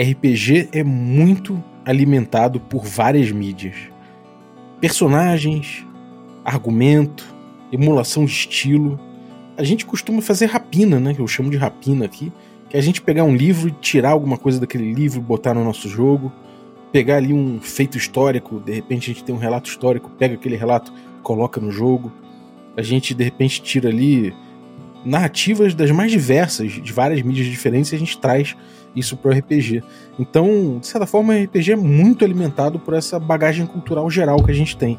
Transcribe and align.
RPG 0.00 0.68
é 0.70 0.84
muito 0.84 1.62
alimentado 1.84 2.60
por 2.60 2.84
várias 2.84 3.32
mídias. 3.32 3.74
Personagens, 4.80 5.84
argumento, 6.44 7.26
emulação 7.72 8.24
de 8.24 8.30
estilo. 8.30 9.00
A 9.56 9.64
gente 9.64 9.84
costuma 9.84 10.22
fazer 10.22 10.46
rapina, 10.46 11.00
né? 11.00 11.16
Eu 11.18 11.26
chamo 11.26 11.50
de 11.50 11.56
rapina 11.56 12.04
aqui. 12.04 12.32
Que 12.70 12.76
é 12.76 12.78
a 12.80 12.82
gente 12.82 13.02
pegar 13.02 13.24
um 13.24 13.34
livro 13.34 13.68
e 13.68 13.72
tirar 13.72 14.10
alguma 14.10 14.38
coisa 14.38 14.60
daquele 14.60 14.92
livro, 14.92 15.20
botar 15.20 15.52
no 15.54 15.64
nosso 15.64 15.88
jogo. 15.88 16.32
Pegar 16.92 17.16
ali 17.16 17.32
um 17.32 17.60
feito 17.60 17.98
histórico, 17.98 18.60
de 18.60 18.72
repente 18.72 19.10
a 19.10 19.14
gente 19.14 19.24
tem 19.24 19.34
um 19.34 19.38
relato 19.38 19.68
histórico, 19.68 20.08
pega 20.10 20.36
aquele 20.36 20.56
relato, 20.56 20.92
coloca 21.22 21.60
no 21.60 21.72
jogo. 21.72 22.12
A 22.76 22.82
gente 22.82 23.14
de 23.14 23.24
repente 23.24 23.60
tira 23.60 23.88
ali 23.88 24.32
narrativas 25.08 25.74
das 25.74 25.90
mais 25.90 26.10
diversas, 26.10 26.72
de 26.72 26.92
várias 26.92 27.22
mídias 27.22 27.46
diferentes, 27.46 27.92
e 27.92 27.96
a 27.96 27.98
gente 27.98 28.18
traz 28.18 28.56
isso 28.94 29.16
para 29.16 29.30
o 29.30 29.38
RPG. 29.38 29.82
Então, 30.18 30.78
de 30.80 30.86
certa 30.86 31.06
forma, 31.06 31.34
o 31.34 31.44
RPG 31.44 31.72
é 31.72 31.76
muito 31.76 32.24
alimentado 32.24 32.78
por 32.78 32.94
essa 32.94 33.18
bagagem 33.18 33.66
cultural 33.66 34.10
geral 34.10 34.42
que 34.42 34.50
a 34.50 34.54
gente 34.54 34.76
tem. 34.76 34.98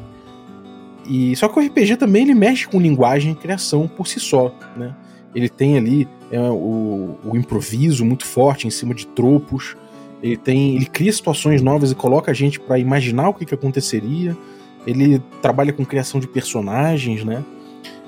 E 1.06 1.34
só 1.36 1.48
que 1.48 1.58
o 1.58 1.62
RPG 1.62 1.96
também 1.96 2.22
ele 2.22 2.34
mexe 2.34 2.68
com 2.68 2.80
linguagem 2.80 3.32
e 3.32 3.34
criação 3.34 3.88
por 3.88 4.06
si 4.06 4.20
só, 4.20 4.54
né? 4.76 4.94
Ele 5.34 5.48
tem 5.48 5.76
ali 5.76 6.08
é, 6.30 6.40
o, 6.40 7.16
o, 7.24 7.36
improviso 7.36 8.04
muito 8.04 8.24
forte 8.26 8.66
em 8.66 8.70
cima 8.70 8.94
de 8.94 9.06
tropos. 9.06 9.76
Ele 10.22 10.36
tem, 10.36 10.76
ele 10.76 10.86
cria 10.86 11.12
situações 11.12 11.62
novas 11.62 11.92
e 11.92 11.94
coloca 11.94 12.30
a 12.30 12.34
gente 12.34 12.58
para 12.58 12.78
imaginar 12.78 13.28
o 13.28 13.34
que, 13.34 13.46
que 13.46 13.54
aconteceria. 13.54 14.36
Ele 14.86 15.22
trabalha 15.40 15.72
com 15.72 15.84
criação 15.84 16.20
de 16.20 16.26
personagens, 16.26 17.24
né? 17.24 17.44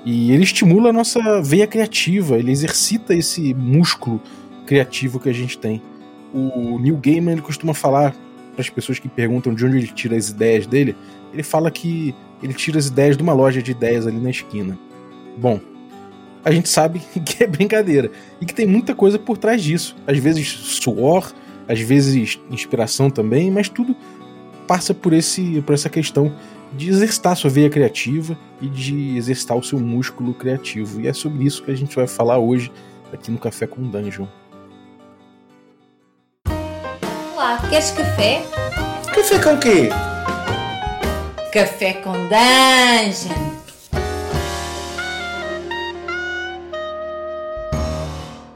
E 0.05 0.31
ele 0.31 0.43
estimula 0.43 0.89
a 0.89 0.93
nossa 0.93 1.41
veia 1.41 1.65
criativa, 1.65 2.37
ele 2.37 2.51
exercita 2.51 3.13
esse 3.13 3.53
músculo 3.53 4.21
criativo 4.65 5.19
que 5.19 5.29
a 5.29 5.33
gente 5.33 5.57
tem. 5.57 5.81
O 6.33 6.79
Neil 6.79 6.97
Gaiman 6.97 7.33
ele 7.33 7.41
costuma 7.41 7.73
falar 7.73 8.13
para 8.53 8.61
as 8.61 8.69
pessoas 8.69 8.99
que 8.99 9.07
perguntam 9.07 9.53
de 9.53 9.65
onde 9.65 9.77
ele 9.77 9.87
tira 9.87 10.15
as 10.15 10.29
ideias 10.29 10.65
dele, 10.67 10.95
ele 11.31 11.43
fala 11.43 11.71
que 11.71 12.13
ele 12.41 12.53
tira 12.53 12.77
as 12.77 12.87
ideias 12.87 13.17
de 13.17 13.23
uma 13.23 13.33
loja 13.33 13.61
de 13.61 13.71
ideias 13.71 14.05
ali 14.05 14.17
na 14.17 14.29
esquina. 14.29 14.77
Bom, 15.37 15.59
a 16.43 16.51
gente 16.51 16.69
sabe 16.69 17.01
que 17.25 17.43
é 17.43 17.47
brincadeira 17.47 18.11
e 18.41 18.45
que 18.45 18.53
tem 18.53 18.67
muita 18.67 18.93
coisa 18.93 19.17
por 19.17 19.37
trás 19.37 19.63
disso. 19.63 19.95
Às 20.05 20.17
vezes 20.17 20.47
suor, 20.47 21.33
às 21.67 21.79
vezes 21.79 22.39
inspiração 22.51 23.09
também, 23.09 23.49
mas 23.49 23.69
tudo 23.69 23.95
passa 24.67 24.93
por 24.93 25.13
esse 25.13 25.61
por 25.65 25.73
essa 25.73 25.89
questão 25.89 26.33
de 26.75 26.89
exercitar 26.89 27.35
sua 27.37 27.49
veia 27.49 27.69
criativa 27.69 28.37
e 28.61 28.67
de 28.67 29.15
exercitar 29.15 29.57
o 29.57 29.63
seu 29.63 29.79
músculo 29.79 30.33
criativo. 30.33 30.99
E 30.99 31.07
é 31.07 31.13
sobre 31.13 31.45
isso 31.45 31.63
que 31.63 31.71
a 31.71 31.75
gente 31.75 31.95
vai 31.95 32.07
falar 32.07 32.39
hoje 32.39 32.71
aqui 33.11 33.29
no 33.29 33.37
Café 33.37 33.67
com 33.67 33.83
Dungeon. 33.83 34.25
Olá, 37.33 37.61
queres 37.69 37.91
café? 37.91 38.41
Café 39.13 39.39
com 39.39 39.59
quê? 39.59 39.89
Café 41.51 41.93
com 41.93 42.13
Dungeon. 42.13 43.53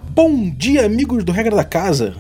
Bom 0.09 0.49
dia, 0.49 0.83
amigos 0.83 1.23
do 1.23 1.31
Regra 1.31 1.55
da 1.55 1.63
Casa. 1.63 2.15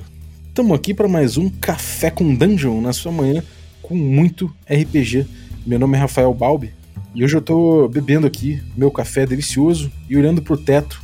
Estamos 0.49 0.77
aqui 0.77 0.93
para 0.93 1.07
mais 1.07 1.37
um 1.37 1.49
Café 1.49 2.11
com 2.11 2.35
Dungeon 2.35 2.79
na 2.81 2.93
sua 2.93 3.11
manhã 3.11 3.43
com 3.81 3.95
muito 3.95 4.53
RPG 4.69 5.46
meu 5.67 5.77
nome 5.77 5.97
é 5.97 5.99
Rafael 5.99 6.33
Balbi 6.33 6.73
e 7.13 7.25
hoje 7.25 7.35
eu 7.35 7.41
tô 7.41 7.89
bebendo 7.89 8.25
aqui 8.25 8.63
meu 8.75 8.89
café 8.89 9.25
delicioso 9.25 9.91
e 10.09 10.15
olhando 10.15 10.41
pro 10.41 10.55
teto 10.55 11.03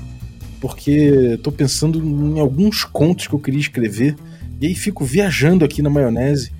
porque 0.61 1.37
tô 1.43 1.51
pensando 1.51 2.01
em 2.01 2.39
alguns 2.39 2.85
contos 2.85 3.27
que 3.27 3.33
eu 3.33 3.39
queria 3.39 3.59
escrever 3.59 4.15
e 4.61 4.67
aí 4.67 4.73
fico 4.73 5.03
viajando 5.03 5.65
aqui 5.65 5.81
na 5.81 5.89
maionese 5.89 6.53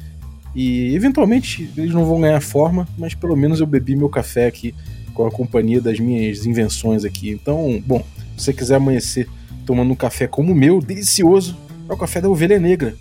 e 0.53 0.93
eventualmente 0.93 1.71
eles 1.77 1.93
não 1.93 2.05
vão 2.05 2.19
ganhar 2.19 2.41
forma, 2.41 2.85
mas 2.97 3.15
pelo 3.15 3.37
menos 3.37 3.61
eu 3.61 3.65
bebi 3.65 3.95
meu 3.95 4.09
café 4.09 4.47
aqui 4.47 4.75
com 5.13 5.25
a 5.25 5.31
companhia 5.31 5.79
das 5.79 5.97
minhas 5.97 6.45
invenções 6.45 7.05
aqui. 7.05 7.29
Então, 7.29 7.81
bom, 7.85 8.05
se 8.35 8.45
você 8.45 8.53
quiser 8.53 8.75
amanhecer 8.75 9.29
tomando 9.65 9.91
um 9.91 9.95
café 9.95 10.27
como 10.27 10.51
o 10.51 10.55
meu, 10.55 10.81
delicioso, 10.81 11.57
é 11.89 11.93
o 11.93 11.97
café 11.97 12.19
da 12.19 12.29
ovelha 12.29 12.59
negra. 12.59 12.95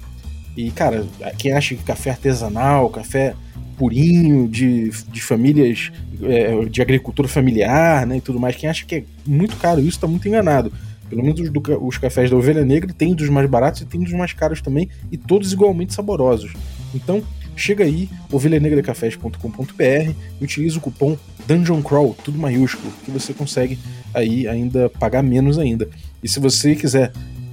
E, 0.57 0.71
cara, 0.71 1.05
quem 1.37 1.53
acha 1.53 1.75
que 1.75 1.83
café 1.83 2.11
artesanal, 2.11 2.89
café 2.89 3.35
purinho, 3.83 4.49
de, 4.49 4.91
de 5.09 5.21
famílias 5.21 5.91
é, 6.23 6.65
de 6.67 6.81
agricultura 6.81 7.27
familiar 7.27 8.07
né, 8.07 8.19
e 8.19 8.21
tudo 8.21 8.39
mais. 8.39 8.55
Quem 8.55 8.71
acha 8.71 8.87
que 8.87 8.95
é 8.95 9.05
muito 9.27 9.57
caro 9.57 9.81
isso 9.81 9.97
está 9.99 10.07
muito 10.07 10.29
enganado. 10.29 10.73
Pelo 11.11 11.21
menos 11.21 11.41
os, 11.41 11.51
do, 11.51 11.61
os 11.85 11.99
cafés 11.99 12.31
da 12.31 12.37
Ovelha 12.37 12.65
Negra 12.65 12.95
tem 12.97 13.13
dos 13.13 13.29
mais 13.29 13.51
baratos 13.51 13.81
e 13.81 13.85
tem 13.85 14.01
dos 14.01 14.13
mais 14.13 14.33
caros 14.33 14.63
também, 14.63 14.89
e 15.11 15.17
todos 15.17 15.53
igualmente 15.53 15.95
saborosos. 15.95 16.53
Então, 16.95 17.25
chega 17.57 17.83
aí, 17.83 18.09
ovelhanegracafés.com.br 18.31 20.13
e 20.41 20.45
utiliza 20.45 20.79
o 20.79 20.81
cupom 20.81 21.19
Dungeon 21.49 21.83
Crawl, 21.83 22.17
tudo 22.23 22.39
maiúsculo, 22.39 22.93
que 23.05 23.11
você 23.11 23.35
consegue 23.35 23.81
aí 24.15 24.47
ainda 24.47 24.89
pagar 24.91 25.25
menos 25.25 25.59
ainda. 25.59 25.89
E 26.23 26.29
se 26.29 26.39
você 26.39 26.77
quiser 26.77 27.11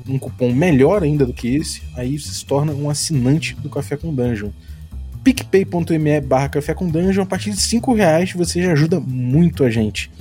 um 0.07 0.19
cupom 0.19 0.53
melhor 0.53 1.01
ainda 1.01 1.25
do 1.25 1.33
que 1.33 1.55
esse, 1.55 1.81
aí 1.95 2.19
você 2.19 2.29
se 2.29 2.45
torna 2.45 2.71
um 2.71 2.87
assinante 2.87 3.55
do 3.55 3.67
Café 3.67 3.97
com 3.97 4.13
Dungeon 4.13 4.51
picpay.me 5.23 6.21
barra 6.21 6.49
café 6.49 6.73
com 6.73 6.89
dungeon, 6.89 7.23
a 7.23 7.25
partir 7.25 7.51
de 7.51 7.61
5 7.61 7.93
reais 7.93 8.33
você 8.33 8.61
já 8.61 8.71
ajuda 8.71 8.99
muito 8.99 9.63
a 9.63 9.69
gente. 9.69 10.11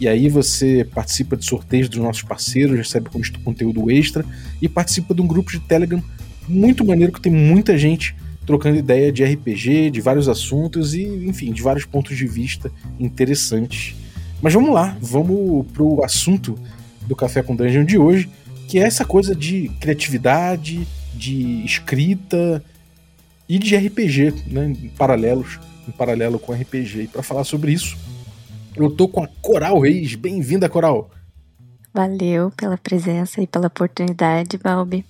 E 0.00 0.06
aí 0.06 0.28
você 0.28 0.86
participa 0.94 1.36
de 1.36 1.44
sorteios 1.44 1.88
dos 1.88 1.98
nossos 1.98 2.22
parceiros, 2.22 2.76
recebe 2.76 3.10
conteúdo 3.42 3.90
extra 3.90 4.24
e 4.62 4.68
participa 4.68 5.12
de 5.14 5.20
um 5.20 5.26
grupo 5.26 5.50
de 5.50 5.58
Telegram 5.60 6.02
muito 6.48 6.84
maneiro 6.84 7.12
que 7.12 7.20
tem 7.20 7.32
muita 7.32 7.76
gente 7.76 8.14
trocando 8.46 8.78
ideia 8.78 9.12
de 9.12 9.22
RPG, 9.24 9.90
de 9.90 10.00
vários 10.00 10.28
assuntos 10.28 10.94
e, 10.94 11.02
enfim, 11.02 11.52
de 11.52 11.60
vários 11.60 11.84
pontos 11.84 12.16
de 12.16 12.26
vista 12.26 12.70
interessantes. 12.98 13.94
Mas 14.40 14.54
vamos 14.54 14.72
lá, 14.72 14.96
vamos 15.02 15.66
pro 15.72 16.02
assunto 16.02 16.58
do 17.06 17.14
Café 17.14 17.42
com 17.42 17.54
Dungeon 17.54 17.84
de 17.84 17.98
hoje, 17.98 18.30
que 18.66 18.78
é 18.78 18.82
essa 18.82 19.04
coisa 19.04 19.34
de 19.34 19.68
criatividade, 19.80 20.86
de 21.14 21.62
escrita, 21.64 22.64
e 23.48 23.58
de 23.58 23.74
RPG, 23.76 24.44
né, 24.48 24.66
em 24.66 24.88
paralelos, 24.90 25.58
em 25.88 25.90
paralelo 25.92 26.38
com 26.38 26.52
RPG. 26.52 27.02
E 27.02 27.08
para 27.08 27.22
falar 27.22 27.44
sobre 27.44 27.72
isso, 27.72 27.96
eu 28.76 28.90
tô 28.90 29.08
com 29.08 29.24
a 29.24 29.28
Coral 29.40 29.80
Reis. 29.80 30.14
Bem-vinda, 30.14 30.68
Coral. 30.68 31.10
Valeu 31.94 32.50
pela 32.50 32.76
presença 32.76 33.40
e 33.40 33.46
pela 33.46 33.68
oportunidade, 33.68 34.58
Balbi. 34.58 35.04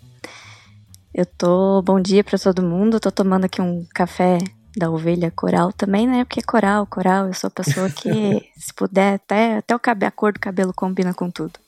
Eu 1.12 1.26
tô 1.26 1.82
bom 1.82 2.00
dia 2.00 2.22
para 2.22 2.38
todo 2.38 2.62
mundo. 2.62 3.00
tô 3.00 3.10
tomando 3.10 3.46
aqui 3.46 3.60
um 3.60 3.84
café 3.92 4.38
da 4.76 4.88
ovelha 4.88 5.32
coral 5.32 5.72
também, 5.72 6.06
né? 6.06 6.24
Porque 6.24 6.40
coral, 6.40 6.86
coral, 6.86 7.26
eu 7.26 7.34
sou 7.34 7.50
pessoa 7.50 7.90
que, 7.90 8.48
se 8.56 8.72
puder, 8.72 9.14
até, 9.14 9.56
até 9.56 9.74
o 9.74 9.80
cabelo, 9.80 10.08
a 10.08 10.12
cor 10.12 10.32
do 10.32 10.38
cabelo 10.38 10.72
combina 10.72 11.12
com 11.12 11.28
tudo. 11.28 11.58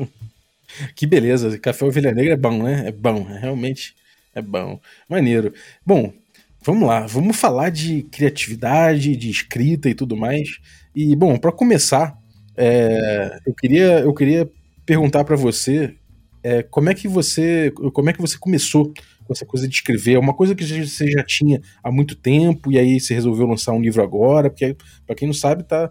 que 0.94 1.06
beleza. 1.06 1.58
Café 1.58 1.86
ovelha 1.86 2.12
negra 2.12 2.34
é 2.34 2.36
bom, 2.36 2.62
né? 2.62 2.88
É 2.88 2.92
bom, 2.92 3.26
é 3.30 3.38
realmente 3.38 3.94
é 4.34 4.42
bom. 4.42 4.80
Maneiro. 5.08 5.52
Bom, 5.84 6.12
vamos 6.62 6.88
lá. 6.88 7.06
Vamos 7.06 7.36
falar 7.36 7.70
de 7.70 8.02
criatividade, 8.04 9.16
de 9.16 9.30
escrita 9.30 9.88
e 9.88 9.94
tudo 9.94 10.16
mais. 10.16 10.48
E, 10.94 11.14
bom, 11.16 11.36
para 11.36 11.52
começar, 11.52 12.16
é, 12.56 13.38
eu, 13.46 13.54
queria, 13.54 14.00
eu 14.00 14.14
queria 14.14 14.50
perguntar 14.84 15.24
para 15.24 15.36
você 15.36 15.96
é, 16.42 16.62
como 16.62 16.88
é 16.88 16.94
que 16.94 17.06
você 17.06 17.70
como 17.92 18.08
é 18.08 18.12
que 18.12 18.20
você 18.20 18.38
começou 18.38 18.92
com 19.24 19.32
essa 19.32 19.44
coisa 19.46 19.68
de 19.68 19.74
escrever? 19.74 20.14
É 20.14 20.18
uma 20.18 20.34
coisa 20.34 20.54
que 20.54 20.64
você 20.64 21.10
já 21.10 21.22
tinha 21.22 21.60
há 21.82 21.92
muito 21.92 22.16
tempo 22.16 22.72
e 22.72 22.78
aí 22.78 22.98
você 22.98 23.14
resolveu 23.14 23.46
lançar 23.46 23.72
um 23.72 23.80
livro 23.80 24.02
agora? 24.02 24.50
Porque, 24.50 24.76
para 25.06 25.14
quem 25.14 25.28
não 25.28 25.34
sabe, 25.34 25.62
tá, 25.62 25.90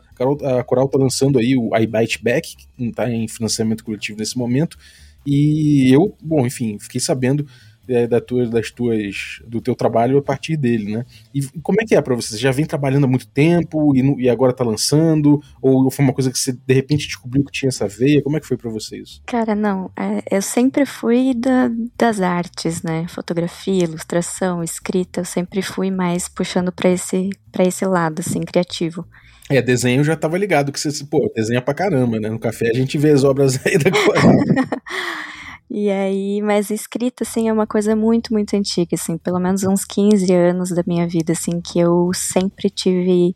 a 0.58 0.64
Coral 0.64 0.90
tá 0.90 0.98
lançando 0.98 1.40
aí 1.40 1.56
o 1.56 1.76
I 1.76 1.88
Bite 1.88 2.22
Back, 2.22 2.56
que 2.58 2.92
tá 2.92 3.10
em 3.10 3.28
financiamento 3.28 3.84
coletivo 3.84 4.20
nesse 4.20 4.38
momento. 4.38 4.78
E 5.26 5.94
eu, 5.94 6.18
bom, 6.22 6.46
enfim, 6.46 6.78
fiquei 6.80 7.00
sabendo 7.00 7.46
é, 7.90 8.08
da 8.08 8.22
tua, 8.22 8.46
das 8.48 8.72
tuas, 8.72 9.42
do 9.46 9.60
teu 9.60 9.76
trabalho 9.76 10.18
a 10.18 10.22
partir 10.22 10.56
dele, 10.56 10.96
né? 10.96 11.06
E 11.34 11.42
como 11.62 11.82
é 11.82 11.86
que 11.86 11.96
é 11.96 12.02
para 12.02 12.16
você? 12.16 12.30
Você 12.30 12.38
já 12.38 12.52
vem 12.52 12.66
trabalhando 12.66 13.06
há 13.06 13.08
muito 13.08 13.28
tempo 13.28 13.96
e, 13.96 14.24
e, 14.24 14.30
agora 14.30 14.54
tá 14.54 14.64
lançando? 14.64 15.42
Ou 15.62 15.90
foi 15.90 16.06
uma 16.06 16.14
coisa 16.14 16.32
que 16.32 16.38
você 16.38 16.52
de 16.52 16.74
repente 16.74 17.08
descobriu 17.08 17.44
que 17.44 17.52
tinha 17.52 17.70
essa 17.70 17.88
veia? 17.88 18.22
Como 18.22 18.38
é 18.38 18.40
que 18.40 18.48
foi 18.48 18.58
para 18.58 18.70
você 18.70 18.98
isso? 18.98 19.22
Cara, 19.26 19.56
não. 19.56 19.92
É, 19.98 20.38
eu 20.38 20.42
sempre 20.42 20.86
fui 20.86 21.34
da, 21.34 21.70
das 21.98 22.22
artes, 22.22 22.84
né? 22.84 23.08
Fotografia, 23.10 23.84
ilustração, 23.84 24.64
escrita. 24.64 25.22
Eu 25.22 25.26
sempre 25.26 25.62
fui 25.62 25.90
mais 25.90 26.28
puxando 26.30 26.72
para 26.72 26.90
esse, 26.90 27.30
pra 27.52 27.64
esse 27.64 27.86
lado, 27.86 28.20
assim, 28.20 28.42
criativo. 28.42 29.06
É, 29.50 29.62
desenho 29.64 30.04
já 30.04 30.16
tava 30.16 30.38
ligado 30.38 30.72
que 30.72 30.80
você, 30.80 31.04
pô, 31.04 31.32
desenha 31.36 31.60
pra 31.60 31.74
caramba, 31.74 32.20
né? 32.20 32.30
No 32.30 32.38
café 32.38 32.70
a 32.70 32.74
gente 32.74 33.00
vê 33.00 33.10
as 33.10 33.24
obras 33.24 33.60
aí 33.66 33.80
da. 33.80 33.90
E 35.72 35.92
aí, 35.92 36.42
mas 36.42 36.72
escrita, 36.72 37.24
assim, 37.24 37.48
é 37.48 37.54
uma 37.54 37.68
coisa 37.68 37.96
muito, 37.96 38.34
muito 38.34 38.56
antiga, 38.56 38.96
assim, 38.96 39.20
pelo 39.20 39.40
menos 39.40 39.64
uns 39.64 39.86
15 39.86 40.34
anos 40.34 40.72
da 40.72 40.84
minha 40.86 41.08
vida, 41.08 41.34
assim, 41.34 41.62
que 41.62 41.78
eu 41.78 42.10
sempre 42.12 42.72
tive, 42.72 43.36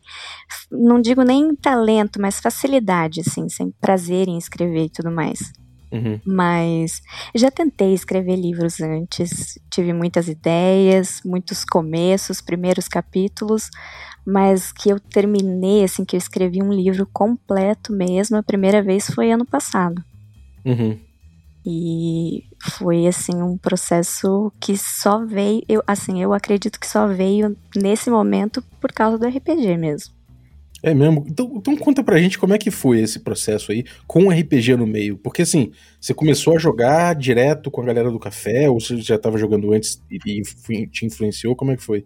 não 0.68 1.00
digo 1.00 1.22
nem 1.22 1.54
talento, 1.54 2.20
mas 2.20 2.40
facilidade, 2.40 3.20
assim, 3.20 3.48
sem 3.48 3.70
prazer 3.80 4.26
em 4.26 4.36
escrever 4.36 4.86
e 4.86 4.90
tudo 4.90 5.12
mais. 5.12 5.52
Uhum. 5.92 6.20
Mas 6.26 7.00
já 7.36 7.52
tentei 7.52 7.94
escrever 7.94 8.34
livros 8.34 8.80
antes, 8.80 9.56
tive 9.70 9.92
muitas 9.92 10.26
ideias, 10.26 11.20
muitos 11.24 11.64
começos, 11.64 12.40
primeiros 12.40 12.88
capítulos, 12.88 13.70
mas 14.26 14.72
que 14.72 14.88
eu 14.88 14.98
terminei, 14.98 15.84
assim, 15.84 16.04
que 16.04 16.16
eu 16.16 16.18
escrevi 16.18 16.60
um 16.60 16.72
livro 16.72 17.08
completo 17.12 17.92
mesmo, 17.92 18.36
a 18.36 18.42
primeira 18.42 18.82
vez 18.82 19.06
foi 19.06 19.30
ano 19.30 19.46
passado. 19.46 20.02
Uhum. 20.64 20.98
E 21.66 22.44
foi 22.62 23.06
assim 23.06 23.42
um 23.42 23.56
processo 23.56 24.52
que 24.60 24.76
só 24.76 25.24
veio, 25.24 25.62
eu 25.68 25.82
assim, 25.86 26.22
eu 26.22 26.34
acredito 26.34 26.78
que 26.78 26.86
só 26.86 27.06
veio 27.06 27.56
nesse 27.74 28.10
momento 28.10 28.62
por 28.80 28.92
causa 28.92 29.16
do 29.16 29.26
RPG 29.26 29.76
mesmo. 29.78 30.14
É 30.84 30.92
mesmo? 30.92 31.24
Então, 31.26 31.50
então 31.56 31.74
conta 31.78 32.04
pra 32.04 32.18
gente 32.18 32.38
como 32.38 32.52
é 32.52 32.58
que 32.58 32.70
foi 32.70 33.00
esse 33.00 33.18
processo 33.18 33.72
aí 33.72 33.86
com 34.06 34.26
o 34.26 34.30
RPG 34.30 34.76
no 34.76 34.86
meio. 34.86 35.16
Porque 35.16 35.40
assim, 35.40 35.72
você 35.98 36.12
começou 36.12 36.54
a 36.54 36.58
jogar 36.58 37.14
direto 37.14 37.70
com 37.70 37.80
a 37.80 37.84
galera 37.86 38.10
do 38.10 38.18
café, 38.18 38.68
ou 38.68 38.78
você 38.78 38.98
já 38.98 39.14
estava 39.14 39.38
jogando 39.38 39.72
antes 39.72 39.98
e, 40.10 40.42
e, 40.68 40.86
te 40.86 41.06
influenciou? 41.06 41.56
Como 41.56 41.70
é 41.70 41.76
que 41.76 41.82
foi? 41.82 42.04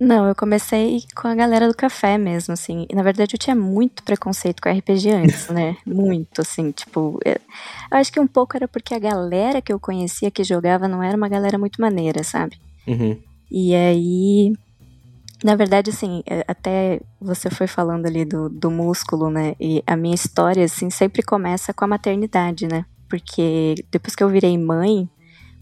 Não, 0.00 0.26
eu 0.26 0.34
comecei 0.34 1.02
com 1.14 1.28
a 1.28 1.34
galera 1.34 1.68
do 1.68 1.76
café 1.76 2.16
mesmo, 2.16 2.54
assim. 2.54 2.86
E, 2.88 2.94
na 2.94 3.02
verdade, 3.02 3.34
eu 3.34 3.38
tinha 3.38 3.54
muito 3.54 4.02
preconceito 4.02 4.62
com 4.62 4.70
RPG 4.70 5.10
antes, 5.10 5.48
né? 5.52 5.76
muito, 5.84 6.40
assim, 6.40 6.70
tipo. 6.70 7.20
Eu, 7.26 7.36
eu 7.92 7.98
acho 7.98 8.10
que 8.10 8.18
um 8.18 8.26
pouco 8.26 8.56
era 8.56 8.66
porque 8.66 8.94
a 8.94 8.98
galera 8.98 9.60
que 9.60 9.72
eu 9.72 9.78
conhecia 9.78 10.30
que 10.30 10.42
jogava 10.42 10.88
não 10.88 11.02
era 11.02 11.14
uma 11.14 11.28
galera 11.28 11.58
muito 11.58 11.78
maneira, 11.78 12.24
sabe? 12.24 12.56
Uhum. 12.86 13.18
E 13.50 13.74
aí 13.74 14.54
na 15.44 15.56
verdade, 15.56 15.90
assim, 15.90 16.22
é, 16.26 16.42
até 16.48 17.02
você 17.20 17.50
foi 17.50 17.66
falando 17.66 18.06
ali 18.06 18.24
do, 18.24 18.48
do 18.48 18.70
músculo, 18.70 19.28
né? 19.28 19.54
E 19.60 19.82
a 19.86 19.94
minha 19.94 20.14
história, 20.14 20.64
assim, 20.64 20.88
sempre 20.88 21.22
começa 21.22 21.70
com 21.74 21.84
a 21.84 21.88
maternidade, 21.88 22.66
né? 22.66 22.86
Porque 23.10 23.74
depois 23.92 24.16
que 24.16 24.24
eu 24.24 24.28
virei 24.30 24.56
mãe, 24.56 25.06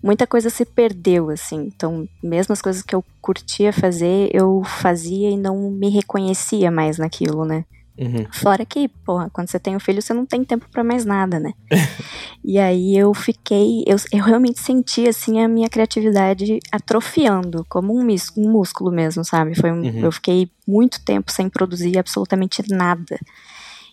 muita 0.01 0.25
coisa 0.25 0.51
se 0.51 0.65
perdeu, 0.65 1.31
assim. 1.31 1.65
Então, 1.67 2.09
mesmo 2.23 2.53
as 2.53 2.63
coisas 2.63 2.81
que 2.81 2.95
eu 2.95 3.05
curtia 3.21 3.73
fazer, 3.73 4.31
eu 4.33 4.63
fazia 4.65 5.29
e 5.29 5.37
não 5.37 5.69
me 5.69 5.89
reconhecia 5.89 6.71
mais 6.71 6.97
naquilo, 6.97 7.45
né? 7.45 7.65
Uhum. 8.03 8.27
Fora 8.33 8.65
que, 8.67 8.89
porra, 8.89 9.31
quando 9.31 9.49
você 9.49 9.59
tem 9.59 9.77
um 9.77 9.81
filho, 9.81 10.03
você 10.03 10.13
não 10.13 10.27
tem 10.27 10.43
tempo 10.43 10.69
para 10.71 10.83
mais 10.83 11.05
nada, 11.05 11.39
né? 11.39 11.53
e 12.45 12.59
aí 12.59 12.97
eu 12.97 13.15
fiquei, 13.15 13.85
eu, 13.87 13.97
eu 14.13 14.25
realmente 14.25 14.61
senti, 14.61 15.07
assim, 15.07 15.41
a 15.41 15.49
minha 15.49 15.69
criatividade 15.69 16.59
atrofiando, 16.73 17.65
como 17.69 17.95
um, 17.95 18.05
um 18.05 18.51
músculo 18.51 18.91
mesmo, 18.91 19.25
sabe? 19.25 19.55
Foi 19.55 19.71
um, 19.71 19.83
uhum. 19.83 20.01
Eu 20.01 20.13
fiquei 20.13 20.51
muito 20.67 21.05
tempo 21.05 21.31
sem 21.31 21.49
produzir 21.49 21.99
absolutamente 21.99 22.63
nada. 22.69 23.19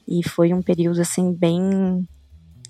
E 0.07 0.27
foi 0.27 0.53
um 0.53 0.61
período, 0.61 1.01
assim, 1.01 1.31
bem 1.31 2.07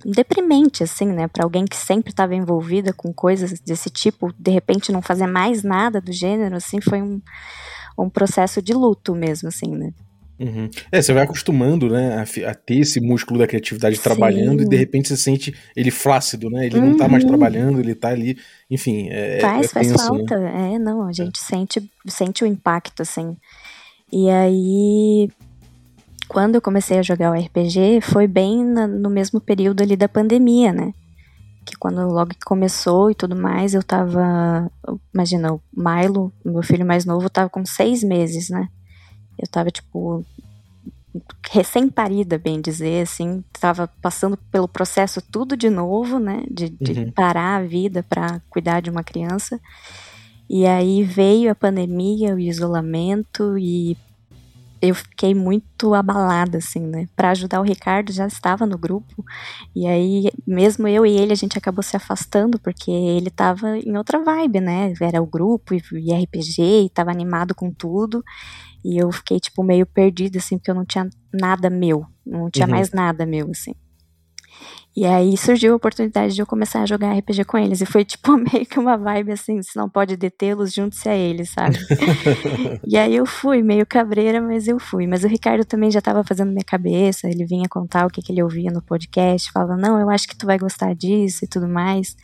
deprimente, 0.05 0.83
assim, 0.83 1.07
né? 1.07 1.27
Para 1.27 1.43
alguém 1.43 1.65
que 1.65 1.75
sempre 1.75 2.11
estava 2.11 2.35
envolvida 2.35 2.93
com 2.93 3.13
coisas 3.13 3.59
desse 3.59 3.89
tipo, 3.89 4.33
de 4.37 4.51
repente 4.51 4.91
não 4.91 5.01
fazer 5.01 5.27
mais 5.27 5.63
nada 5.63 6.01
do 6.01 6.11
gênero, 6.11 6.55
assim, 6.55 6.81
foi 6.81 7.01
um, 7.01 7.21
um 7.97 8.09
processo 8.09 8.61
de 8.61 8.73
luto 8.73 9.15
mesmo, 9.15 9.49
assim, 9.49 9.71
né? 9.71 9.93
Uhum. 10.39 10.69
É, 10.89 11.01
você 11.01 11.11
vai 11.11 11.23
acostumando, 11.23 11.89
né, 11.89 12.15
a, 12.15 12.49
a, 12.49 12.55
ter 12.55 12.79
esse 12.79 13.01
músculo 13.01 13.37
da 13.37 13.45
criatividade 13.45 13.97
Sim. 13.97 14.01
trabalhando 14.01 14.63
e 14.63 14.65
de 14.65 14.75
repente 14.77 15.09
você 15.09 15.17
sente 15.17 15.53
ele 15.75 15.91
flácido, 15.91 16.49
né? 16.49 16.65
Ele 16.65 16.79
uhum. 16.79 16.91
não 16.91 16.97
tá 16.97 17.09
mais 17.09 17.23
uhum. 17.23 17.29
trabalhando, 17.29 17.79
ele 17.79 17.93
tá 17.93 18.09
ali, 18.09 18.37
enfim. 18.71 19.09
É, 19.09 19.39
faz, 19.41 19.65
é 19.65 19.69
faz 19.69 19.87
penso, 19.87 20.07
falta. 20.07 20.37
Né? 20.39 20.75
É, 20.75 20.79
não, 20.79 21.05
a 21.05 21.11
gente 21.11 21.41
é. 21.41 21.43
sente, 21.43 21.91
sente 22.07 22.43
o 22.45 22.47
impacto, 22.47 23.01
assim. 23.01 23.35
E 24.11 24.29
aí, 24.29 25.29
quando 26.29 26.55
eu 26.55 26.61
comecei 26.61 26.97
a 26.97 27.03
jogar 27.03 27.31
o 27.31 27.37
RPG, 27.37 27.99
foi 28.01 28.25
bem 28.25 28.63
na, 28.63 28.87
no 28.87 29.09
mesmo 29.09 29.41
período 29.41 29.83
ali 29.83 29.97
da 29.97 30.07
pandemia, 30.07 30.71
né? 30.71 30.93
Que 31.65 31.75
quando 31.77 32.07
logo 32.07 32.31
começou 32.45 33.11
e 33.11 33.15
tudo 33.15 33.35
mais, 33.35 33.73
eu 33.73 33.83
tava. 33.83 34.71
Imagina, 35.13 35.53
o 35.53 35.61
Milo, 35.75 36.31
meu 36.45 36.63
filho 36.63 36.85
mais 36.85 37.03
novo, 37.03 37.29
tava 37.29 37.49
com 37.49 37.65
seis 37.65 38.01
meses, 38.01 38.49
né? 38.49 38.69
Eu 39.39 39.47
tava, 39.47 39.71
tipo, 39.71 40.25
recém-parida, 41.49 42.37
bem 42.37 42.61
dizer, 42.61 43.03
assim, 43.03 43.43
tava 43.59 43.87
passando 44.01 44.37
pelo 44.51 44.67
processo 44.67 45.21
tudo 45.21 45.57
de 45.57 45.69
novo, 45.69 46.19
né, 46.19 46.43
de, 46.49 46.69
de 46.69 46.99
uhum. 46.99 47.11
parar 47.11 47.57
a 47.57 47.63
vida 47.63 48.03
para 48.03 48.41
cuidar 48.49 48.81
de 48.81 48.89
uma 48.89 49.03
criança. 49.03 49.59
E 50.49 50.65
aí 50.65 51.03
veio 51.03 51.51
a 51.51 51.55
pandemia, 51.55 52.35
o 52.35 52.39
isolamento 52.39 53.57
e 53.57 53.95
eu 54.81 54.95
fiquei 54.95 55.35
muito 55.35 55.93
abalada, 55.93 56.57
assim, 56.57 56.79
né? 56.79 57.07
Para 57.15 57.31
ajudar 57.31 57.59
o 57.59 57.63
Ricardo, 57.63 58.11
já 58.11 58.25
estava 58.25 58.65
no 58.65 58.77
grupo, 58.77 59.25
e 59.75 59.85
aí, 59.85 60.31
mesmo 60.47 60.87
eu 60.87 61.05
e 61.05 61.17
ele, 61.17 61.33
a 61.33 61.35
gente 61.35 61.57
acabou 61.57 61.83
se 61.83 61.97
afastando, 61.97 62.57
porque 62.57 62.89
ele 62.89 63.27
estava 63.27 63.77
em 63.77 63.97
outra 63.97 64.23
vibe, 64.23 64.61
né? 64.61 64.93
Era 65.01 65.21
o 65.21 65.25
grupo 65.25 65.73
e, 65.73 65.81
e 65.93 66.13
RPG, 66.13 66.61
e 66.61 66.85
estava 66.85 67.11
animado 67.11 67.53
com 67.53 67.71
tudo, 67.71 68.23
e 68.83 68.97
eu 68.97 69.11
fiquei, 69.11 69.39
tipo, 69.39 69.63
meio 69.63 69.85
perdida, 69.85 70.37
assim, 70.37 70.57
porque 70.57 70.71
eu 70.71 70.75
não 70.75 70.85
tinha 70.85 71.09
nada 71.33 71.69
meu. 71.69 72.05
Não 72.25 72.49
tinha 72.49 72.65
uhum. 72.65 72.71
mais 72.71 72.91
nada 72.91 73.25
meu, 73.25 73.49
assim. 73.51 73.73
E 74.95 75.05
aí 75.05 75.37
surgiu 75.37 75.73
a 75.73 75.75
oportunidade 75.77 76.33
de 76.33 76.41
eu 76.41 76.45
começar 76.45 76.81
a 76.81 76.85
jogar 76.85 77.17
RPG 77.17 77.45
com 77.45 77.57
eles. 77.57 77.79
E 77.79 77.85
foi 77.85 78.03
tipo 78.03 78.35
meio 78.51 78.65
que 78.65 78.79
uma 78.79 78.97
vibe 78.97 79.31
assim, 79.31 79.61
se 79.61 79.77
não 79.77 79.89
pode 79.89 80.17
detê-los, 80.17 80.73
junte-se 80.73 81.07
a 81.07 81.15
eles, 81.15 81.51
sabe? 81.51 81.77
e 82.85 82.97
aí 82.97 83.15
eu 83.15 83.25
fui, 83.25 83.61
meio 83.61 83.85
cabreira, 83.85 84.41
mas 84.41 84.67
eu 84.67 84.79
fui. 84.79 85.07
Mas 85.07 85.23
o 85.23 85.27
Ricardo 85.27 85.63
também 85.63 85.91
já 85.91 85.99
estava 85.99 86.23
fazendo 86.23 86.51
minha 86.51 86.65
cabeça, 86.65 87.29
ele 87.29 87.45
vinha 87.45 87.69
contar 87.69 88.05
o 88.05 88.09
que, 88.09 88.21
que 88.21 88.31
ele 88.31 88.43
ouvia 88.43 88.71
no 88.71 88.81
podcast, 88.81 89.51
falava, 89.51 89.77
não, 89.77 89.99
eu 89.99 90.09
acho 90.09 90.27
que 90.27 90.35
tu 90.35 90.45
vai 90.45 90.57
gostar 90.57 90.93
disso 90.93 91.45
e 91.45 91.47
tudo 91.47 91.67
mais. 91.67 92.17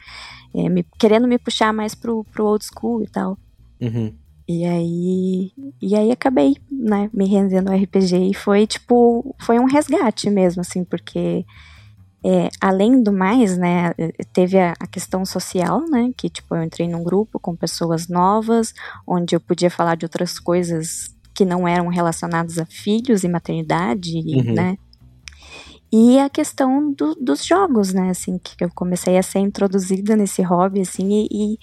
É, 0.53 0.67
me, 0.67 0.83
querendo 0.99 1.27
me 1.27 1.37
puxar 1.37 1.71
mais 1.71 1.93
pro, 1.93 2.25
pro 2.25 2.45
old 2.45 2.65
school 2.65 3.03
e 3.03 3.07
tal. 3.07 3.37
Uhum. 3.79 4.13
E 4.47 4.63
aí, 4.63 5.51
e 5.81 5.95
aí 5.95 6.11
acabei, 6.11 6.55
né, 6.71 7.09
me 7.11 7.25
rendendo 7.25 7.69
ao 7.71 7.77
RPG 7.77 8.29
e 8.29 8.33
foi 8.33 8.67
tipo, 8.67 9.35
foi 9.39 9.57
um 9.59 9.65
resgate 9.65 10.29
mesmo, 10.29 10.61
assim, 10.61 10.83
porque 10.83 11.43
é, 12.23 12.49
além 12.61 13.01
do 13.01 13.11
mais, 13.11 13.57
né, 13.57 13.91
teve 14.33 14.59
a, 14.59 14.73
a, 14.79 14.85
questão 14.85 15.25
social, 15.25 15.81
né, 15.89 16.11
que 16.15 16.29
tipo, 16.29 16.55
eu 16.55 16.61
entrei 16.61 16.87
num 16.87 17.03
grupo 17.03 17.39
com 17.39 17.55
pessoas 17.55 18.07
novas, 18.07 18.71
onde 19.07 19.35
eu 19.35 19.39
podia 19.39 19.71
falar 19.71 19.95
de 19.95 20.05
outras 20.05 20.39
coisas 20.39 21.15
que 21.33 21.43
não 21.43 21.67
eram 21.67 21.87
relacionadas 21.87 22.59
a 22.59 22.67
filhos 22.67 23.23
e 23.23 23.27
maternidade, 23.27 24.13
uhum. 24.15 24.53
né, 24.53 24.77
e 25.91 26.19
a 26.19 26.29
questão 26.29 26.91
do, 26.91 27.15
dos 27.15 27.45
jogos, 27.45 27.93
né, 27.93 28.09
assim, 28.09 28.37
que 28.37 28.63
eu 28.63 28.69
comecei 28.75 29.17
a 29.17 29.23
ser 29.23 29.39
introduzida 29.39 30.15
nesse 30.15 30.41
hobby, 30.41 30.81
assim, 30.81 31.09
e, 31.09 31.27
e, 31.31 31.57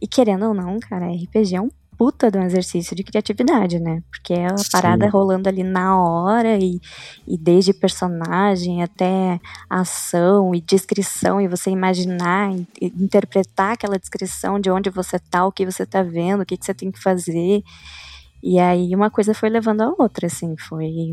e 0.00 0.06
querendo 0.06 0.46
ou 0.46 0.54
não, 0.54 0.78
cara, 0.78 1.10
RPG 1.10 1.56
é 1.56 1.60
um 1.60 1.70
puta 1.96 2.30
de 2.30 2.38
um 2.38 2.42
exercício 2.42 2.96
de 2.96 3.04
criatividade, 3.04 3.78
né? 3.78 4.02
Porque 4.10 4.32
é 4.32 4.46
a 4.46 4.54
parada 4.70 5.08
rolando 5.08 5.48
ali 5.48 5.62
na 5.62 6.00
hora 6.00 6.58
e, 6.58 6.80
e 7.26 7.38
desde 7.38 7.72
personagem 7.72 8.82
até 8.82 9.40
ação 9.68 10.54
e 10.54 10.60
descrição 10.60 11.40
e 11.40 11.48
você 11.48 11.70
imaginar, 11.70 12.50
interpretar 12.80 13.72
aquela 13.72 13.98
descrição 13.98 14.58
de 14.58 14.70
onde 14.70 14.90
você 14.90 15.18
tá, 15.18 15.46
o 15.46 15.52
que 15.52 15.64
você 15.64 15.86
tá 15.86 16.02
vendo, 16.02 16.42
o 16.42 16.46
que, 16.46 16.56
que 16.56 16.64
você 16.64 16.74
tem 16.74 16.90
que 16.90 17.00
fazer. 17.00 17.62
E 18.42 18.58
aí 18.58 18.94
uma 18.94 19.10
coisa 19.10 19.34
foi 19.34 19.48
levando 19.48 19.82
a 19.82 19.94
outra, 19.98 20.26
assim, 20.26 20.56
foi 20.56 21.12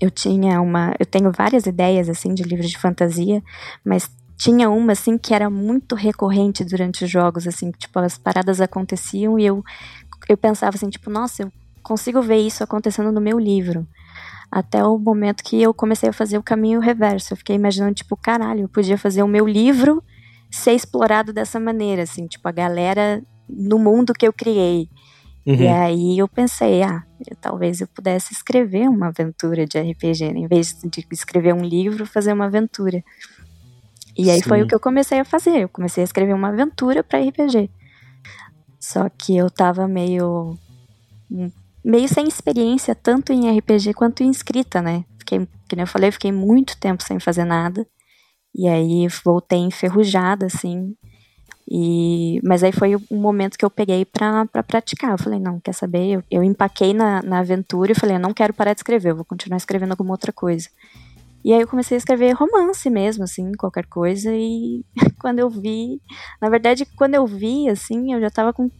eu 0.00 0.10
tinha 0.10 0.60
uma, 0.60 0.92
eu 0.98 1.06
tenho 1.06 1.30
várias 1.30 1.64
ideias 1.64 2.08
assim 2.08 2.34
de 2.34 2.42
livros 2.42 2.68
de 2.68 2.76
fantasia, 2.76 3.40
mas 3.84 4.10
tinha 4.42 4.68
uma 4.68 4.92
assim 4.92 5.16
que 5.16 5.32
era 5.32 5.48
muito 5.48 5.94
recorrente 5.94 6.64
durante 6.64 7.04
os 7.04 7.10
jogos, 7.10 7.46
assim, 7.46 7.70
tipo, 7.70 7.96
as 8.00 8.18
paradas 8.18 8.60
aconteciam 8.60 9.38
e 9.38 9.46
eu 9.46 9.62
eu 10.28 10.36
pensava 10.36 10.76
assim, 10.76 10.88
tipo, 10.88 11.08
nossa, 11.08 11.42
eu 11.44 11.52
consigo 11.80 12.20
ver 12.20 12.38
isso 12.38 12.62
acontecendo 12.64 13.12
no 13.12 13.20
meu 13.20 13.38
livro. 13.38 13.86
Até 14.50 14.84
o 14.84 14.98
momento 14.98 15.44
que 15.44 15.60
eu 15.62 15.72
comecei 15.72 16.08
a 16.08 16.12
fazer 16.12 16.38
o 16.38 16.42
caminho 16.42 16.80
reverso. 16.80 17.32
Eu 17.32 17.36
fiquei 17.36 17.56
imaginando, 17.56 17.94
tipo, 17.94 18.16
caralho, 18.16 18.62
eu 18.62 18.68
podia 18.68 18.98
fazer 18.98 19.22
o 19.22 19.28
meu 19.28 19.46
livro 19.46 20.02
ser 20.50 20.72
explorado 20.72 21.32
dessa 21.32 21.58
maneira, 21.58 22.02
assim, 22.02 22.26
tipo, 22.26 22.46
a 22.48 22.52
galera 22.52 23.22
no 23.48 23.78
mundo 23.78 24.12
que 24.12 24.26
eu 24.26 24.32
criei. 24.32 24.88
Uhum. 25.46 25.54
E 25.54 25.68
aí 25.68 26.18
eu 26.18 26.28
pensei, 26.28 26.82
ah, 26.82 27.02
eu, 27.28 27.36
talvez 27.36 27.80
eu 27.80 27.88
pudesse 27.88 28.32
escrever 28.32 28.88
uma 28.88 29.08
aventura 29.08 29.66
de 29.66 29.78
RPG, 29.78 30.32
né? 30.32 30.40
em 30.40 30.46
vez 30.48 30.76
de 30.84 31.06
escrever 31.10 31.54
um 31.54 31.64
livro, 31.64 32.06
fazer 32.06 32.32
uma 32.32 32.46
aventura. 32.46 33.02
E 34.16 34.30
aí 34.30 34.42
Sim. 34.42 34.48
foi 34.48 34.62
o 34.62 34.66
que 34.66 34.74
eu 34.74 34.80
comecei 34.80 35.18
a 35.18 35.24
fazer. 35.24 35.62
Eu 35.62 35.68
comecei 35.68 36.02
a 36.02 36.04
escrever 36.04 36.34
uma 36.34 36.48
aventura 36.48 37.02
para 37.02 37.20
RPG. 37.20 37.70
Só 38.78 39.08
que 39.08 39.36
eu 39.36 39.48
tava 39.50 39.86
meio 39.88 40.58
meio 41.84 42.08
sem 42.08 42.28
experiência 42.28 42.94
tanto 42.94 43.32
em 43.32 43.58
RPG 43.58 43.94
quanto 43.94 44.22
em 44.22 44.30
escrita, 44.30 44.80
né? 44.82 45.04
Fiquei, 45.18 45.48
como 45.68 45.82
eu 45.82 45.86
falei, 45.86 46.12
fiquei 46.12 46.30
muito 46.30 46.78
tempo 46.78 47.02
sem 47.02 47.18
fazer 47.18 47.44
nada. 47.44 47.86
E 48.54 48.68
aí 48.68 49.08
voltei 49.24 49.58
enferrujada 49.58 50.46
assim. 50.46 50.94
E, 51.68 52.40
mas 52.42 52.62
aí 52.62 52.72
foi 52.72 52.96
o 52.96 53.02
momento 53.12 53.56
que 53.56 53.64
eu 53.64 53.70
peguei 53.70 54.04
para 54.04 54.46
pra 54.46 54.62
praticar. 54.62 55.12
Eu 55.12 55.18
falei, 55.18 55.40
não, 55.40 55.58
quer 55.60 55.72
saber? 55.72 56.16
Eu, 56.16 56.24
eu 56.30 56.42
empaquei 56.42 56.92
na, 56.92 57.22
na 57.22 57.38
aventura 57.38 57.92
e 57.92 57.94
falei, 57.94 58.16
eu 58.16 58.20
não 58.20 58.34
quero 58.34 58.52
parar 58.52 58.74
de 58.74 58.80
escrever, 58.80 59.10
eu 59.10 59.16
vou 59.16 59.24
continuar 59.24 59.56
escrevendo 59.56 59.92
alguma 59.92 60.12
outra 60.12 60.32
coisa. 60.32 60.68
E 61.44 61.52
aí 61.52 61.60
eu 61.60 61.66
comecei 61.68 61.96
a 61.96 61.98
escrever 61.98 62.32
romance 62.32 62.88
mesmo, 62.88 63.24
assim, 63.24 63.52
qualquer 63.52 63.86
coisa. 63.86 64.30
E 64.32 64.84
quando 65.20 65.40
eu 65.40 65.50
vi. 65.50 66.00
Na 66.40 66.48
verdade, 66.48 66.86
quando 66.96 67.14
eu 67.14 67.26
vi, 67.26 67.68
assim, 67.68 68.12
eu 68.12 68.20
já 68.20 68.30
tava 68.30 68.52
com 68.52 68.70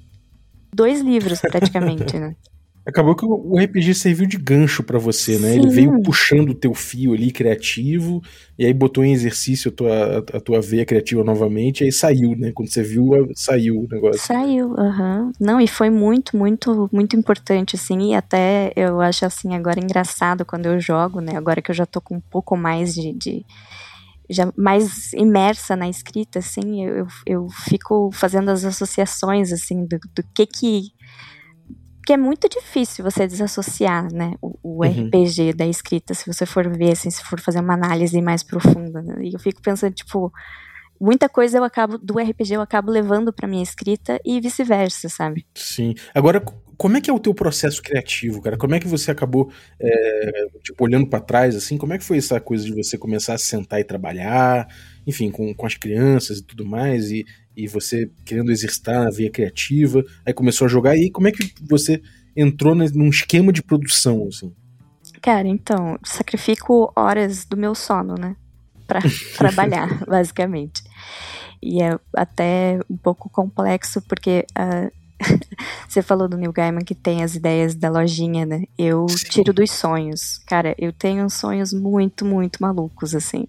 dois 0.75 1.01
livros 1.01 1.41
praticamente, 1.41 2.19
né? 2.19 2.35
Acabou 2.85 3.15
que 3.15 3.25
o 3.25 3.57
RPG 3.59 3.95
serviu 3.95 4.27
de 4.27 4.37
gancho 4.37 4.83
para 4.83 4.99
você, 4.99 5.39
né? 5.39 5.53
Sim. 5.53 5.61
Ele 5.61 5.69
veio 5.69 6.03
puxando 6.03 6.51
o 6.51 6.55
teu 6.55 6.75
fio 6.75 7.15
ali 7.15 7.31
criativo, 7.31 8.21
e 8.59 8.67
aí 8.67 8.75
botou 8.75 9.05
em 9.05 9.13
exercício 9.13 9.71
a 9.71 9.75
tua, 9.75 10.19
a 10.19 10.41
tua 10.41 10.61
veia 10.61 10.85
criativa 10.85 11.23
novamente, 11.23 11.83
e 11.83 11.85
aí 11.85 11.93
saiu, 11.93 12.37
né? 12.37 12.51
Quando 12.53 12.73
você 12.73 12.83
viu, 12.83 13.11
saiu 13.37 13.83
o 13.83 13.89
negócio. 13.89 14.21
Saiu, 14.21 14.75
aham. 14.77 15.27
Uhum. 15.27 15.33
Não, 15.39 15.61
e 15.61 15.69
foi 15.69 15.91
muito, 15.91 16.37
muito, 16.37 16.91
muito 16.93 17.15
importante, 17.15 17.77
assim, 17.77 18.11
e 18.11 18.15
até 18.15 18.73
eu 18.75 19.01
acho, 19.01 19.25
assim, 19.25 19.55
agora 19.55 19.79
engraçado 19.79 20.45
quando 20.45 20.67
eu 20.67 20.81
jogo, 20.81 21.21
né? 21.21 21.37
Agora 21.37 21.63
que 21.63 21.71
eu 21.71 21.75
já 21.75 21.87
tô 21.87 22.01
com 22.01 22.17
um 22.17 22.21
pouco 22.21 22.57
mais 22.57 22.95
de, 22.95 23.13
de 23.13 23.47
já 24.29 24.53
mais 24.57 25.13
imersa 25.13 25.77
na 25.77 25.89
escrita, 25.89 26.41
assim, 26.41 26.85
eu, 26.85 27.07
eu 27.27 27.49
fico 27.49 28.11
fazendo 28.13 28.51
as 28.51 28.65
associações, 28.65 29.53
assim, 29.53 29.85
do, 29.85 29.99
do 30.15 30.25
que 30.35 30.47
que 30.47 30.93
porque 32.03 32.15
é 32.15 32.17
muito 32.17 32.49
difícil 32.49 33.05
você 33.05 33.29
desassociar, 33.29 34.13
né, 34.13 34.35
o, 34.43 34.59
o 34.61 34.85
uhum. 34.85 35.07
RPG 35.07 35.53
da 35.53 35.65
escrita, 35.65 36.13
se 36.15 36.27
você 36.27 36.45
for 36.45 36.69
ver, 36.69 36.91
assim, 36.91 37.09
se 37.09 37.23
for 37.23 37.39
fazer 37.39 37.61
uma 37.61 37.75
análise 37.75 38.21
mais 38.21 38.43
profunda. 38.43 39.01
Né? 39.01 39.27
E 39.27 39.33
eu 39.33 39.39
fico 39.39 39.63
pensando, 39.63 39.95
tipo, 39.95 40.33
muita 41.01 41.29
coisa 41.29 41.59
eu 41.59 41.65
acabo 41.65 41.99
do 41.99 42.19
RPG 42.19 42.55
eu 42.55 42.61
acabo 42.61 42.91
levando 42.91 43.33
para 43.33 43.47
minha 43.47 43.63
escrita 43.63 44.21
e 44.25 44.41
vice-versa, 44.41 45.09
sabe? 45.09 45.47
Sim. 45.55 45.95
Agora, 46.13 46.43
como 46.77 46.97
é 46.97 47.01
que 47.01 47.09
é 47.09 47.13
o 47.13 47.21
teu 47.21 47.33
processo 47.33 47.81
criativo, 47.81 48.43
cara? 48.43 48.59
Como 48.59 48.75
é 48.75 48.81
que 48.81 48.89
você 48.89 49.13
acabou, 49.13 49.53
é, 49.81 50.47
tipo, 50.61 50.83
olhando 50.83 51.09
para 51.09 51.21
trás, 51.21 51.55
assim, 51.55 51.79
como 51.79 51.93
é 51.93 51.99
que 51.99 52.05
foi 52.05 52.19
essa 52.19 52.41
coisa 52.41 52.65
de 52.65 52.75
você 52.75 52.99
começar 52.99 53.35
a 53.35 53.39
sentar 53.39 53.79
e 53.79 53.85
trabalhar, 53.85 54.67
enfim, 55.07 55.31
com, 55.31 55.55
com 55.55 55.67
as 55.67 55.75
crianças 55.75 56.39
e 56.39 56.43
tudo 56.43 56.65
mais, 56.65 57.11
e, 57.11 57.25
e 57.57 57.67
você 57.67 58.11
querendo 58.25 58.51
exercitar 58.51 59.07
a 59.07 59.11
via 59.11 59.31
criativa, 59.31 60.05
aí 60.27 60.33
começou 60.33 60.67
a 60.67 60.69
jogar, 60.69 60.97
e 60.97 61.11
como 61.11 61.29
é 61.29 61.33
que 61.33 61.53
você 61.61 62.01
entrou 62.37 62.75
num 62.75 63.09
esquema 63.09 63.53
de 63.53 63.63
produção, 63.63 64.27
assim? 64.29 64.53
Cara, 65.21 65.47
então, 65.47 65.99
sacrifico 66.03 66.93
horas 66.97 67.45
do 67.45 67.57
meu 67.57 67.75
sono, 67.75 68.15
né? 68.15 68.35
Pra 68.87 69.01
trabalhar, 69.39 70.05
basicamente. 70.05 70.83
E 71.63 71.81
é 71.81 71.97
até 72.17 72.81
um 72.91 72.97
pouco 72.97 73.31
complexo, 73.31 74.03
porque 74.03 74.45
uh, 74.59 74.91
você 75.89 76.03
falou 76.03 76.29
do 76.29 76.37
Neil 76.37 76.53
Gaiman 76.53 76.85
que 76.85 76.95
tem 76.95 77.23
as 77.23 77.37
ideias 77.37 77.75
da 77.75 77.89
lojinha, 77.89 78.45
né? 78.45 78.65
Eu 78.77 79.07
tiro 79.07 79.53
dos 79.53 79.71
sonhos. 79.71 80.39
Cara, 80.47 80.75
eu 80.77 80.93
tenho 80.93 81.29
sonhos 81.31 81.73
muito, 81.73 82.25
muito 82.25 82.61
malucos, 82.61 83.15
assim. 83.15 83.47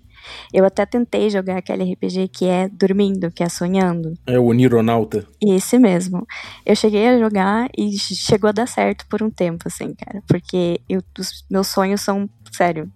Eu 0.54 0.66
até 0.66 0.86
tentei 0.86 1.30
jogar 1.30 1.58
aquele 1.58 1.94
RPG 1.94 2.28
que 2.30 2.46
é 2.46 2.70
dormindo, 2.70 3.32
que 3.32 3.44
é 3.44 3.50
sonhando. 3.50 4.14
É 4.26 4.40
o 4.40 4.52
Nironauta. 4.54 5.28
Esse 5.42 5.78
mesmo. 5.78 6.28
Eu 6.66 6.76
cheguei 6.76 7.08
a 7.08 7.20
jogar 7.20 7.70
e 7.78 7.98
chegou 7.98 8.50
a 8.50 8.54
dar 8.54 8.68
certo 8.68 9.06
por 9.08 9.22
um 9.22 9.30
tempo, 9.30 9.64
assim, 9.68 9.94
cara. 9.94 10.22
Porque 10.28 10.80
eu, 10.88 11.02
os 11.18 11.46
meus 11.50 11.68
sonhos 11.68 12.02
são, 12.02 12.30
sério, 12.52 12.92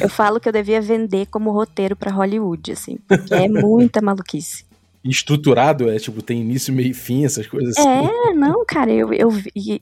eu 0.00 0.08
falo 0.08 0.40
que 0.40 0.48
eu 0.48 0.52
devia 0.52 0.80
vender 0.80 1.26
como 1.26 1.50
roteiro 1.50 1.96
para 1.96 2.10
Hollywood, 2.10 2.72
assim, 2.72 2.98
porque 3.06 3.34
é 3.34 3.48
muita 3.48 4.00
maluquice. 4.00 4.64
Estruturado, 5.02 5.88
é 5.88 5.98
tipo, 5.98 6.20
tem 6.20 6.42
início, 6.42 6.74
meio 6.74 6.90
e 6.90 6.94
fim, 6.94 7.24
essas 7.24 7.46
coisas 7.46 7.76
assim. 7.76 7.88
É, 7.88 8.34
não, 8.34 8.64
cara, 8.66 8.92
eu, 8.92 9.12
eu, 9.14 9.30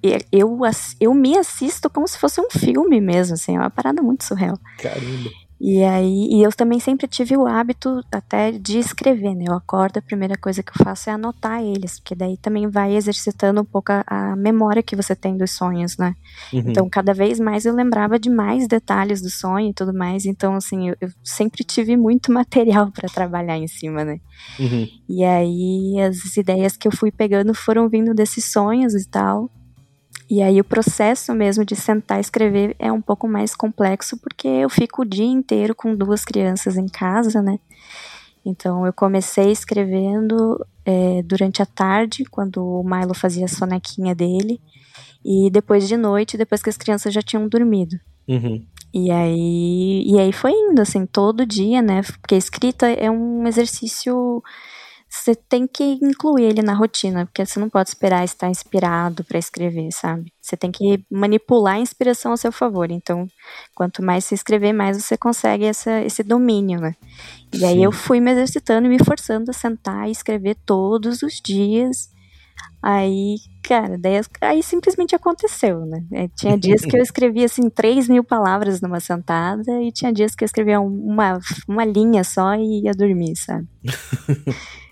eu, 0.01 0.19
eu, 0.31 0.61
eu 1.01 1.15
me 1.15 1.37
assisto 1.37 1.91
como 1.91 2.07
se 2.07 2.17
fosse 2.17 2.41
um 2.41 2.49
filme 2.49 3.01
mesmo, 3.01 3.35
assim, 3.35 3.57
é 3.57 3.59
uma 3.59 3.71
parada 3.71 4.01
muito 4.01 4.23
surreal. 4.23 4.57
Caramba. 4.79 5.31
E 5.61 5.83
aí, 5.83 6.29
e 6.31 6.43
eu 6.43 6.53
também 6.53 6.79
sempre 6.79 7.09
tive 7.09 7.37
o 7.37 7.45
hábito 7.45 8.01
até 8.13 8.53
de 8.53 8.79
escrever, 8.79 9.35
né? 9.35 9.47
Eu 9.49 9.55
acordo, 9.55 9.99
a 9.99 10.03
primeira 10.03 10.37
coisa 10.37 10.63
que 10.63 10.71
eu 10.71 10.85
faço 10.85 11.11
é 11.11 11.13
anotar 11.13 11.61
eles, 11.61 11.99
porque 11.99 12.15
daí 12.15 12.37
também 12.37 12.69
vai 12.69 12.95
exercitando 12.95 13.61
um 13.61 13.65
pouco 13.65 13.91
a, 13.91 14.05
a 14.07 14.37
memória 14.37 14.85
que 14.85 14.95
você 14.95 15.17
tem 15.17 15.37
dos 15.37 15.51
sonhos, 15.51 15.97
né? 15.97 16.15
Uhum. 16.53 16.63
Então, 16.67 16.89
cada 16.89 17.13
vez 17.13 17.41
mais 17.41 17.67
eu 17.67 17.75
lembrava 17.75 18.21
de 18.21 18.31
mais 18.31 18.69
detalhes 18.69 19.21
do 19.21 19.29
sonho 19.29 19.71
e 19.71 19.75
tudo 19.75 19.93
mais. 19.93 20.27
Então, 20.27 20.55
assim, 20.55 20.91
eu, 20.91 20.97
eu 21.01 21.11
sempre 21.25 21.65
tive 21.65 21.97
muito 21.97 22.31
material 22.33 22.93
para 22.93 23.09
trabalhar 23.09 23.59
em 23.59 23.67
cima, 23.67 24.05
né? 24.05 24.21
Uhum. 24.61 24.89
E 25.09 25.25
aí, 25.25 26.01
as 26.01 26.37
ideias 26.37 26.77
que 26.77 26.87
eu 26.87 26.93
fui 26.93 27.11
pegando 27.11 27.53
foram 27.53 27.89
vindo 27.89 28.15
desses 28.15 28.45
sonhos 28.45 28.95
e 28.95 29.09
tal. 29.09 29.51
E 30.31 30.43
aí 30.43 30.61
o 30.61 30.65
processo 30.65 31.35
mesmo 31.35 31.65
de 31.65 31.75
sentar 31.75 32.19
e 32.19 32.21
escrever 32.21 32.77
é 32.79 32.93
um 32.93 33.01
pouco 33.01 33.27
mais 33.27 33.55
complexo 33.55 34.19
porque 34.19 34.47
eu 34.47 34.69
fico 34.69 35.03
o 35.03 35.05
dia 35.05 35.25
inteiro 35.25 35.75
com 35.75 35.95
duas 35.95 36.25
crianças 36.25 36.77
em 36.77 36.87
casa, 36.87 37.41
né? 37.41 37.59
Então 38.45 38.87
eu 38.87 38.93
comecei 38.93 39.51
escrevendo 39.51 40.65
é, 40.85 41.23
durante 41.23 41.63
a 41.63 41.67
tarde, 41.67 42.25
quando 42.25 42.59
o 42.63 42.83
Milo 42.83 43.15
fazia 43.15 43.45
a 43.45 43.49
sonequinha 43.49 44.15
dele, 44.15 44.61
e 45.25 45.51
depois 45.51 45.89
de 45.89 45.97
noite, 45.97 46.39
depois 46.39 46.63
que 46.63 46.71
as 46.71 46.77
crianças 46.77 47.13
já 47.13 47.21
tinham 47.21 47.49
dormido. 47.49 47.99
Uhum. 48.27 48.65
E 48.93 49.11
aí, 49.11 50.03
e 50.07 50.19
aí 50.19 50.33
foi 50.33 50.53
indo, 50.53 50.81
assim, 50.81 51.05
todo 51.05 51.45
dia, 51.45 51.83
né? 51.83 52.01
Porque 52.21 52.35
a 52.35 52.39
escrita 52.39 52.87
é 52.87 53.11
um 53.11 53.47
exercício 53.47 54.43
você 55.19 55.35
tem 55.35 55.67
que 55.67 55.99
incluir 56.03 56.45
ele 56.45 56.63
na 56.63 56.75
rotina, 56.75 57.27
porque 57.27 57.45
você 57.45 57.59
não 57.59 57.69
pode 57.69 57.89
esperar 57.89 58.25
estar 58.25 58.49
inspirado 58.49 59.25
para 59.25 59.39
escrever, 59.39 59.91
sabe? 59.93 60.33
Você 60.41 60.57
tem 60.57 60.71
que 60.71 61.05
manipular 61.11 61.75
a 61.75 61.81
inspiração 61.81 62.33
a 62.33 62.37
seu 62.37 62.53
favor. 62.53 62.91
Então, 62.91 63.27
quanto 63.75 64.03
mais 64.03 64.25
você 64.25 64.35
escrever, 64.35 64.73
mais 64.73 65.03
você 65.03 65.17
consegue 65.17 65.65
essa, 65.65 66.01
esse 66.03 66.23
domínio, 66.23 66.81
né? 66.81 66.95
E 67.53 67.59
Sim. 67.59 67.67
aí 67.67 67.83
eu 67.83 67.93
fui 67.93 68.21
me 68.21 68.31
exercitando 68.31 68.87
e 68.87 68.91
me 68.91 68.99
forçando 69.05 69.51
a 69.51 69.55
sentar 69.55 70.09
e 70.09 70.13
escrever 70.13 70.57
todos 70.65 71.23
os 71.23 71.41
dias. 71.41 72.11
Aí, 72.83 73.37
cara, 73.63 73.99
daí, 73.99 74.21
aí 74.41 74.63
simplesmente 74.63 75.15
aconteceu, 75.15 75.85
né? 75.85 76.05
É, 76.13 76.29
tinha 76.29 76.57
dias 76.59 76.83
que 76.83 76.97
eu 76.97 77.03
escrevia, 77.03 77.47
assim, 77.47 77.69
3 77.69 78.09
mil 78.09 78.23
palavras 78.23 78.81
numa 78.81 79.01
sentada 79.01 79.83
e 79.83 79.91
tinha 79.93 80.13
dias 80.13 80.35
que 80.35 80.45
eu 80.45 80.47
escrevia 80.47 80.81
uma, 80.81 81.39
uma 81.67 81.85
linha 81.85 82.23
só 82.25 82.55
e 82.55 82.85
ia 82.85 82.93
dormir, 82.93 83.37
sabe? 83.37 83.67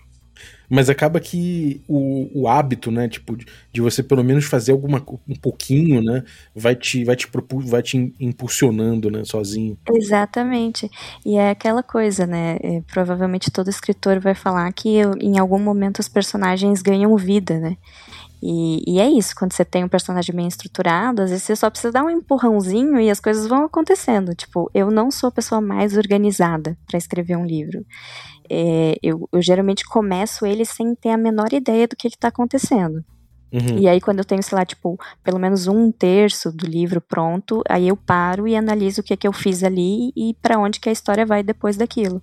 Mas 0.69 0.89
acaba 0.89 1.19
que 1.19 1.81
o, 1.87 2.41
o 2.41 2.47
hábito, 2.47 2.91
né, 2.91 3.07
tipo, 3.07 3.37
de, 3.37 3.45
de, 3.71 3.81
você 3.81 4.03
pelo 4.03 4.23
menos 4.23 4.45
fazer 4.45 4.73
alguma 4.73 5.03
um 5.27 5.35
pouquinho, 5.35 6.01
né, 6.01 6.23
vai 6.55 6.75
te 6.75 7.03
vai 7.05 7.15
te 7.15 7.27
vai 7.65 7.81
te 7.81 8.13
impulsionando, 8.19 9.09
né, 9.09 9.23
sozinho. 9.23 9.77
Exatamente. 9.89 10.89
E 11.25 11.37
é 11.37 11.51
aquela 11.51 11.81
coisa, 11.81 12.27
né, 12.27 12.57
é, 12.61 12.81
provavelmente 12.91 13.49
todo 13.49 13.69
escritor 13.69 14.19
vai 14.19 14.35
falar 14.35 14.71
que 14.73 15.01
em 15.21 15.39
algum 15.39 15.59
momento 15.59 15.99
os 15.99 16.09
personagens 16.09 16.81
ganham 16.81 17.15
vida, 17.15 17.59
né? 17.59 17.77
E, 18.41 18.83
e, 18.85 18.99
é 18.99 19.09
isso, 19.09 19.35
quando 19.35 19.53
você 19.53 19.65
tem 19.65 19.83
um 19.83 19.87
personagem 19.89 20.35
bem 20.35 20.47
estruturado, 20.47 21.23
às 21.23 21.31
vezes 21.31 21.43
você 21.43 21.55
só 21.55 21.69
precisa 21.69 21.91
dar 21.91 22.03
um 22.03 22.09
empurrãozinho 22.09 22.99
e 22.99 23.09
as 23.09 23.19
coisas 23.19 23.47
vão 23.47 23.65
acontecendo. 23.65 24.35
Tipo, 24.35 24.69
eu 24.73 24.91
não 24.91 25.09
sou 25.09 25.29
a 25.29 25.31
pessoa 25.31 25.59
mais 25.59 25.97
organizada 25.97 26.77
para 26.85 26.97
escrever 26.97 27.35
um 27.35 27.45
livro. 27.45 27.83
É, 28.49 28.97
eu, 29.01 29.27
eu, 29.31 29.41
geralmente 29.41 29.85
começo 29.85 30.45
ele 30.45 30.65
sem 30.65 30.95
ter 30.95 31.09
a 31.09 31.17
menor 31.17 31.53
ideia 31.53 31.87
do 31.87 31.95
que 31.95 32.07
está 32.07 32.27
acontecendo. 32.29 33.03
Uhum. 33.51 33.79
E 33.79 33.87
aí, 33.87 34.01
quando 34.01 34.19
eu 34.19 34.25
tenho, 34.25 34.43
sei 34.43 34.57
lá, 34.57 34.65
tipo, 34.65 34.99
pelo 35.23 35.39
menos 35.39 35.67
um 35.67 35.91
terço 35.91 36.51
do 36.51 36.65
livro 36.65 36.99
pronto, 36.99 37.61
aí 37.69 37.87
eu 37.87 37.95
paro 37.95 38.47
e 38.47 38.55
analiso 38.55 39.01
o 39.01 39.03
que, 39.03 39.13
é 39.13 39.17
que 39.17 39.27
eu 39.27 39.33
fiz 39.33 39.63
ali 39.63 40.11
e 40.15 40.35
para 40.41 40.59
onde 40.59 40.79
que 40.79 40.89
a 40.89 40.91
história 40.91 41.25
vai 41.25 41.43
depois 41.43 41.77
daquilo. 41.77 42.21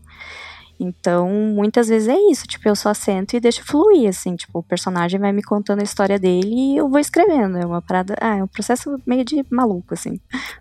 Então, 0.79 1.31
muitas 1.55 1.89
vezes 1.89 2.09
é 2.09 2.17
isso, 2.31 2.47
tipo, 2.47 2.69
eu 2.69 2.75
só 2.75 2.93
sento 2.93 3.35
e 3.35 3.41
deixo 3.41 3.65
fluir, 3.65 4.09
assim, 4.09 4.35
tipo, 4.35 4.59
o 4.59 4.63
personagem 4.63 5.21
vai 5.21 5.33
me 5.33 5.43
contando 5.43 5.81
a 5.81 5.85
história 5.85 6.19
dele 6.19 6.75
e 6.75 6.77
eu 6.77 6.89
vou 6.89 6.99
escrevendo. 6.99 7.59
É 7.59 7.67
uma 7.67 7.81
parada, 7.81 8.15
ah, 8.21 8.39
é 8.39 8.43
um 8.43 8.47
processo 8.49 9.01
meio 9.07 9.25
de 9.25 9.45
maluco, 9.51 9.95
assim. 9.95 10.19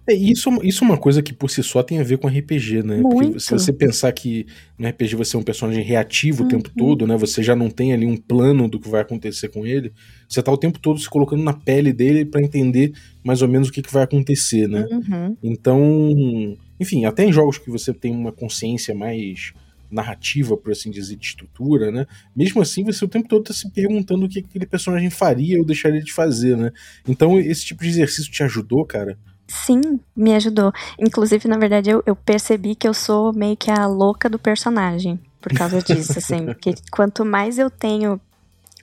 É, 0.08 0.14
isso, 0.14 0.50
isso 0.64 0.84
é 0.84 0.88
uma 0.88 0.98
coisa 0.98 1.22
que 1.22 1.34
por 1.34 1.50
si 1.50 1.64
só 1.64 1.82
tem 1.82 2.00
a 2.00 2.04
ver 2.04 2.18
com 2.18 2.28
RPG, 2.28 2.84
né? 2.84 2.98
Muito. 2.98 3.16
Porque 3.16 3.40
se 3.40 3.52
você 3.52 3.74
pensar 3.74 4.12
que 4.12 4.46
no 4.78 4.88
RPG 4.88 5.16
você 5.16 5.36
é 5.36 5.40
um 5.40 5.44
personagem 5.44 5.84
reativo 5.84 6.44
o 6.44 6.48
tempo 6.48 6.70
uhum. 6.70 6.76
todo, 6.76 7.08
né? 7.08 7.18
Você 7.18 7.42
já 7.42 7.56
não 7.56 7.70
tem 7.70 7.94
ali 7.94 8.06
um 8.06 8.18
plano 8.18 8.68
do 8.68 8.80
que 8.80 8.90
vai 8.90 9.02
acontecer 9.02 9.50
com 9.50 9.66
ele. 9.66 9.94
Você 10.28 10.42
tá 10.42 10.52
o 10.52 10.58
tempo 10.58 10.80
todo 10.80 11.00
se 11.00 11.10
colocando 11.10 11.44
na 11.44 11.54
pele 11.54 11.94
dele 11.94 12.26
para 12.26 12.42
entender 12.42 12.94
mais 13.24 13.42
ou 13.42 13.48
menos 13.48 13.70
o 13.70 13.72
que, 13.72 13.82
que 13.82 13.94
vai 13.94 14.04
acontecer, 14.04 14.68
né? 14.68 14.86
Uhum. 14.92 15.38
Então, 15.42 16.58
enfim, 16.80 17.06
até 17.06 17.24
em 17.24 17.32
jogos 17.32 17.58
que 17.58 17.70
você 17.70 17.94
tem 17.94 18.12
uma 18.12 18.32
consciência 18.32 18.94
mais 18.94 19.54
narrativa, 19.94 20.58
por 20.58 20.72
assim 20.72 20.90
dizer, 20.90 21.16
de 21.16 21.26
estrutura, 21.26 21.92
né? 21.92 22.06
Mesmo 22.36 22.62
assim, 22.62 22.84
você 22.84 23.06
o 23.06 23.08
tempo 23.08 23.28
todo 23.28 23.44
tá 23.44 23.54
se 23.54 23.70
perguntando 23.72 24.26
o 24.26 24.30
que 24.30 24.40
aquele 24.40 24.66
personagem 24.66 25.10
faria 25.10 25.60
ou 25.60 25.66
deixaria 25.66 26.02
de 26.02 26.12
fazer, 26.12 26.58
né? 26.58 26.72
Então, 27.08 27.40
esse 27.40 27.66
tipo 27.66 27.84
de 27.84 27.90
exercício 27.90 28.32
te 28.32 28.44
ajudou, 28.44 28.86
cara? 28.86 29.18
Sim, 29.48 30.00
me 30.16 30.34
ajudou. 30.34 30.72
Inclusive, 30.98 31.48
na 31.48 31.58
verdade, 31.58 31.90
eu, 31.90 32.02
eu 32.06 32.16
percebi 32.16 32.76
que 32.76 32.88
eu 32.88 32.94
sou 32.94 33.34
meio 33.34 33.56
que 33.56 33.70
a 33.70 33.86
louca 33.86 34.30
do 34.30 34.40
personagem 34.40 35.20
por 35.42 35.54
causa 35.54 35.82
disso, 35.82 36.18
assim. 36.18 36.46
Porque 36.56 36.74
quanto 36.90 37.26
mais 37.26 37.60
eu 37.60 37.70
tenho 37.70 38.20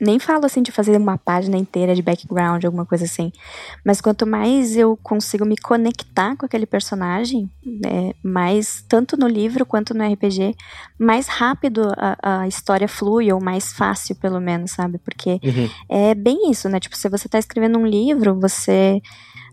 nem 0.01 0.19
falo 0.19 0.47
assim 0.47 0.63
de 0.63 0.73
fazer 0.73 0.97
uma 0.97 1.19
página 1.19 1.57
inteira 1.57 1.95
de 1.95 2.01
background, 2.01 2.65
alguma 2.65 2.87
coisa 2.87 3.05
assim. 3.05 3.31
Mas 3.85 4.01
quanto 4.01 4.27
mais 4.27 4.77
eu 4.77 4.97
consigo 5.03 5.45
me 5.45 5.57
conectar 5.57 6.35
com 6.37 6.47
aquele 6.47 6.65
personagem, 6.65 7.51
né, 7.65 8.15
mais, 8.23 8.83
tanto 8.89 9.17
no 9.17 9.29
livro 9.29 9.67
quanto 9.67 9.93
no 9.93 10.03
RPG, 10.03 10.57
mais 10.99 11.29
rápido 11.29 11.83
a, 11.97 12.43
a 12.43 12.49
história 12.49 12.89
flui, 12.89 13.31
ou 13.31 13.43
mais 13.43 13.73
fácil, 13.73 14.17
pelo 14.17 14.41
menos, 14.41 14.71
sabe? 14.71 14.99
Porque 14.99 15.39
uhum. 15.45 15.69
é 15.89 16.15
bem 16.15 16.51
isso, 16.51 16.69
né? 16.69 16.81
Tipo, 16.81 16.97
se 16.97 17.09
você 17.09 17.29
tá 17.29 17.39
escrevendo 17.39 17.79
um 17.79 17.87
livro, 17.87 18.39
você. 18.39 19.01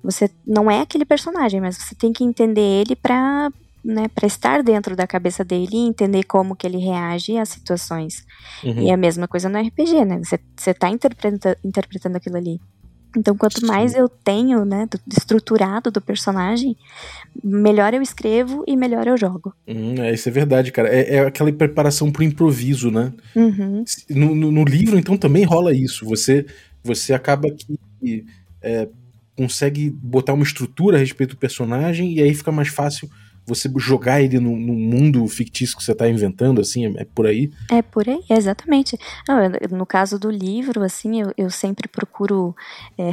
Você 0.04 0.30
não 0.46 0.70
é 0.70 0.82
aquele 0.82 1.04
personagem, 1.04 1.60
mas 1.60 1.75
você 1.75 1.96
tem 1.96 2.13
que 2.13 2.24
entender 2.24 2.62
ele 2.62 2.96
para 2.96 3.51
né, 3.88 4.10
para 4.13 4.27
estar 4.27 4.62
dentro 4.62 4.98
da 4.98 5.08
cabeça 5.08 5.46
dele 5.46 5.70
e 5.72 5.88
entender 5.88 6.24
como 6.24 6.58
que 6.58 6.67
ele 6.67 6.77
reage 6.77 7.38
às 7.38 7.48
situações. 7.48 8.25
Uhum. 8.62 8.82
E 8.82 8.89
é 8.89 8.94
a 8.94 8.98
mesma 8.98 9.29
coisa 9.29 9.48
no 9.48 9.58
RPG, 9.58 10.03
né? 10.03 10.20
Você, 10.22 10.38
você 10.58 10.74
tá 10.74 10.89
interpreta, 10.89 11.58
interpretando 11.63 12.17
aquilo 12.17 12.36
ali. 12.36 12.60
Então, 13.15 13.36
quanto 13.38 13.65
mais 13.65 13.96
eu 13.96 14.10
tenho, 14.10 14.65
né, 14.65 14.86
do, 14.91 15.00
estruturado 15.17 15.89
do 15.89 16.01
personagem, 16.01 16.75
melhor 17.41 17.94
eu 17.94 18.01
escrevo 18.01 18.65
e 18.67 18.75
melhor 18.75 19.08
eu 19.08 19.17
jogo. 19.17 19.53
Hum, 19.65 19.96
é, 20.00 20.13
isso 20.13 20.27
é 20.27 20.32
verdade, 20.34 20.72
cara. 20.74 20.89
É, 20.89 21.15
é 21.15 21.20
aquela 21.22 21.51
preparação 21.53 22.12
pro 22.12 22.24
improviso, 22.24 22.91
né? 22.91 23.13
Uhum. 23.34 23.86
No, 24.10 24.36
no, 24.36 24.51
no, 24.51 24.63
livro, 24.65 25.00
então, 25.00 25.17
também 25.17 25.46
rola 25.46 25.74
isso. 25.74 26.06
Você, 26.06 26.46
você 26.84 27.13
acaba 27.13 27.50
que 27.50 28.25
é, 28.62 28.89
consegue 29.38 29.89
botar 29.89 30.34
uma 30.34 30.44
estrutura 30.44 30.98
a 30.98 31.00
respeito 31.00 31.36
do 31.36 31.39
personagem 31.39 32.13
e 32.13 32.22
aí 32.22 32.34
fica 32.34 32.51
mais 32.51 32.67
fácil 32.67 33.10
você 33.48 33.72
jogar 33.77 34.22
ele 34.22 34.39
no, 34.42 34.58
no, 34.58 34.74
mundo 34.74 35.25
fictício 35.27 35.77
que 35.77 35.84
você 35.84 35.94
está 35.94 36.08
inventando, 36.10 36.60
assim, 36.60 36.86
é, 36.86 37.01
é, 37.01 37.06
por 37.06 37.25
aí? 37.25 37.50
É 37.72 37.82
por 37.82 38.08
aí, 38.08 38.22
exatamente. 38.30 39.00
Não, 39.25 39.38
no 39.72 39.86
caso 39.86 40.20
do 40.20 40.30
livro, 40.30 40.84
assim, 40.84 41.22
eu, 41.22 41.34
eu 41.38 41.50
sempre 41.50 41.88
procuro 41.88 42.54
é, 42.98 43.12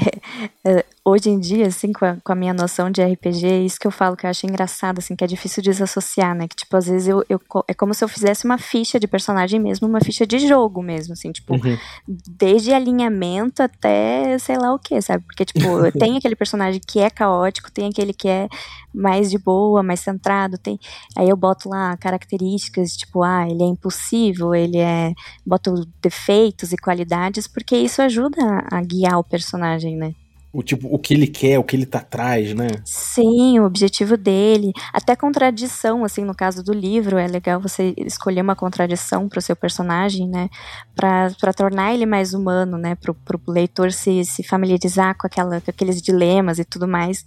é, 0.68 0.84
hoje 1.04 1.28
em 1.28 1.38
dia, 1.38 1.66
assim, 1.66 1.92
com 1.92 2.04
a, 2.04 2.16
com 2.16 2.32
a, 2.32 2.34
minha 2.34 2.54
noção 2.54 2.90
de 2.90 3.02
RPG, 3.02 3.46
é 3.46 3.60
isso 3.60 3.78
que 3.78 3.86
eu 3.86 3.90
falo 3.90 4.16
que 4.16 4.24
eu 4.24 4.30
acho 4.30 4.46
engraçado, 4.46 4.98
assim, 4.98 5.14
que 5.14 5.22
é 5.22 5.26
difícil 5.26 5.62
desassociar, 5.62 6.34
né? 6.34 6.48
Que, 6.48 6.56
tipo, 6.56 6.74
às 6.76 6.86
vezes 6.86 7.06
eu, 7.06 7.22
eu 7.28 7.38
é 7.68 7.74
como 7.74 7.92
se 7.92 8.02
eu 8.02 8.08
fizesse 8.08 8.46
uma 8.46 8.56
ficha 8.56 8.98
de 8.98 9.06
personagem 9.06 9.60
mesmo, 9.60 9.86
uma 9.86 10.00
ficha 10.00 10.26
de 10.26 10.38
jogo 10.38 10.82
mesmo, 10.82 11.12
assim, 11.12 11.30
tipo, 11.30 11.54
uhum. 11.54 11.76
desde 12.08 12.72
alinhamento 12.72 13.62
até 13.62 14.38
sei 14.38 14.56
lá 14.56 14.72
o 14.72 14.78
que, 14.78 15.00
sabe? 15.02 15.24
Porque, 15.24 15.44
tipo, 15.44 15.60
tem 15.98 16.16
aquele 16.16 16.34
personagem 16.34 16.80
que 16.86 16.98
é 17.00 17.10
caótico, 17.10 17.70
tem 17.70 17.88
aquele 17.88 18.14
que 18.14 18.28
é 18.28 18.48
mais 18.92 19.30
de 19.30 19.38
boa, 19.38 19.82
mais 19.82 20.00
centrado, 20.00 20.56
tem. 20.56 20.78
Aí 21.16 21.28
eu 21.28 21.36
boto 21.36 21.68
lá 21.68 21.96
características, 21.98 22.96
tipo, 22.96 23.22
ah, 23.22 23.46
ele 23.48 23.62
é 23.62 23.66
impossível, 23.66 24.54
ele 24.54 24.78
é. 24.78 25.12
boto 25.44 25.86
defeitos 26.00 26.72
e 26.72 26.76
qualidades, 26.76 27.46
porque 27.46 27.76
isso 27.76 28.00
ajuda 28.00 28.38
a, 28.70 28.78
a 28.78 28.82
guiar 28.82 29.18
o 29.18 29.24
personagem, 29.24 29.96
né? 29.96 30.14
O 30.54 30.62
tipo 30.62 30.88
o 30.88 30.98
que 30.98 31.12
ele 31.12 31.26
quer, 31.26 31.58
o 31.58 31.64
que 31.64 31.74
ele 31.74 31.84
tá 31.84 31.98
atrás, 31.98 32.54
né? 32.54 32.68
Sim, 32.84 33.58
o 33.58 33.64
objetivo 33.64 34.16
dele, 34.16 34.72
até 34.92 35.16
contradição, 35.16 36.04
assim, 36.04 36.24
no 36.24 36.34
caso 36.34 36.62
do 36.62 36.72
livro, 36.72 37.18
é 37.18 37.26
legal 37.26 37.60
você 37.60 37.92
escolher 37.98 38.40
uma 38.40 38.54
contradição 38.54 39.28
para 39.28 39.40
o 39.40 39.42
seu 39.42 39.56
personagem, 39.56 40.28
né? 40.28 40.48
Para 40.94 41.52
tornar 41.52 41.92
ele 41.92 42.06
mais 42.06 42.32
humano, 42.32 42.78
né? 42.78 42.94
Para 42.94 43.12
o 43.12 43.50
leitor 43.50 43.90
se, 43.90 44.24
se 44.24 44.44
familiarizar 44.44 45.16
com, 45.18 45.26
aquela, 45.26 45.60
com 45.60 45.70
aqueles 45.70 46.00
dilemas 46.00 46.60
e 46.60 46.64
tudo 46.64 46.86
mais. 46.86 47.24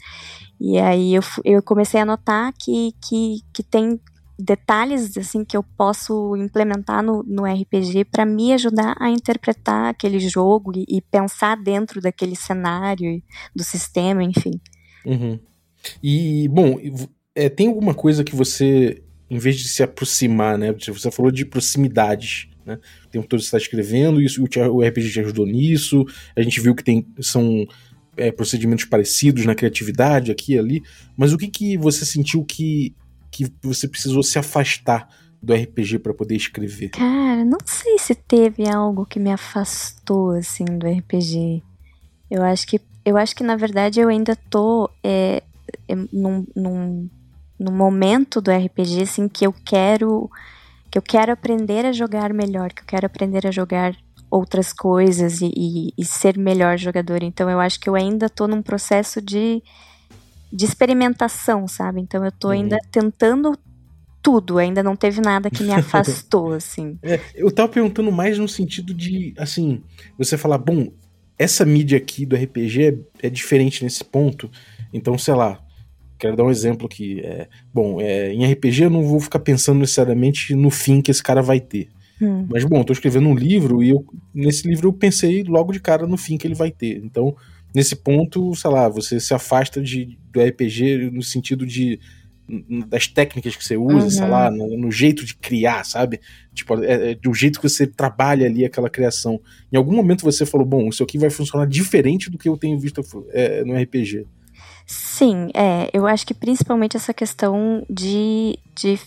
E 0.59 0.79
aí 0.79 1.13
eu, 1.13 1.21
eu 1.43 1.61
comecei 1.61 1.99
a 1.99 2.05
notar 2.05 2.53
que, 2.57 2.93
que, 3.01 3.41
que 3.53 3.61
tem 3.61 3.99
detalhes 4.37 5.17
assim 5.17 5.43
que 5.43 5.57
eu 5.57 5.63
posso 5.63 6.35
implementar 6.35 7.03
no, 7.03 7.23
no 7.23 7.43
RPG 7.43 8.05
para 8.05 8.25
me 8.25 8.53
ajudar 8.53 8.95
a 8.99 9.09
interpretar 9.09 9.89
aquele 9.89 10.19
jogo 10.19 10.71
e, 10.75 10.85
e, 10.87 11.01
pensar 11.01 11.55
dentro 11.55 11.99
daquele 11.99 12.35
cenário 12.35 13.21
do 13.55 13.63
sistema, 13.63 14.23
enfim. 14.23 14.51
Uhum. 15.05 15.39
E 16.03 16.47
bom, 16.49 16.77
é, 17.33 17.49
tem 17.49 17.67
alguma 17.67 17.93
coisa 17.93 18.23
que 18.23 18.35
você, 18.35 19.01
em 19.29 19.39
vez 19.39 19.57
de 19.57 19.67
se 19.67 19.81
aproximar, 19.81 20.57
né? 20.57 20.71
Você 20.73 21.11
falou 21.11 21.31
de 21.31 21.45
proximidades, 21.45 22.47
né? 22.65 22.79
O 23.05 23.09
tempo 23.09 23.27
todo 23.27 23.39
está 23.39 23.57
escrevendo, 23.57 24.21
isso, 24.21 24.43
o 24.43 24.81
RPG 24.83 25.11
te 25.11 25.19
ajudou 25.21 25.45
nisso. 25.45 26.05
A 26.35 26.41
gente 26.41 26.59
viu 26.59 26.75
que 26.75 26.83
tem 26.83 27.07
são 27.21 27.65
é, 28.17 28.31
procedimentos 28.31 28.85
parecidos 28.85 29.45
na 29.45 29.55
criatividade 29.55 30.31
aqui 30.31 30.53
e 30.53 30.59
ali. 30.59 30.83
Mas 31.15 31.31
o 31.31 31.37
que 31.37 31.47
que 31.47 31.77
você 31.77 32.05
sentiu 32.05 32.43
que 32.43 32.93
que 33.45 33.53
você 33.61 33.87
precisou 33.87 34.23
se 34.23 34.39
afastar 34.39 35.09
do 35.41 35.53
RPG 35.53 35.99
para 35.99 36.13
poder 36.13 36.35
escrever? 36.35 36.89
Cara, 36.89 37.45
não 37.45 37.59
sei 37.65 37.97
se 37.99 38.15
teve 38.15 38.67
algo 38.67 39.05
que 39.05 39.19
me 39.19 39.31
afastou 39.31 40.31
assim 40.31 40.65
do 40.65 40.87
RPG. 40.87 41.63
Eu 42.29 42.43
acho 42.43 42.67
que 42.67 42.81
eu 43.05 43.15
acho 43.15 43.35
que 43.35 43.43
na 43.43 43.55
verdade 43.55 43.99
eu 44.01 44.09
ainda 44.09 44.35
tô 44.35 44.89
é, 45.01 45.41
é, 45.87 45.95
num, 46.11 46.45
num, 46.55 47.09
num 47.57 47.71
momento 47.71 48.41
do 48.41 48.51
RPG 48.51 49.03
assim 49.03 49.29
que 49.29 49.45
eu 49.45 49.53
quero 49.53 50.29
que 50.91 50.97
eu 50.97 51.01
quero 51.01 51.31
aprender 51.31 51.85
a 51.85 51.91
jogar 51.91 52.33
melhor, 52.33 52.71
que 52.73 52.81
eu 52.81 52.85
quero 52.85 53.05
aprender 53.05 53.45
a 53.45 53.51
jogar 53.51 53.95
outras 54.29 54.73
coisas 54.73 55.41
e, 55.41 55.51
e, 55.55 55.93
e 55.97 56.05
ser 56.05 56.37
melhor 56.37 56.77
jogador. 56.77 57.23
Então 57.23 57.49
eu 57.49 57.59
acho 57.59 57.79
que 57.79 57.89
eu 57.89 57.95
ainda 57.95 58.29
tô 58.29 58.47
num 58.47 58.61
processo 58.61 59.21
de 59.21 59.63
de 60.51 60.65
experimentação, 60.65 61.67
sabe? 61.67 62.01
Então 62.01 62.23
eu 62.23 62.31
tô 62.31 62.47
uhum. 62.47 62.53
ainda 62.53 62.77
tentando 62.91 63.57
tudo, 64.21 64.57
ainda 64.57 64.83
não 64.83 64.95
teve 64.95 65.21
nada 65.21 65.49
que 65.49 65.63
me 65.63 65.71
afastou, 65.73 66.53
assim. 66.53 66.97
É, 67.01 67.19
eu 67.35 67.51
tava 67.51 67.69
perguntando 67.69 68.11
mais 68.11 68.37
no 68.37 68.47
sentido 68.47 68.93
de, 68.93 69.33
assim, 69.37 69.81
você 70.17 70.37
falar, 70.37 70.57
bom, 70.57 70.91
essa 71.37 71.65
mídia 71.65 71.97
aqui 71.97 72.25
do 72.25 72.35
RPG 72.35 72.83
é, 72.83 73.27
é 73.27 73.29
diferente 73.29 73.83
nesse 73.83 74.03
ponto, 74.03 74.49
então, 74.91 75.17
sei 75.17 75.33
lá, 75.33 75.59
quero 76.17 76.35
dar 76.35 76.43
um 76.43 76.51
exemplo 76.51 76.87
aqui. 76.87 77.21
É, 77.21 77.47
bom, 77.73 78.01
é, 78.01 78.33
em 78.33 78.51
RPG 78.51 78.83
eu 78.83 78.89
não 78.89 79.03
vou 79.03 79.19
ficar 79.19 79.39
pensando 79.39 79.79
necessariamente 79.79 80.55
no 80.55 80.69
fim 80.69 81.01
que 81.01 81.11
esse 81.11 81.23
cara 81.23 81.41
vai 81.41 81.59
ter. 81.59 81.89
Hum. 82.21 82.47
Mas, 82.49 82.63
bom, 82.63 82.79
eu 82.79 82.83
tô 82.83 82.93
escrevendo 82.93 83.27
um 83.27 83.35
livro 83.35 83.83
e 83.83 83.89
eu, 83.89 84.05
nesse 84.33 84.67
livro 84.67 84.89
eu 84.89 84.93
pensei 84.93 85.43
logo 85.43 85.71
de 85.71 85.79
cara 85.79 86.07
no 86.07 86.17
fim 86.17 86.37
que 86.37 86.47
ele 86.47 86.55
vai 86.55 86.71
ter. 86.71 86.97
Então, 87.03 87.35
nesse 87.73 87.95
ponto, 87.95 88.55
sei 88.55 88.71
lá, 88.71 88.89
você 88.89 89.19
se 89.19 89.33
afasta 89.33 89.81
de, 89.81 90.17
do 90.31 90.41
RPG 90.41 91.11
no 91.11 91.21
sentido 91.21 91.65
de 91.65 91.99
das 92.87 93.07
técnicas 93.07 93.57
que 93.57 93.63
você 93.63 93.75
usa, 93.75 94.05
uhum. 94.05 94.09
sei 94.09 94.27
lá, 94.27 94.49
no, 94.49 94.77
no, 94.77 94.89
jeito 94.89 95.25
de 95.25 95.35
criar, 95.35 95.83
sabe? 95.83 96.21
Tipo, 96.53 96.81
é, 96.81 97.11
é, 97.11 97.15
do 97.15 97.33
jeito 97.33 97.59
que 97.59 97.67
você 97.67 97.85
trabalha 97.85 98.45
ali 98.45 98.63
aquela 98.63 98.89
criação. 98.89 99.41
Em 99.71 99.75
algum 99.75 99.93
momento 99.93 100.23
você 100.23 100.45
falou, 100.45 100.65
bom, 100.65 100.87
isso 100.87 101.03
aqui 101.03 101.17
vai 101.17 101.29
funcionar 101.29 101.67
diferente 101.67 102.29
do 102.29 102.37
que 102.37 102.47
eu 102.47 102.57
tenho 102.57 102.79
visto 102.79 103.01
é, 103.31 103.65
no 103.65 103.75
RPG. 103.75 104.25
Sim, 104.89 105.49
é, 105.53 105.89
eu 105.91 106.07
acho 106.07 106.25
que 106.25 106.33
principalmente 106.33 106.95
essa 106.95 107.13
questão 107.13 107.85
de, 107.89 108.57
de, 108.73 108.97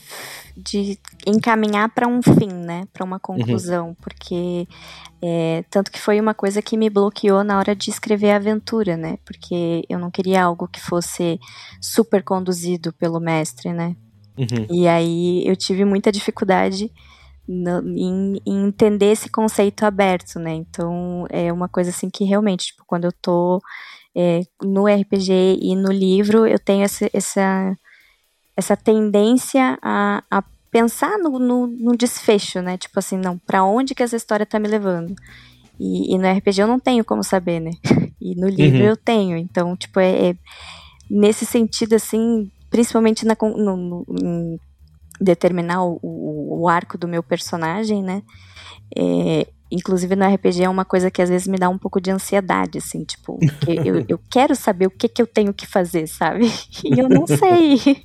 de 0.55 0.99
encaminhar 1.27 1.89
para 1.89 2.07
um 2.07 2.21
fim, 2.21 2.53
né, 2.53 2.87
para 2.93 3.03
uma 3.03 3.19
conclusão, 3.19 3.89
uhum. 3.89 3.95
porque 3.95 4.69
é, 5.23 5.65
tanto 5.71 5.91
que 5.91 5.99
foi 5.99 6.21
uma 6.21 6.35
coisa 6.35 6.61
que 6.61 6.77
me 6.77 6.91
bloqueou 6.91 7.43
na 7.43 7.59
hora 7.59 7.75
de 7.75 7.89
escrever 7.89 8.33
a 8.33 8.37
aventura, 8.37 8.95
né, 8.95 9.17
porque 9.25 9.83
eu 9.89 9.99
não 9.99 10.11
queria 10.11 10.45
algo 10.45 10.69
que 10.69 10.79
fosse 10.79 11.41
super 11.81 12.23
conduzido 12.23 12.93
pelo 12.93 13.19
mestre, 13.19 13.73
né, 13.73 13.97
uhum. 14.37 14.67
e 14.71 14.87
aí 14.87 15.43
eu 15.47 15.57
tive 15.57 15.87
muita 15.87 16.13
dificuldade 16.13 16.93
no, 17.49 17.81
em, 17.97 18.39
em, 18.45 18.67
entender 18.67 19.13
esse 19.13 19.31
conceito 19.31 19.87
aberto, 19.87 20.39
né, 20.39 20.53
então 20.53 21.25
é 21.31 21.51
uma 21.51 21.71
coisa 21.71 21.89
assim 21.89 22.11
que 22.11 22.23
realmente, 22.23 22.67
tipo, 22.67 22.85
quando 22.87 23.07
eu 23.07 23.13
tô 23.13 23.63
é, 24.17 24.41
no 24.63 24.87
RPG 24.87 25.59
e 25.61 25.77
no 25.77 25.93
livro, 25.93 26.47
eu 26.47 26.59
tenho 26.59 26.83
essa, 26.83 27.09
essa, 27.13 27.77
essa 28.57 28.77
tendência 28.77 29.79
a, 29.83 30.23
a 30.31 30.43
pensar 30.71 31.19
no, 31.19 31.39
no, 31.39 31.67
no, 31.67 31.97
desfecho, 31.97 32.61
né? 32.61 32.77
Tipo 32.79 32.99
assim, 32.99 33.17
não, 33.17 33.39
para 33.39 33.65
onde 33.65 33.95
que 33.95 34.03
essa 34.03 34.17
história 34.17 34.47
tá 34.47 34.59
me 34.59 34.69
levando? 34.69 35.15
E, 35.79 36.15
e, 36.15 36.19
no 36.19 36.31
RPG 36.31 36.61
eu 36.61 36.67
não 36.67 36.79
tenho 36.79 37.05
como 37.05 37.25
saber, 37.25 37.61
né? 37.61 37.71
E 38.23 38.35
no 38.35 38.51
livro 38.51 38.81
uhum. 38.81 38.85
eu 38.85 38.97
tenho. 38.99 39.35
Então, 39.35 39.75
tipo, 39.75 39.99
é, 39.99 40.29
é, 40.29 40.37
nesse 41.11 41.47
sentido, 41.47 41.95
assim, 41.95 42.51
principalmente 42.69 43.25
na, 43.25 43.35
no, 43.41 43.77
no, 43.77 44.07
em 44.23 44.61
determinar 45.19 45.83
o, 45.83 45.99
o, 46.03 46.61
o, 46.61 46.69
arco 46.69 46.99
do 46.99 47.09
meu 47.09 47.23
personagem, 47.23 48.03
né? 48.03 48.23
É, 48.95 49.47
Inclusive 49.71 50.17
no 50.17 50.27
RPG 50.27 50.65
é 50.65 50.69
uma 50.69 50.85
coisa 50.85 51.11
que 51.11 51.23
às 51.23 51.29
vezes 51.29 51.47
me 51.47 51.57
dá 51.57 51.69
um 51.69 51.79
pouco 51.79 52.01
de 52.01 52.11
ansiedade, 52.11 52.79
assim, 52.79 53.05
tipo, 53.05 53.39
eu, 53.85 54.05
eu 54.09 54.21
quero 54.29 54.57
saber 54.57 54.87
o 54.87 54.91
que, 54.91 55.09
que 55.09 55.23
eu 55.23 55.27
tenho 55.27 55.55
que 55.55 55.67
fazer, 55.67 56.07
sabe? 56.07 56.51
E 56.85 56.99
eu 56.99 57.09
não 57.09 57.27
sei. 57.27 58.05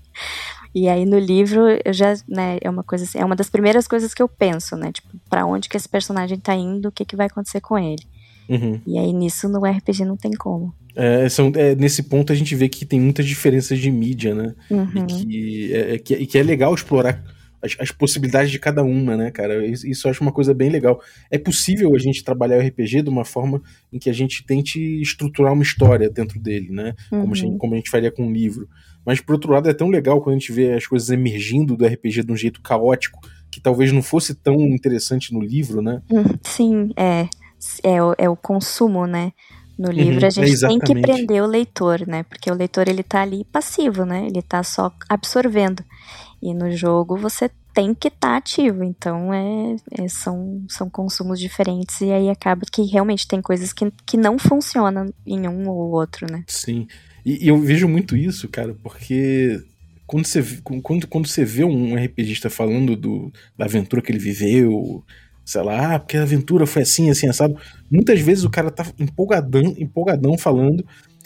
E 0.73 0.88
aí 0.89 1.06
no 1.06 1.17
livro 1.17 1.62
eu 1.84 1.93
já, 1.93 2.13
né, 2.28 2.58
é 2.62 2.69
uma 2.69 2.84
coisa 2.84 3.06
assim, 3.06 3.17
é 3.17 3.25
uma 3.25 3.36
das 3.36 3.49
primeiras 3.49 3.88
coisas 3.88 4.13
que 4.13 4.21
eu 4.21 4.28
penso, 4.28 4.75
né? 4.75 4.91
Tipo, 4.91 5.10
para 5.30 5.45
onde 5.45 5.69
que 5.69 5.78
esse 5.78 5.88
personagem 5.88 6.38
tá 6.38 6.54
indo, 6.54 6.89
o 6.89 6.91
que 6.91 7.06
que 7.06 7.15
vai 7.15 7.28
acontecer 7.28 7.62
com 7.62 7.80
ele. 7.80 8.04
Uhum. 8.47 8.80
E 8.86 8.99
aí 8.99 9.12
nisso 9.12 9.49
no 9.49 9.65
RPG 9.65 10.06
não 10.06 10.17
tem 10.17 10.32
como. 10.32 10.73
É, 10.95 11.28
são, 11.28 11.51
é, 11.56 11.75
nesse 11.75 12.04
ponto 12.04 12.32
a 12.32 12.36
gente 12.36 12.54
vê 12.56 12.69
que 12.69 12.86
tem 12.86 12.99
muitas 12.99 13.25
diferenças 13.25 13.80
de 13.80 13.89
mídia, 13.89 14.36
né? 14.36 14.54
Uhum. 14.69 15.08
E, 15.08 15.15
que 15.15 15.73
é, 15.73 15.95
é 15.95 15.97
que, 15.97 16.13
e 16.13 16.28
que 16.28 16.38
é 16.38 16.43
legal 16.43 16.73
explorar 16.73 17.23
as, 17.65 17.75
as, 17.80 17.91
possibilidades 17.91 18.51
de 18.51 18.60
cada 18.60 18.84
uma, 18.84 19.17
né, 19.17 19.32
cara? 19.32 19.65
Isso 19.65 20.08
eu 20.08 20.12
acho 20.12 20.21
uma 20.21 20.32
coisa 20.32 20.54
bem 20.54 20.69
legal. 20.69 21.01
É 21.30 21.38
possível 21.38 21.93
a 21.95 21.99
gente 21.99 22.23
trabalhar 22.23 22.58
o 22.58 22.67
RPG 22.67 23.01
de 23.01 23.10
uma 23.10 23.25
forma 23.25 23.62
em 23.91 23.99
que 23.99 24.10
a 24.10 24.13
gente 24.13 24.45
tente 24.45 24.80
estruturar 25.01 25.54
uma 25.54 25.63
história 25.63 26.10
dentro 26.10 26.39
dele, 26.39 26.69
né? 26.69 26.93
Uhum. 27.12 27.21
Como, 27.21 27.34
a 27.34 27.38
gente, 27.38 27.58
como 27.58 27.73
a 27.73 27.78
gente 27.78 27.89
faria 27.89 28.12
com 28.12 28.28
um 28.28 28.32
livro. 28.32 28.67
Mas, 29.06 29.21
por 29.21 29.34
outro 29.34 29.51
lado, 29.51 29.69
é 29.69 29.73
tão 29.73 29.89
legal 29.89 30.21
quando 30.21 30.36
a 30.36 30.39
gente 30.39 30.51
vê 30.51 30.73
as 30.73 30.88
coisas 30.88 31.10
emergindo 31.10 31.75
do 31.75 31.86
RPG 31.86 32.23
de 32.23 32.32
um 32.32 32.38
jeito 32.38 32.62
caótico, 32.62 33.19
que 33.51 33.62
talvez 33.62 33.91
não 33.91 34.01
fosse 34.01 34.34
tão 34.34 34.56
interessante 34.56 35.34
no 35.34 35.41
livro, 35.41 35.82
né? 35.82 36.01
Uhum. 36.10 36.23
Sim, 36.43 36.91
é. 36.97 37.28
É 37.84 38.04
o, 38.04 38.13
é 38.17 38.30
o 38.30 38.36
consumo, 38.36 39.08
né? 39.08 39.32
No 39.78 39.91
livro 39.91 40.21
uhum, 40.21 40.28
a 40.28 40.30
gente 40.30 40.63
é 40.63 40.67
tem 40.67 40.80
que 40.80 41.01
prender 41.01 41.43
o 41.43 41.45
leitor, 41.45 42.08
né? 42.08 42.23
Porque 42.23 42.49
o 42.49 42.54
leitor 42.54 42.88
ele 42.88 43.04
tá 43.04 43.21
ali 43.21 43.43
passivo, 43.43 44.06
né? 44.06 44.25
Ele 44.28 44.41
tá 44.41 44.63
só 44.63 44.91
absorvendo. 45.10 45.84
E 46.45 46.53
no 46.53 46.69
jogo 46.69 47.17
você 47.17 47.49
tem 47.73 47.91
que 47.95 48.08
estar 48.08 48.29
tá 48.29 48.38
ativo, 48.38 48.84
então 48.84 49.34
é, 49.34 49.75
é, 49.99 50.08
são, 50.08 50.63
são 50.69 50.88
consumos 50.88 51.39
diferentes 51.39 51.99
e 52.01 52.12
aí 52.12 52.29
acaba 52.29 52.62
que 52.71 52.84
realmente 52.84 53.27
tem 53.27 53.41
coisas 53.41 53.73
que, 53.73 53.91
que 54.05 54.15
não 54.15 54.38
funcionam 54.38 55.12
em 55.25 55.47
um 55.47 55.67
ou 55.67 55.89
outro, 55.91 56.31
né? 56.31 56.43
Sim, 56.47 56.88
e, 57.25 57.45
e 57.45 57.47
eu 57.47 57.60
vejo 57.60 57.88
muito 57.88 58.15
isso, 58.15 58.47
cara, 58.47 58.75
porque 58.84 59.60
quando 60.05 60.27
você, 60.27 60.43
quando, 60.84 61.08
quando 61.08 61.27
você 61.27 61.43
vê 61.43 61.63
um 61.63 61.95
RPGista 61.95 62.47
falando 62.47 62.95
do, 62.95 63.34
da 63.58 63.65
aventura 63.65 64.03
que 64.03 64.12
ele 64.12 64.19
viveu, 64.19 65.03
sei 65.43 65.63
lá, 65.63 65.95
ah, 65.95 65.99
porque 65.99 66.15
a 66.15 66.21
aventura 66.21 66.67
foi 66.67 66.84
assim, 66.84 67.10
assim, 67.10 67.27
assado. 67.27 67.58
Muitas 67.89 68.19
vezes 68.21 68.43
o 68.43 68.51
cara 68.51 68.69
tá 68.69 68.86
empolgadão, 68.99 69.73
empolgadão 69.79 70.38
falando 70.38 70.86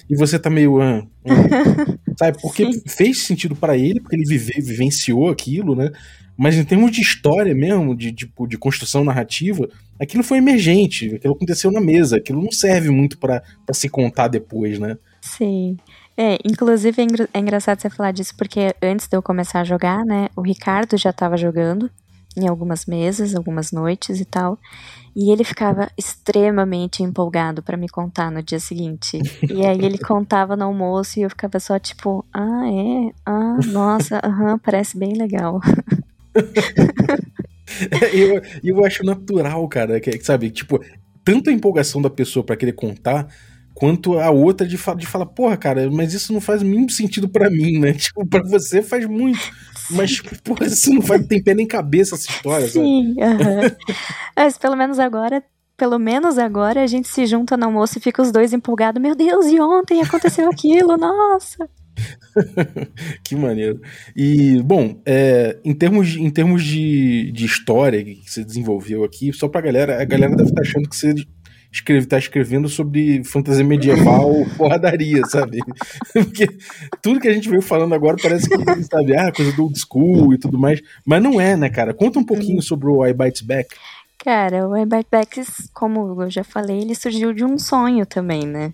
e 0.10 0.16
você 0.16 0.40
tá 0.40 0.50
meio. 0.50 0.82
Ah, 0.82 1.04
ah, 1.26 1.98
sabe? 2.18 2.42
Porque 2.42 2.72
Sim. 2.72 2.82
fez 2.88 3.22
sentido 3.24 3.56
para 3.56 3.78
ele, 3.78 4.00
porque 4.00 4.16
ele 4.16 4.26
vive, 4.26 4.60
vivenciou 4.62 5.30
aquilo, 5.30 5.76
né? 5.76 5.92
Mas 6.38 6.56
em 6.56 6.64
termos 6.64 6.92
de 6.92 7.02
história 7.02 7.54
mesmo, 7.54 7.96
de, 7.96 8.12
de, 8.12 8.26
tipo, 8.26 8.48
de 8.48 8.58
construção 8.58 9.04
narrativa, 9.04 9.70
aquilo 10.00 10.24
foi 10.24 10.38
emergente, 10.38 11.16
aquilo 11.16 11.34
aconteceu 11.34 11.70
na 11.70 11.82
mesa, 11.82 12.16
aquilo 12.16 12.42
não 12.42 12.52
serve 12.52 12.90
muito 12.90 13.18
para 13.18 13.44
se 13.74 13.90
contar 13.90 14.30
depois, 14.30 14.80
né? 14.80 14.98
Sim. 15.22 15.78
É, 16.18 16.38
inclusive 16.46 17.02
é, 17.02 17.06
é 17.34 17.40
engraçado 17.40 17.82
você 17.82 17.90
falar 17.90 18.12
disso, 18.12 18.34
porque 18.38 18.74
antes 18.82 19.08
de 19.08 19.16
eu 19.16 19.22
começar 19.22 19.62
a 19.62 19.64
jogar, 19.66 20.04
né, 20.06 20.30
o 20.36 20.42
Ricardo 20.42 20.98
já 20.98 21.14
tava 21.14 21.38
jogando, 21.38 21.90
em 22.40 22.48
algumas 22.48 22.86
mesas, 22.86 23.36
algumas 23.36 23.72
noites 23.72 24.20
e 24.20 24.26
tal. 24.26 24.58
E 25.16 25.32
ele 25.32 25.44
ficava 25.44 25.90
extremamente 25.98 27.04
empolgado 27.04 27.62
para 27.62 27.76
me 27.76 27.90
contar 27.90 28.32
no 28.32 28.42
dia 28.42 28.60
seguinte. 28.60 29.20
E 29.50 29.66
aí 29.66 29.84
ele 29.84 29.98
contava 29.98 30.56
no 30.56 30.66
almoço 30.66 31.20
e 31.20 31.24
eu 31.24 31.30
ficava 31.30 31.60
só 31.60 31.78
tipo, 31.80 32.26
ah, 32.34 32.64
é? 32.66 33.12
Ah, 33.26 33.58
nossa, 33.68 34.22
aham, 34.24 34.58
parece 34.60 34.98
bem 34.98 35.14
legal. 35.14 35.60
eu, 38.14 38.42
eu 38.64 38.86
acho 38.86 39.04
natural, 39.04 39.68
cara, 39.68 40.00
que, 40.00 40.20
sabe, 40.24 40.50
tipo, 40.52 40.80
tanta 41.24 41.52
empolgação 41.52 42.02
da 42.02 42.10
pessoa 42.10 42.44
para 42.44 42.56
querer 42.56 42.74
contar, 42.74 43.28
quanto 43.74 44.20
a 44.20 44.30
outra 44.30 44.68
de, 44.68 44.78
de 44.98 45.06
falar, 45.06 45.26
porra, 45.26 45.56
cara, 45.56 45.90
mas 45.90 46.14
isso 46.14 46.34
não 46.34 46.42
faz 46.42 46.62
mínimo 46.62 46.90
sentido 46.90 47.30
para 47.30 47.50
mim, 47.50 47.80
né? 47.80 47.94
Tipo, 48.00 48.26
pra 48.26 48.44
você 48.44 48.82
faz 48.82 49.06
muito. 49.06 49.40
Mas, 49.92 50.22
porra, 50.44 50.66
isso 50.66 50.94
não 50.94 51.02
faz, 51.02 51.26
tem 51.28 51.42
pé 51.42 51.54
nem 51.54 51.68
cabeça 51.68 52.16
essa 52.16 52.30
história, 52.30 52.68
Sim, 52.68 53.14
uh 53.14 53.16
-huh. 53.16 53.76
Mas 54.36 54.58
pelo 54.58 54.76
menos 54.76 55.00
agora 55.00 55.44
pelo 55.80 55.98
menos 55.98 56.38
agora 56.38 56.84
a 56.84 56.88
gente 56.88 57.08
se 57.08 57.26
junta 57.26 57.56
no 57.56 57.66
almoço 57.66 57.98
e 57.98 58.02
fica 58.02 58.22
os 58.22 58.34
dois 58.34 58.52
empolgados. 58.52 59.02
Meu 59.02 59.16
Deus, 59.16 59.46
e 59.46 59.62
ontem 59.62 60.02
aconteceu 60.02 60.50
aquilo, 60.50 60.98
nossa! 60.98 61.70
que 63.24 63.36
maneiro. 63.36 63.80
E, 64.16 64.62
bom, 64.62 65.02
é, 65.06 65.58
em 65.64 65.74
termos, 65.74 66.10
de, 66.10 66.22
em 66.22 66.30
termos 66.30 66.64
de, 66.64 67.32
de 67.32 67.46
história 67.46 68.04
que 68.04 68.30
você 68.30 68.44
desenvolveu 68.44 69.06
aqui, 69.06 69.32
só 69.32 69.48
pra 69.48 69.62
galera, 69.62 70.02
a 70.02 70.06
galera 70.06 70.36
deve 70.36 70.50
estar 70.50 70.62
achando 70.62 70.90
que 70.90 70.96
você 70.96 71.14
escreve, 71.72 72.06
tá 72.08 72.18
escrevendo 72.18 72.68
sobre 72.68 73.24
fantasia 73.24 73.64
medieval, 73.64 74.32
porradaria, 74.58 75.26
sabe? 75.26 75.60
Porque 76.14 76.48
tudo 77.02 77.20
que 77.20 77.28
a 77.28 77.34
gente 77.34 77.50
veio 77.50 77.62
falando 77.62 77.94
agora 77.94 78.18
parece 78.22 78.50
que, 78.50 78.84
sabe, 78.84 79.16
ah, 79.16 79.32
coisa 79.32 79.52
do 79.54 79.64
old 79.64 79.80
school 79.80 80.34
e 80.34 80.38
tudo 80.38 80.58
mais. 80.58 80.82
Mas 81.06 81.22
não 81.22 81.40
é, 81.40 81.56
né, 81.56 81.70
cara? 81.70 81.94
Conta 81.94 82.20
um 82.20 82.26
pouquinho 82.26 82.56
uhum. 82.56 82.62
sobre 82.62 82.88
o 82.88 83.06
I 83.06 83.14
Bites 83.14 83.42
Back. 83.42 83.76
Cara, 84.18 84.68
o 84.68 84.76
I 84.76 84.86
Bites 84.86 85.10
Back, 85.10 85.44
como 85.74 86.22
eu 86.24 86.30
já 86.30 86.44
falei, 86.44 86.82
ele 86.82 86.96
surgiu 86.96 87.34
de 87.34 87.46
um 87.46 87.58
sonho 87.58 88.06
também, 88.06 88.46
né? 88.46 88.74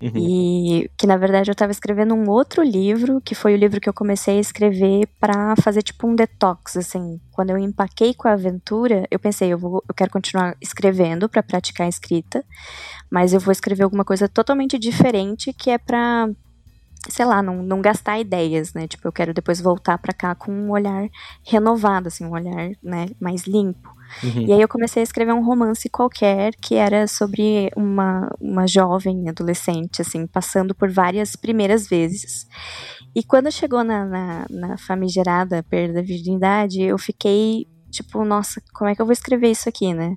Uhum. 0.00 0.12
E 0.14 0.90
que 0.96 1.06
na 1.06 1.16
verdade 1.16 1.50
eu 1.50 1.52
estava 1.52 1.72
escrevendo 1.72 2.14
um 2.14 2.28
outro 2.28 2.62
livro, 2.62 3.20
que 3.22 3.34
foi 3.34 3.54
o 3.54 3.56
livro 3.56 3.80
que 3.80 3.88
eu 3.88 3.94
comecei 3.94 4.36
a 4.36 4.40
escrever 4.40 5.08
para 5.18 5.56
fazer 5.56 5.82
tipo 5.82 6.06
um 6.06 6.14
detox, 6.14 6.76
assim. 6.76 7.18
Quando 7.32 7.50
eu 7.50 7.58
empaquei 7.58 8.12
com 8.12 8.28
a 8.28 8.32
aventura, 8.32 9.06
eu 9.10 9.18
pensei, 9.18 9.52
eu 9.52 9.58
vou, 9.58 9.82
eu 9.88 9.94
quero 9.94 10.10
continuar 10.10 10.54
escrevendo 10.60 11.28
para 11.28 11.42
praticar 11.42 11.86
a 11.86 11.88
escrita, 11.88 12.44
mas 13.10 13.32
eu 13.32 13.40
vou 13.40 13.52
escrever 13.52 13.84
alguma 13.84 14.04
coisa 14.04 14.28
totalmente 14.28 14.78
diferente 14.78 15.52
que 15.52 15.70
é 15.70 15.78
para 15.78 16.28
sei 17.08 17.24
lá, 17.24 17.42
não, 17.42 17.62
não 17.62 17.80
gastar 17.80 18.18
ideias, 18.18 18.74
né? 18.74 18.88
Tipo, 18.88 19.06
eu 19.06 19.12
quero 19.12 19.32
depois 19.32 19.60
voltar 19.60 19.96
para 19.98 20.12
cá 20.12 20.34
com 20.34 20.52
um 20.52 20.70
olhar 20.72 21.08
renovado, 21.46 22.08
assim, 22.08 22.24
um 22.24 22.32
olhar, 22.32 22.70
né, 22.82 23.06
mais 23.20 23.44
limpo. 23.46 23.95
Uhum. 24.22 24.46
E 24.46 24.52
aí 24.52 24.60
eu 24.60 24.68
comecei 24.68 25.02
a 25.02 25.04
escrever 25.04 25.32
um 25.32 25.44
romance 25.44 25.88
qualquer 25.88 26.54
que 26.56 26.74
era 26.74 27.06
sobre 27.06 27.70
uma, 27.76 28.28
uma 28.40 28.66
jovem 28.66 29.28
adolescente, 29.28 30.02
assim, 30.02 30.26
passando 30.26 30.74
por 30.74 30.90
várias 30.90 31.36
primeiras 31.36 31.88
vezes. 31.88 32.46
E 33.14 33.22
quando 33.22 33.50
chegou 33.50 33.82
na, 33.82 34.04
na, 34.04 34.46
na 34.50 34.78
famigerada 34.78 35.62
perda 35.62 35.94
da 35.94 36.02
virgindade, 36.02 36.82
eu 36.82 36.98
fiquei 36.98 37.66
tipo, 37.90 38.24
nossa, 38.24 38.60
como 38.74 38.90
é 38.90 38.94
que 38.94 39.00
eu 39.00 39.06
vou 39.06 39.12
escrever 39.12 39.50
isso 39.50 39.68
aqui, 39.68 39.94
né? 39.94 40.16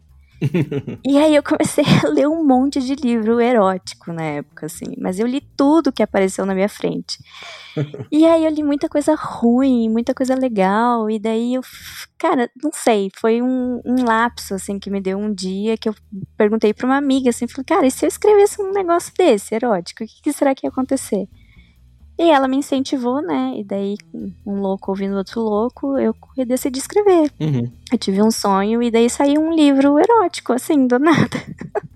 E 1.05 1.17
aí 1.17 1.35
eu 1.35 1.43
comecei 1.43 1.83
a 2.03 2.07
ler 2.07 2.27
um 2.27 2.45
monte 2.45 2.79
de 2.79 2.95
livro 2.95 3.39
erótico 3.41 4.13
na 4.13 4.23
época, 4.23 4.67
assim. 4.67 4.85
Mas 4.97 5.19
eu 5.19 5.27
li 5.27 5.41
tudo 5.55 5.91
que 5.91 6.01
apareceu 6.01 6.45
na 6.45 6.55
minha 6.55 6.69
frente. 6.69 7.17
e 8.11 8.25
aí 8.25 8.45
eu 8.45 8.51
li 8.51 8.63
muita 8.63 8.87
coisa 8.87 9.15
ruim, 9.15 9.89
muita 9.89 10.13
coisa 10.13 10.35
legal. 10.35 11.09
E 11.09 11.19
daí 11.19 11.55
eu, 11.55 11.61
cara, 12.17 12.49
não 12.63 12.71
sei, 12.73 13.09
foi 13.15 13.41
um, 13.41 13.81
um 13.85 14.03
lapso, 14.03 14.53
assim, 14.53 14.79
que 14.79 14.89
me 14.89 15.01
deu 15.01 15.17
um 15.17 15.33
dia 15.33 15.77
que 15.77 15.89
eu 15.89 15.95
perguntei 16.37 16.73
pra 16.73 16.85
uma 16.85 16.97
amiga, 16.97 17.29
assim, 17.29 17.47
falei, 17.47 17.65
cara, 17.65 17.87
e 17.87 17.91
se 17.91 18.05
eu 18.05 18.07
escrevesse 18.07 18.61
um 18.61 18.71
negócio 18.71 19.13
desse, 19.17 19.55
erótico, 19.55 20.03
o 20.03 20.07
que, 20.07 20.21
que 20.21 20.33
será 20.33 20.55
que 20.55 20.65
ia 20.65 20.69
acontecer? 20.69 21.27
E 22.17 22.29
ela 22.29 22.49
me 22.49 22.57
incentivou, 22.57 23.21
né? 23.21 23.53
E 23.55 23.63
daí, 23.63 23.95
um 24.45 24.59
louco 24.59 24.91
ouvindo 24.91 25.15
outro 25.15 25.39
louco, 25.39 25.97
eu 25.97 26.13
decidi 26.45 26.77
escrever. 26.77 27.31
Uhum. 27.39 27.71
Eu 27.91 27.97
tive 27.97 28.21
um 28.21 28.29
sonho 28.29 28.83
e 28.83 28.91
daí 28.91 29.09
saiu 29.09 29.41
um 29.41 29.53
livro 29.53 29.97
erótico, 29.97 30.53
assim, 30.53 30.85
do 30.85 30.99
nada. 30.99 31.41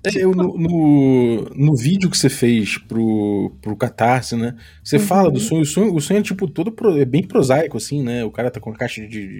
É, 0.06 0.18
eu, 0.18 0.32
no, 0.32 0.58
no, 0.58 1.46
no, 1.56 1.76
vídeo 1.78 2.10
que 2.10 2.18
você 2.18 2.30
fez 2.30 2.78
pro, 2.78 3.56
pro 3.62 3.76
Catarse, 3.76 4.36
né? 4.36 4.56
Você 4.84 4.98
uhum. 4.98 5.04
fala 5.04 5.32
do 5.32 5.40
sonho. 5.40 5.62
O, 5.62 5.66
sonho. 5.66 5.96
o 5.96 6.02
sonho 6.02 6.20
é 6.20 6.24
tipo 6.24 6.48
todo 6.48 6.72
pro, 6.72 6.98
é 6.98 7.06
bem 7.06 7.26
prosaico, 7.26 7.78
assim, 7.78 8.04
né? 8.04 8.26
O 8.26 8.32
cara 8.32 8.52
tá 8.52 8.60
com 8.60 8.72
a 8.72 8.76
caixa 8.76 9.08
de. 9.08 9.40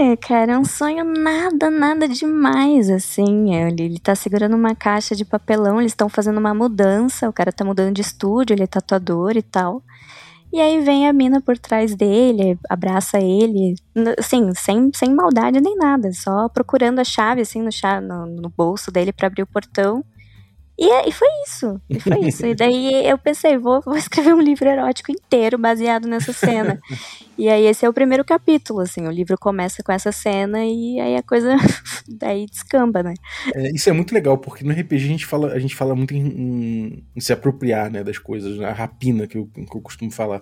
É, 0.00 0.16
cara, 0.16 0.52
é 0.52 0.58
um 0.58 0.64
sonho 0.64 1.04
nada, 1.04 1.68
nada 1.68 2.08
demais, 2.08 2.88
assim. 2.88 3.54
Ele, 3.54 3.82
ele 3.82 3.98
tá 3.98 4.14
segurando 4.14 4.54
uma 4.56 4.74
caixa 4.74 5.14
de 5.14 5.24
papelão, 5.24 5.80
eles 5.80 5.92
estão 5.92 6.08
fazendo 6.08 6.38
uma 6.38 6.54
mudança, 6.54 7.28
o 7.28 7.32
cara 7.32 7.52
tá 7.52 7.64
mudando 7.64 7.94
de 7.94 8.00
estúdio, 8.00 8.54
ele 8.54 8.62
é 8.62 8.66
tatuador 8.66 9.36
e 9.36 9.42
tal. 9.42 9.82
E 10.52 10.60
aí 10.60 10.80
vem 10.80 11.06
a 11.06 11.12
mina 11.12 11.40
por 11.40 11.56
trás 11.56 11.94
dele, 11.94 12.58
abraça 12.68 13.20
ele, 13.20 13.74
assim, 14.18 14.52
sem, 14.54 14.90
sem 14.92 15.14
maldade 15.14 15.60
nem 15.60 15.76
nada, 15.76 16.12
só 16.12 16.48
procurando 16.48 16.98
a 16.98 17.04
chave, 17.04 17.42
assim, 17.42 17.62
no, 18.02 18.26
no 18.26 18.48
bolso 18.48 18.90
dele 18.90 19.12
para 19.12 19.28
abrir 19.28 19.42
o 19.42 19.46
portão. 19.46 20.04
E, 20.80 20.88
é, 20.88 21.06
e 21.06 21.12
foi 21.12 21.28
isso. 21.46 21.78
E 21.90 22.00
foi 22.00 22.20
isso. 22.26 22.46
E 22.46 22.54
daí 22.54 23.06
eu 23.06 23.18
pensei, 23.18 23.58
vou, 23.58 23.82
vou 23.82 23.94
escrever 23.98 24.32
um 24.32 24.40
livro 24.40 24.66
erótico 24.66 25.12
inteiro 25.12 25.58
baseado 25.58 26.08
nessa 26.08 26.32
cena. 26.32 26.80
e 27.36 27.50
aí 27.50 27.66
esse 27.66 27.84
é 27.84 27.88
o 27.88 27.92
primeiro 27.92 28.24
capítulo, 28.24 28.80
assim, 28.80 29.06
o 29.06 29.10
livro 29.10 29.36
começa 29.38 29.82
com 29.82 29.92
essa 29.92 30.10
cena 30.10 30.64
e 30.64 30.98
aí 30.98 31.16
a 31.16 31.22
coisa 31.22 31.54
daí 32.08 32.46
descamba, 32.46 33.02
né? 33.02 33.12
É, 33.54 33.70
isso 33.72 33.90
é 33.90 33.92
muito 33.92 34.14
legal, 34.14 34.38
porque 34.38 34.64
no 34.64 34.72
RPG 34.72 35.04
a 35.04 35.08
gente 35.08 35.26
fala, 35.26 35.52
a 35.52 35.58
gente 35.58 35.76
fala 35.76 35.94
muito 35.94 36.14
em, 36.14 36.26
em, 36.26 37.04
em 37.14 37.20
se 37.20 37.34
apropriar, 37.34 37.90
né, 37.90 38.02
das 38.02 38.16
coisas, 38.16 38.56
né? 38.56 38.64
a 38.64 38.72
rapina 38.72 39.26
que 39.26 39.36
eu, 39.36 39.46
que 39.46 39.76
eu 39.76 39.82
costumo 39.82 40.10
falar. 40.10 40.40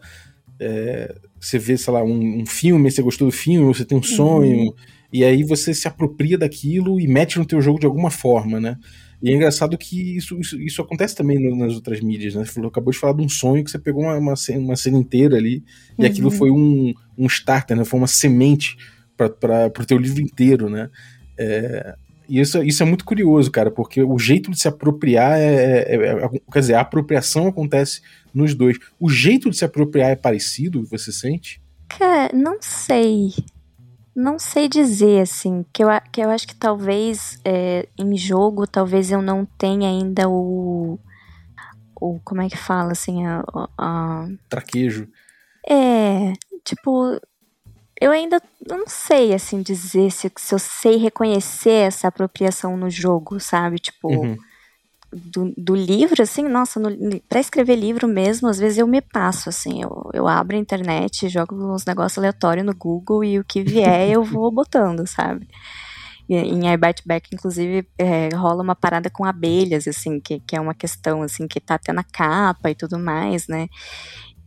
É, 0.61 1.17
você 1.41 1.59
vê, 1.59 1.77
sei 1.77 1.93
lá, 1.93 2.05
um, 2.05 2.43
um, 2.43 2.47
filme, 2.47 2.91
você 2.91 3.03
gostou 3.03 3.27
do 3.27 3.33
filme, 3.33 3.67
você 3.67 3.85
tem 3.85 3.99
um 3.99 4.03
sonho, 4.03 4.67
uhum. 4.67 4.75
e 5.13 5.25
aí 5.25 5.43
você 5.43 5.75
se 5.75 5.89
apropria 5.89 6.39
daquilo 6.39 7.01
e 7.01 7.09
mete 7.09 7.41
no 7.41 7.47
teu 7.47 7.61
jogo 7.61 7.81
de 7.81 7.87
alguma 7.87 8.11
forma, 8.11 8.61
né? 8.61 8.77
E 9.21 9.31
é 9.31 9.35
engraçado 9.35 9.77
que 9.77 10.17
isso, 10.17 10.39
isso, 10.39 10.61
isso 10.61 10.81
acontece 10.81 11.15
também 11.15 11.39
no, 11.39 11.57
nas 11.57 11.75
outras 11.75 12.01
mídias, 12.01 12.35
né? 12.35 12.45
Você 12.45 12.53
falou, 12.53 12.71
acabou 12.71 12.93
de 12.93 12.99
falar 12.99 13.15
de 13.15 13.23
um 13.23 13.29
sonho 13.29 13.65
que 13.65 13.71
você 13.71 13.79
pegou 13.79 14.05
uma, 14.05 14.17
uma, 14.17 14.37
cena, 14.37 14.61
uma 14.61 14.77
cena 14.77 14.99
inteira 14.99 15.37
ali 15.37 15.65
e 15.99 16.03
uhum. 16.03 16.11
aquilo 16.11 16.31
foi 16.31 16.51
um, 16.51 16.95
um 17.17 17.27
starter, 17.27 17.77
né? 17.77 17.85
Foi 17.85 17.99
uma 17.99 18.07
semente 18.07 18.77
para 19.17 19.67
o 19.67 19.87
teu 19.87 19.99
livro 19.99 20.21
inteiro, 20.21 20.71
né? 20.71 20.89
É, 21.37 21.95
e 22.29 22.41
isso, 22.41 22.63
isso 22.63 22.83
é 22.83 22.87
muito 22.87 23.05
curioso, 23.05 23.51
cara, 23.51 23.71
porque 23.71 24.03
o 24.03 24.19
jeito 24.19 24.51
de 24.51 24.61
se 24.61 24.69
apropriar 24.69 25.39
é, 25.39 25.45
é, 25.45 25.97
é, 25.97 26.25
é, 26.25 26.29
Quer 26.53 26.61
dizer, 26.61 26.75
a 26.75 26.81
apropriação 26.81 27.49
acontece 27.49 28.03
nos 28.35 28.55
dois. 28.55 28.77
O 29.01 29.09
jeito 29.09 29.49
de 29.49 29.57
se 29.57 29.65
apropriar 29.65 30.11
é 30.11 30.17
parecido, 30.17 30.85
você 30.85 31.11
sente? 31.11 31.61
Cara, 31.89 32.31
não 32.37 32.59
sei. 32.61 33.31
Não 34.19 34.37
sei 34.37 34.69
dizer, 34.69 35.21
assim, 35.21 35.65
que 35.73 35.81
eu, 35.81 35.89
que 36.11 36.21
eu 36.21 36.29
acho 36.29 36.49
que 36.49 36.55
talvez 36.57 37.39
é, 37.45 37.89
em 37.97 38.17
jogo, 38.17 38.67
talvez 38.67 39.13
eu 39.13 39.23
não 39.23 39.45
tenha 39.45 39.89
ainda 39.89 40.29
o. 40.29 40.99
o 41.95 42.19
como 42.25 42.43
é 42.43 42.49
que 42.49 42.57
fala, 42.57 42.91
assim, 42.91 43.25
a. 43.25 43.45
a... 43.79 44.29
Traquejo. 44.49 45.07
É, 45.65 46.33
tipo, 46.65 47.21
eu 48.01 48.11
ainda 48.11 48.43
não 48.67 48.89
sei, 48.89 49.33
assim, 49.33 49.63
dizer 49.63 50.11
se, 50.11 50.33
se 50.37 50.53
eu 50.53 50.59
sei 50.59 50.97
reconhecer 50.97 51.87
essa 51.87 52.09
apropriação 52.09 52.77
no 52.77 52.91
jogo, 52.91 53.39
sabe? 53.39 53.79
Tipo, 53.79 54.09
uhum. 54.09 54.37
Do, 55.13 55.53
do, 55.57 55.75
livro, 55.75 56.23
assim, 56.23 56.43
nossa, 56.43 56.79
no, 56.79 56.91
pra 57.29 57.41
escrever 57.41 57.77
livro 57.77 58.07
mesmo, 58.07 58.49
às 58.49 58.59
vezes 58.59 58.79
eu 58.79 58.87
me 58.87 59.01
passo, 59.01 59.49
assim, 59.49 59.83
eu, 59.83 60.11
eu 60.13 60.29
abro 60.29 60.57
a 60.57 60.61
internet, 60.61 61.29
jogo 61.29 61.55
uns 61.55 61.85
negócios 61.85 62.19
aleatórios 62.19 62.67
no 62.67 62.75
Google 62.75 63.25
e 63.25 63.39
o 63.39 63.45
que 63.45 63.63
vier 63.63 64.11
eu 64.11 64.23
vou 64.23 64.51
botando, 64.53 65.07
sabe? 65.07 65.49
em 66.29 66.71
I 66.71 66.77
Bite 66.77 67.03
Back, 67.07 67.31
inclusive, 67.33 67.89
é, 67.97 68.29
rola 68.35 68.63
uma 68.63 68.75
parada 68.75 69.09
com 69.09 69.25
abelhas, 69.25 69.89
assim, 69.89 70.21
que, 70.21 70.41
que 70.41 70.55
é 70.55 70.61
uma 70.61 70.75
questão, 70.75 71.23
assim, 71.23 71.49
que 71.49 71.59
tá 71.59 71.77
até 71.77 71.91
na 71.91 72.05
capa 72.05 72.71
e 72.71 72.75
tudo 72.75 72.99
mais, 72.99 73.49
né? 73.49 73.67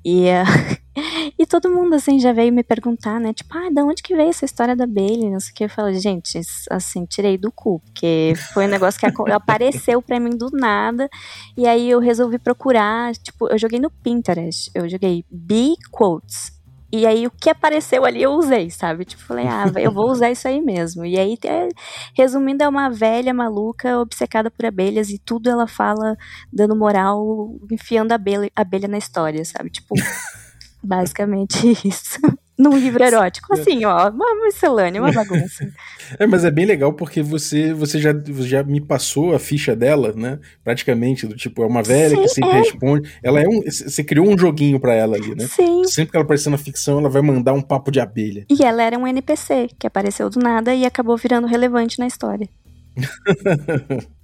E, 0.04 0.26
uh, 0.30 0.82
e 1.38 1.46
todo 1.46 1.70
mundo, 1.70 1.96
assim, 1.96 2.20
já 2.20 2.34
veio 2.34 2.52
me 2.52 2.64
perguntar, 2.64 3.20
né? 3.20 3.34
Tipo, 3.34 3.58
ah, 3.58 3.70
de 3.70 3.82
onde 3.82 4.02
que 4.02 4.16
veio 4.16 4.30
essa 4.30 4.46
história 4.46 4.76
da 4.76 4.88
Bailey? 4.88 5.30
Não 5.30 5.40
sei 5.40 5.52
o 5.52 5.56
que. 5.56 5.64
Eu 5.66 5.70
falo, 5.70 5.94
gente, 5.94 6.40
assim, 6.70 7.06
tirei 7.06 7.38
do 7.38 7.52
cu, 7.52 7.80
porque 7.80 8.34
foi 8.54 8.66
um 8.66 8.70
negócio 8.70 9.00
que 9.00 9.06
apareceu 9.32 10.02
pra 10.02 10.20
mim 10.20 10.32
do 10.32 10.50
nada. 10.52 11.10
E 11.56 11.68
aí 11.68 11.90
eu 11.90 12.00
resolvi 12.00 12.40
procurar, 12.40 13.14
tipo, 13.16 13.48
eu 13.48 13.58
joguei 13.58 13.80
no 13.80 13.90
Pinterest. 13.90 14.72
Eu 14.74 14.90
joguei 14.90 15.26
B 15.30 15.76
Quotes. 15.92 16.61
E 16.92 17.06
aí 17.06 17.26
o 17.26 17.32
que 17.32 17.50
apareceu 17.50 18.04
ali 18.04 18.22
eu 18.22 18.32
usei, 18.34 18.70
sabe? 18.70 19.06
Tipo, 19.06 19.24
falei, 19.24 19.48
ah, 19.48 19.66
eu 19.80 19.92
vou 19.92 20.10
usar 20.12 20.30
isso 20.32 20.48
aí 20.48 20.62
mesmo. 20.62 21.06
E 21.06 21.18
aí, 21.18 21.38
é, 21.46 21.70
resumindo, 22.16 22.64
é 22.64 22.68
uma 22.68 22.90
velha 22.90 23.34
maluca 23.34 23.98
obcecada 24.00 24.52
por 24.52 24.66
abelhas 24.66 25.10
e 25.10 25.18
tudo 25.18 25.50
ela 25.50 25.68
fala 25.68 26.18
dando 26.52 26.76
moral, 26.76 27.56
enfiando 27.72 28.12
a 28.12 28.16
abelha, 28.16 28.52
abelha 28.56 28.88
na 28.88 28.98
história, 28.98 29.44
sabe? 29.46 29.70
Tipo, 29.70 29.96
basicamente 30.84 31.72
isso 31.88 32.20
num 32.62 32.78
livro 32.78 33.04
erótico. 33.04 33.54
Assim, 33.54 33.84
ó, 33.86 34.10
uma 34.10 34.46
miscelânea, 34.46 35.02
uma 35.02 35.12
bagunça. 35.12 35.68
é, 36.20 36.28
mas 36.28 36.46
é 36.46 36.52
bem 36.52 36.66
legal 36.66 36.94
porque 36.94 37.22
você, 37.22 37.74
você 37.74 38.00
já, 38.00 38.14
já 38.42 38.64
me 38.64 38.80
passou 38.80 39.34
a 39.34 39.40
ficha 39.40 39.76
dela, 39.76 40.14
né? 40.16 40.40
Praticamente, 40.64 41.26
do 41.26 41.36
tipo, 41.36 41.64
é 41.64 41.66
uma 41.66 41.82
velha 41.82 42.16
Sim, 42.16 42.22
que 42.22 42.28
sempre 42.30 42.52
é. 42.52 42.60
responde. 42.60 43.12
Ela 43.24 43.42
é 43.42 43.48
um. 43.48 43.62
Você 43.64 44.04
criou 44.04 44.30
um 44.30 44.38
joguinho 44.38 44.80
pra 44.80 44.94
ela 44.94 45.16
ali, 45.16 45.36
né? 45.36 45.48
Sim. 45.48 45.84
Sempre 45.86 46.12
que 46.12 46.18
ela 46.18 46.24
aparecer 46.24 46.50
na 46.50 46.58
ficção, 46.58 47.00
ela 47.00 47.10
vai 47.10 47.22
mandar 47.22 47.54
um 47.54 47.62
papo 47.62 47.92
de 47.92 48.00
abelha. 48.00 48.46
E 48.50 48.64
ela 48.64 48.84
era 48.84 48.98
um 48.98 49.08
NPC 49.08 49.70
que 49.80 49.88
apareceu 49.88 50.30
do 50.30 50.40
nada 50.40 50.74
e 50.76 50.86
acabou 50.86 51.18
virando 51.18 51.48
relevante 51.48 51.98
na 51.98 52.06
história. 52.06 52.48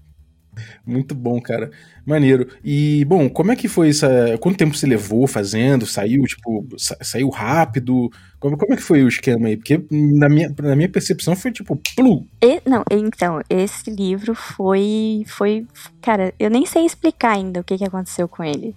Muito 0.86 1.14
bom, 1.16 1.42
cara. 1.42 1.72
Maneiro. 2.06 2.48
E, 2.64 3.04
bom, 3.06 3.30
como 3.30 3.52
é 3.52 3.56
que 3.56 3.68
foi 3.68 3.90
essa. 3.90 4.38
Quanto 4.40 4.58
tempo 4.58 4.76
você 4.76 4.88
levou 4.88 5.28
fazendo? 5.28 5.86
Saiu, 5.86 6.24
tipo, 6.24 6.66
sa 6.78 6.98
saiu 7.02 7.30
rápido? 7.30 8.10
Como, 8.40 8.58
como 8.58 8.74
é 8.74 8.78
que 8.78 8.84
foi 8.84 9.04
o 9.04 9.08
esquema 9.08 9.48
aí? 9.48 9.58
Porque 9.58 9.84
na 9.92 10.30
minha, 10.30 10.54
na 10.62 10.76
minha 10.76 10.90
percepção 10.90 11.36
foi 11.36 11.52
tipo, 11.52 11.76
plu. 11.96 12.26
E, 12.42 12.62
não, 12.66 12.84
então, 12.90 13.42
esse 13.50 13.90
livro 13.90 14.34
foi. 14.34 15.24
foi. 15.28 15.66
Cara, 16.02 16.34
eu 16.40 16.50
nem 16.50 16.66
sei 16.66 16.86
explicar 16.86 17.32
ainda 17.36 17.60
o 17.60 17.64
que, 17.64 17.78
que 17.78 17.86
aconteceu 17.86 18.28
com 18.28 18.44
ele. 18.44 18.74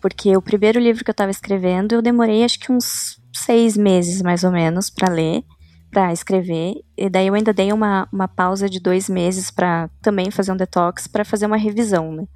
Porque 0.00 0.36
o 0.36 0.42
primeiro 0.42 0.78
livro 0.78 1.04
que 1.04 1.10
eu 1.10 1.14
tava 1.14 1.30
escrevendo, 1.30 1.94
eu 1.94 2.02
demorei 2.02 2.44
acho 2.44 2.60
que 2.60 2.70
uns 2.70 3.20
seis 3.32 3.76
meses 3.76 4.22
mais 4.22 4.44
ou 4.44 4.50
menos 4.50 4.90
para 4.90 5.12
ler 5.12 5.44
para 5.90 6.12
escrever. 6.12 6.74
E 6.96 7.08
daí 7.08 7.26
eu 7.26 7.34
ainda 7.34 7.52
dei 7.52 7.72
uma, 7.72 8.08
uma 8.12 8.28
pausa 8.28 8.68
de 8.68 8.80
dois 8.80 9.08
meses 9.08 9.50
para 9.50 9.88
também 10.02 10.30
fazer 10.30 10.52
um 10.52 10.56
detox, 10.56 11.06
para 11.06 11.24
fazer 11.24 11.46
uma 11.46 11.56
revisão, 11.56 12.12
né? 12.12 12.26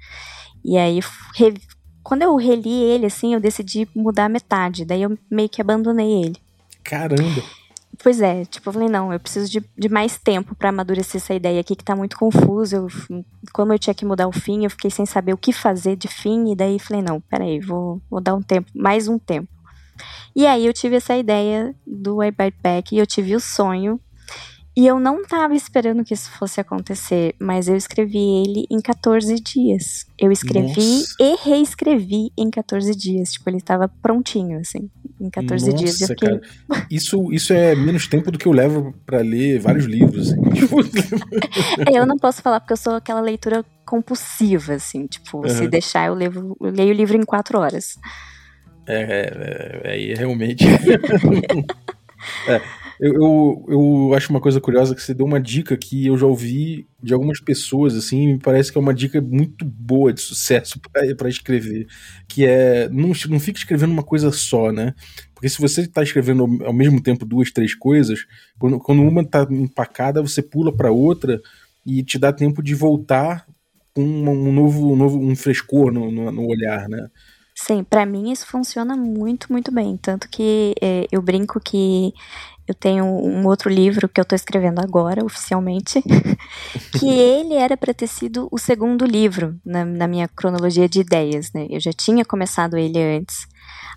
E 0.63 0.77
aí, 0.77 0.99
re, 1.35 1.53
quando 2.01 2.21
eu 2.21 2.35
reli 2.35 2.83
ele, 2.83 3.05
assim, 3.05 3.33
eu 3.33 3.39
decidi 3.39 3.87
mudar 3.95 4.29
metade. 4.29 4.85
Daí 4.85 5.01
eu 5.01 5.17
meio 5.29 5.49
que 5.49 5.61
abandonei 5.61 6.23
ele. 6.23 6.37
Caramba! 6.83 7.43
Pois 8.01 8.19
é, 8.21 8.43
tipo, 8.45 8.67
eu 8.67 8.73
falei, 8.73 8.89
não, 8.89 9.13
eu 9.13 9.19
preciso 9.19 9.49
de, 9.49 9.63
de 9.77 9.87
mais 9.87 10.17
tempo 10.17 10.55
para 10.55 10.69
amadurecer 10.69 11.21
essa 11.21 11.33
ideia 11.33 11.61
aqui 11.61 11.75
que 11.75 11.83
tá 11.83 11.95
muito 11.95 12.17
confusa. 12.17 12.77
Eu, 12.77 12.87
como 13.53 13.71
eu 13.71 13.79
tinha 13.79 13.93
que 13.93 14.05
mudar 14.05 14.27
o 14.27 14.31
fim, 14.31 14.63
eu 14.63 14.69
fiquei 14.69 14.89
sem 14.89 15.05
saber 15.05 15.33
o 15.33 15.37
que 15.37 15.53
fazer 15.53 15.95
de 15.95 16.07
fim, 16.07 16.51
e 16.51 16.55
daí 16.55 16.79
falei, 16.79 17.03
não, 17.03 17.21
peraí, 17.21 17.59
vou, 17.59 18.01
vou 18.09 18.19
dar 18.19 18.33
um 18.33 18.41
tempo, 18.41 18.69
mais 18.75 19.07
um 19.07 19.19
tempo. 19.19 19.47
E 20.35 20.47
aí 20.47 20.65
eu 20.65 20.73
tive 20.73 20.95
essa 20.95 21.15
ideia 21.15 21.75
do 21.85 22.23
I 22.23 22.31
Bite 22.31 22.57
Back 22.61 22.95
e 22.95 22.99
eu 22.99 23.05
tive 23.05 23.35
o 23.35 23.39
sonho. 23.39 23.99
E 24.75 24.87
eu 24.87 24.99
não 24.99 25.21
estava 25.21 25.53
esperando 25.53 26.03
que 26.03 26.15
isso 26.15 26.31
fosse 26.31 26.59
acontecer, 26.59 27.35
mas 27.39 27.67
eu 27.67 27.75
escrevi 27.75 28.17
ele 28.17 28.65
em 28.71 28.81
14 28.81 29.35
dias. 29.35 30.07
Eu 30.17 30.31
escrevi 30.31 30.65
Nossa. 30.65 31.15
e 31.19 31.35
reescrevi 31.43 32.31
em 32.35 32.49
14 32.49 32.95
dias. 32.95 33.33
Tipo, 33.33 33.51
ele 33.51 33.57
estava 33.57 33.87
prontinho, 33.87 34.59
assim, 34.59 34.89
em 35.21 35.29
14 35.29 35.65
Nossa, 35.65 35.77
dias. 35.77 36.01
Eu 36.01 36.07
fiquei... 36.07 36.27
cara. 36.27 36.41
Isso, 36.89 37.31
isso 37.31 37.53
é 37.53 37.75
menos 37.75 38.07
tempo 38.07 38.31
do 38.31 38.37
que 38.39 38.47
eu 38.47 38.51
levo 38.51 38.95
para 39.05 39.19
ler 39.19 39.59
vários 39.59 39.85
livros. 39.85 40.31
Assim. 40.31 40.41
é, 41.93 41.99
eu 41.99 42.07
não 42.07 42.17
posso 42.17 42.41
falar 42.41 42.59
porque 42.59 42.73
eu 42.73 42.77
sou 42.77 42.95
aquela 42.95 43.21
leitura 43.21 43.63
compulsiva, 43.85 44.73
assim. 44.73 45.05
Tipo, 45.05 45.37
uhum. 45.37 45.49
se 45.49 45.67
deixar, 45.67 46.07
eu, 46.07 46.15
levo, 46.15 46.57
eu 46.59 46.71
leio 46.71 46.89
o 46.89 46.97
livro 46.97 47.15
em 47.15 47.23
4 47.23 47.59
horas. 47.59 47.99
É, 48.87 49.81
é, 49.83 50.11
é, 50.11 50.15
realmente. 50.15 50.65
é, 52.47 52.61
eu, 52.99 53.13
eu, 53.13 53.65
eu, 53.67 54.13
acho 54.13 54.29
uma 54.29 54.41
coisa 54.41 54.61
curiosa 54.61 54.95
que 54.95 55.01
você 55.01 55.13
deu 55.13 55.25
uma 55.25 55.39
dica 55.39 55.75
que 55.75 56.07
eu 56.07 56.17
já 56.17 56.25
ouvi 56.25 56.87
de 57.01 57.13
algumas 57.13 57.39
pessoas, 57.39 57.95
assim, 57.95 58.33
me 58.33 58.39
parece 58.39 58.71
que 58.71 58.77
é 58.77 58.81
uma 58.81 58.93
dica 58.93 59.21
muito 59.21 59.65
boa 59.65 60.13
de 60.13 60.21
sucesso 60.21 60.79
para 61.17 61.29
escrever, 61.29 61.87
que 62.27 62.45
é 62.45 62.89
não, 62.89 63.11
não 63.29 63.39
fique 63.39 63.59
escrevendo 63.59 63.91
uma 63.91 64.03
coisa 64.03 64.31
só, 64.31 64.71
né? 64.71 64.93
Porque 65.33 65.49
se 65.49 65.59
você 65.59 65.81
está 65.81 66.03
escrevendo 66.03 66.43
ao 66.63 66.73
mesmo 66.73 67.01
tempo 67.01 67.25
duas, 67.25 67.51
três 67.51 67.75
coisas, 67.75 68.25
quando, 68.59 68.79
quando 68.79 69.01
uma 69.01 69.21
está 69.21 69.45
empacada, 69.49 70.21
você 70.21 70.41
pula 70.41 70.75
para 70.75 70.91
outra 70.91 71.41
e 71.85 72.03
te 72.03 72.17
dá 72.17 72.31
tempo 72.31 72.63
de 72.63 72.73
voltar 72.73 73.45
com 73.93 74.01
um 74.01 74.51
novo, 74.51 74.93
um 74.93 74.95
novo 74.95 75.19
um 75.19 75.35
frescor 75.35 75.91
no, 75.91 76.09
no, 76.11 76.31
no 76.31 76.47
olhar, 76.47 76.87
né? 76.89 77.09
Sim, 77.55 77.83
para 77.83 78.05
mim 78.05 78.31
isso 78.31 78.47
funciona 78.47 78.95
muito, 78.95 79.51
muito 79.51 79.71
bem. 79.71 79.95
Tanto 79.97 80.27
que 80.29 80.73
é, 80.81 81.07
eu 81.11 81.21
brinco 81.21 81.59
que 81.59 82.13
eu 82.67 82.73
tenho 82.73 83.05
um 83.05 83.45
outro 83.45 83.69
livro 83.69 84.07
que 84.07 84.19
eu 84.19 84.23
estou 84.23 84.35
escrevendo 84.35 84.79
agora, 84.79 85.23
oficialmente, 85.23 86.01
que 86.97 87.09
ele 87.09 87.55
era 87.55 87.75
para 87.75 87.93
ter 87.93 88.07
sido 88.07 88.47
o 88.51 88.57
segundo 88.57 89.05
livro 89.05 89.59
na, 89.65 89.83
na, 89.83 90.07
minha 90.07 90.27
cronologia 90.29 90.87
de 90.87 91.01
ideias, 91.01 91.51
né? 91.53 91.67
Eu 91.69 91.79
já 91.79 91.91
tinha 91.91 92.23
começado 92.23 92.77
ele 92.77 93.01
antes. 93.01 93.45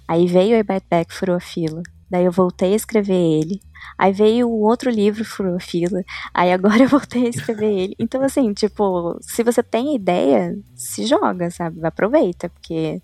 Aí 0.08 0.26
veio 0.26 0.60
o 0.60 0.64
Bite 0.64 0.86
Back, 0.90 1.14
furou 1.14 1.36
a 1.36 1.40
fila. 1.40 1.82
Daí 2.10 2.24
eu 2.24 2.32
voltei 2.32 2.72
a 2.72 2.76
escrever 2.76 3.14
ele. 3.14 3.60
Aí 3.98 4.12
veio 4.12 4.48
o 4.48 4.62
outro 4.62 4.90
livro, 4.90 5.24
furou 5.24 5.56
a 5.56 5.60
fila. 5.60 6.02
Aí 6.34 6.52
agora 6.52 6.82
eu 6.82 6.88
voltei 6.90 7.26
a 7.26 7.30
escrever 7.30 7.72
ele. 7.72 7.94
Então, 7.98 8.22
assim, 8.22 8.52
tipo, 8.52 9.16
se 9.20 9.42
você 9.42 9.62
tem 9.62 9.94
ideia, 9.94 10.56
se 10.74 11.06
joga, 11.06 11.50
sabe? 11.50 11.84
Aproveita, 11.84 12.48
porque 12.48 13.00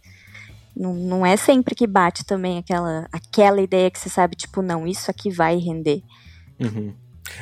não, 0.77 0.95
não 0.95 1.27
é 1.27 1.37
sempre 1.37 1.75
que 1.75 1.87
bate 1.87 2.25
também 2.25 2.59
aquela, 2.59 3.07
aquela 3.13 3.61
ideia 3.61 3.91
que 3.91 3.99
você 3.99 4.09
sabe, 4.09 4.37
tipo, 4.37 4.63
não, 4.63 4.87
isso 4.87 5.11
aqui 5.11 5.31
vai 5.31 5.57
render. 5.57 6.03
Uhum. 6.59 6.93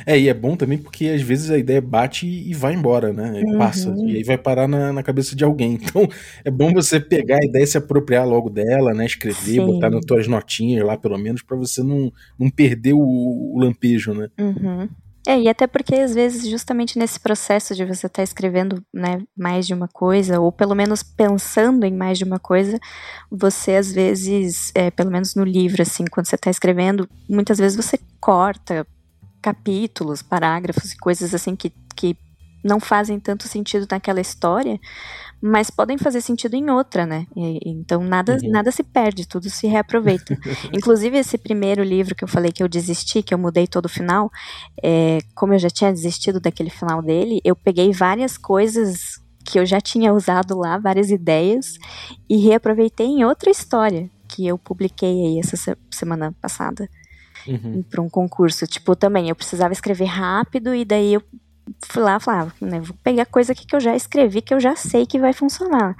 É, 0.05 0.17
e 0.17 0.29
é 0.29 0.33
bom 0.33 0.55
também 0.55 0.77
porque 0.77 1.07
às 1.07 1.21
vezes 1.21 1.49
a 1.49 1.57
ideia 1.57 1.81
bate 1.81 2.25
e 2.25 2.53
vai 2.53 2.73
embora, 2.73 3.11
né? 3.11 3.41
Uhum. 3.43 3.57
passa. 3.57 3.93
E 4.05 4.17
aí 4.17 4.23
vai 4.23 4.37
parar 4.37 4.67
na, 4.67 4.93
na, 4.93 5.03
cabeça 5.03 5.35
de 5.35 5.43
alguém. 5.43 5.79
Então 5.91 6.07
é 6.45 6.51
bom 6.51 6.71
você 6.71 6.99
pegar 6.99 7.37
a 7.37 7.45
ideia 7.45 7.63
e 7.63 7.67
se 7.67 7.77
apropriar 7.77 8.25
logo 8.25 8.49
dela, 8.49 8.93
né? 8.93 9.05
Escrever, 9.05 9.59
Sim. 9.59 9.65
botar 9.65 9.89
nas 9.89 10.05
tuas 10.05 10.27
notinhas 10.27 10.85
lá, 10.85 10.95
pelo 10.97 11.17
menos, 11.17 11.41
para 11.41 11.57
você 11.57 11.83
não, 11.83 12.11
não 12.39 12.49
perder 12.49 12.93
o, 12.93 12.99
o 13.01 13.59
lampejo, 13.59 14.13
né? 14.13 14.29
Uhum. 14.39 14.87
É, 15.27 15.39
e 15.39 15.47
até 15.47 15.67
porque 15.67 15.93
às 15.95 16.15
vezes 16.15 16.49
justamente 16.49 16.97
nesse 16.97 17.19
processo 17.19 17.75
de 17.75 17.85
você 17.85 18.07
estar 18.07 18.17
tá 18.17 18.23
escrevendo 18.23 18.83
né, 18.91 19.21
mais 19.37 19.67
de 19.67 19.73
uma 19.73 19.87
coisa, 19.87 20.39
ou 20.39 20.51
pelo 20.51 20.73
menos 20.73 21.03
pensando 21.03 21.85
em 21.85 21.93
mais 21.93 22.17
de 22.17 22.23
uma 22.23 22.39
coisa, 22.39 22.79
você 23.29 23.75
às 23.75 23.91
vezes, 23.91 24.71
é, 24.73 24.89
pelo 24.89 25.11
menos 25.11 25.35
no 25.35 25.43
livro, 25.43 25.81
assim, 25.81 26.05
quando 26.05 26.25
você 26.25 26.35
está 26.35 26.49
escrevendo, 26.49 27.07
muitas 27.29 27.59
vezes 27.59 27.77
você 27.77 27.99
corta 28.19 28.85
capítulos, 29.41 30.21
parágrafos 30.21 30.91
e 30.91 30.97
coisas 30.97 31.33
assim 31.33 31.55
que, 31.55 31.71
que 31.95 32.15
não 32.63 32.79
fazem 32.79 33.19
tanto 33.19 33.47
sentido 33.47 33.87
naquela 33.89 34.21
história, 34.21 34.79
mas 35.41 35.71
podem 35.71 35.97
fazer 35.97 36.21
sentido 36.21 36.55
em 36.55 36.69
outra, 36.69 37.05
né? 37.05 37.25
E, 37.35 37.59
então 37.65 38.03
nada, 38.03 38.37
uhum. 38.41 38.51
nada 38.51 38.71
se 38.71 38.83
perde, 38.83 39.27
tudo 39.27 39.49
se 39.49 39.65
reaproveita. 39.67 40.37
Inclusive 40.71 41.17
esse 41.17 41.37
primeiro 41.37 41.83
livro 41.83 42.13
que 42.13 42.23
eu 42.23 42.27
falei 42.27 42.51
que 42.51 42.61
eu 42.61 42.69
desisti, 42.69 43.23
que 43.23 43.33
eu 43.33 43.39
mudei 43.39 43.65
todo 43.65 43.85
o 43.85 43.89
final, 43.89 44.29
é, 44.83 45.17
como 45.33 45.53
eu 45.53 45.59
já 45.59 45.69
tinha 45.69 45.91
desistido 45.91 46.39
daquele 46.39 46.69
final 46.69 47.01
dele, 47.01 47.41
eu 47.43 47.55
peguei 47.55 47.91
várias 47.91 48.37
coisas 48.37 49.19
que 49.43 49.57
eu 49.59 49.65
já 49.65 49.81
tinha 49.81 50.13
usado 50.13 50.55
lá, 50.55 50.77
várias 50.77 51.09
ideias, 51.09 51.77
e 52.29 52.37
reaproveitei 52.37 53.07
em 53.07 53.25
outra 53.25 53.49
história 53.49 54.09
que 54.27 54.47
eu 54.47 54.57
publiquei 54.57 55.25
aí 55.25 55.39
essa 55.39 55.75
semana 55.89 56.33
passada. 56.39 56.87
uhum. 57.47 57.83
para 57.89 58.01
um 58.01 58.09
concurso. 58.09 58.67
Tipo, 58.67 58.95
também 58.95 59.29
eu 59.29 59.35
precisava 59.35 59.73
escrever 59.73 60.05
rápido 60.05 60.75
e 60.75 60.85
daí 60.85 61.15
eu 61.15 61.23
fui 61.85 62.01
lá 62.03 62.17
e 62.17 62.19
falava, 62.19 62.53
né, 62.61 62.79
vou 62.79 62.95
pegar 63.03 63.25
coisa 63.25 63.53
aqui 63.53 63.65
que 63.65 63.75
eu 63.75 63.79
já 63.79 63.95
escrevi, 63.95 64.41
que 64.41 64.53
eu 64.53 64.59
já 64.59 64.75
sei 64.75 65.05
que 65.05 65.19
vai 65.19 65.33
funcionar 65.33 65.95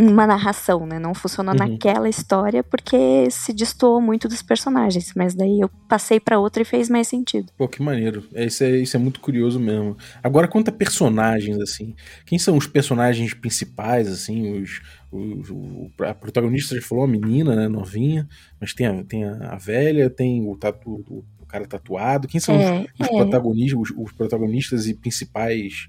uma 0.00 0.26
narração, 0.26 0.86
né? 0.86 0.98
Não 0.98 1.14
funcionou 1.14 1.52
uhum. 1.54 1.58
naquela 1.58 2.08
história 2.08 2.64
porque 2.64 3.30
se 3.30 3.52
destoou 3.52 4.00
muito 4.00 4.28
dos 4.28 4.40
personagens, 4.40 5.12
mas 5.14 5.34
daí 5.34 5.60
eu 5.60 5.68
passei 5.88 6.18
para 6.18 6.38
outra 6.38 6.62
e 6.62 6.64
fez 6.64 6.88
mais 6.88 7.06
sentido. 7.08 7.52
Pô, 7.56 7.68
que 7.68 7.82
maneiro. 7.82 8.24
É, 8.32 8.46
isso, 8.46 8.64
é, 8.64 8.70
isso 8.78 8.96
é 8.96 9.00
muito 9.00 9.20
curioso 9.20 9.60
mesmo. 9.60 9.96
Agora, 10.22 10.48
quanto 10.48 10.68
a 10.68 10.72
personagens, 10.72 11.58
assim, 11.58 11.94
quem 12.24 12.38
são 12.38 12.56
os 12.56 12.66
personagens 12.66 13.34
principais, 13.34 14.08
assim, 14.08 14.60
os, 14.62 14.80
os, 15.12 15.50
o, 15.50 15.90
a 16.00 16.14
protagonista 16.14 16.74
já 16.74 16.82
falou, 16.82 17.04
a 17.04 17.08
menina, 17.08 17.54
né, 17.54 17.68
novinha, 17.68 18.26
mas 18.58 18.72
tem 18.72 18.86
a, 18.86 19.04
tem 19.04 19.24
a, 19.24 19.56
velha, 19.56 20.08
tem 20.08 20.46
o, 20.46 20.56
tatu, 20.56 21.04
o, 21.08 21.24
o 21.38 21.39
cara 21.50 21.66
tatuado. 21.66 22.28
Quem 22.28 22.40
são 22.40 22.54
é, 22.54 22.80
os, 22.80 23.00
os 23.00 23.06
é. 23.06 23.22
protagonistas, 23.22 23.80
os, 23.80 23.90
os, 23.96 24.12
protagonistas 24.12 24.86
e 24.86 24.94
principais 24.94 25.88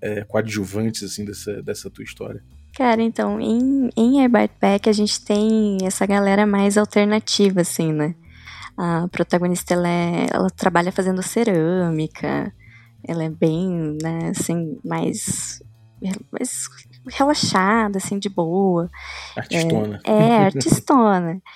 é, 0.00 0.24
coadjuvantes, 0.24 1.02
assim, 1.02 1.24
dessa, 1.24 1.62
dessa 1.62 1.90
tua 1.90 2.04
história? 2.04 2.42
Cara, 2.74 3.02
então, 3.02 3.38
em, 3.38 3.90
em 3.96 4.30
Pack 4.30 4.88
a 4.88 4.92
gente 4.92 5.22
tem 5.22 5.78
essa 5.84 6.06
galera 6.06 6.46
mais 6.46 6.78
alternativa, 6.78 7.60
assim, 7.60 7.92
né? 7.92 8.14
A 8.76 9.06
protagonista, 9.08 9.74
ela, 9.74 9.88
é, 9.88 10.26
ela 10.32 10.48
trabalha 10.48 10.90
fazendo 10.90 11.22
cerâmica, 11.22 12.52
ela 13.06 13.24
é 13.24 13.28
bem, 13.28 13.98
né, 14.02 14.30
assim, 14.30 14.78
mais, 14.82 15.62
mais 16.32 16.68
relaxada, 17.10 17.98
assim, 17.98 18.18
de 18.18 18.30
boa. 18.30 18.88
Artistona. 19.36 20.00
É, 20.04 20.12
é 20.12 20.36
artistona. 20.44 21.42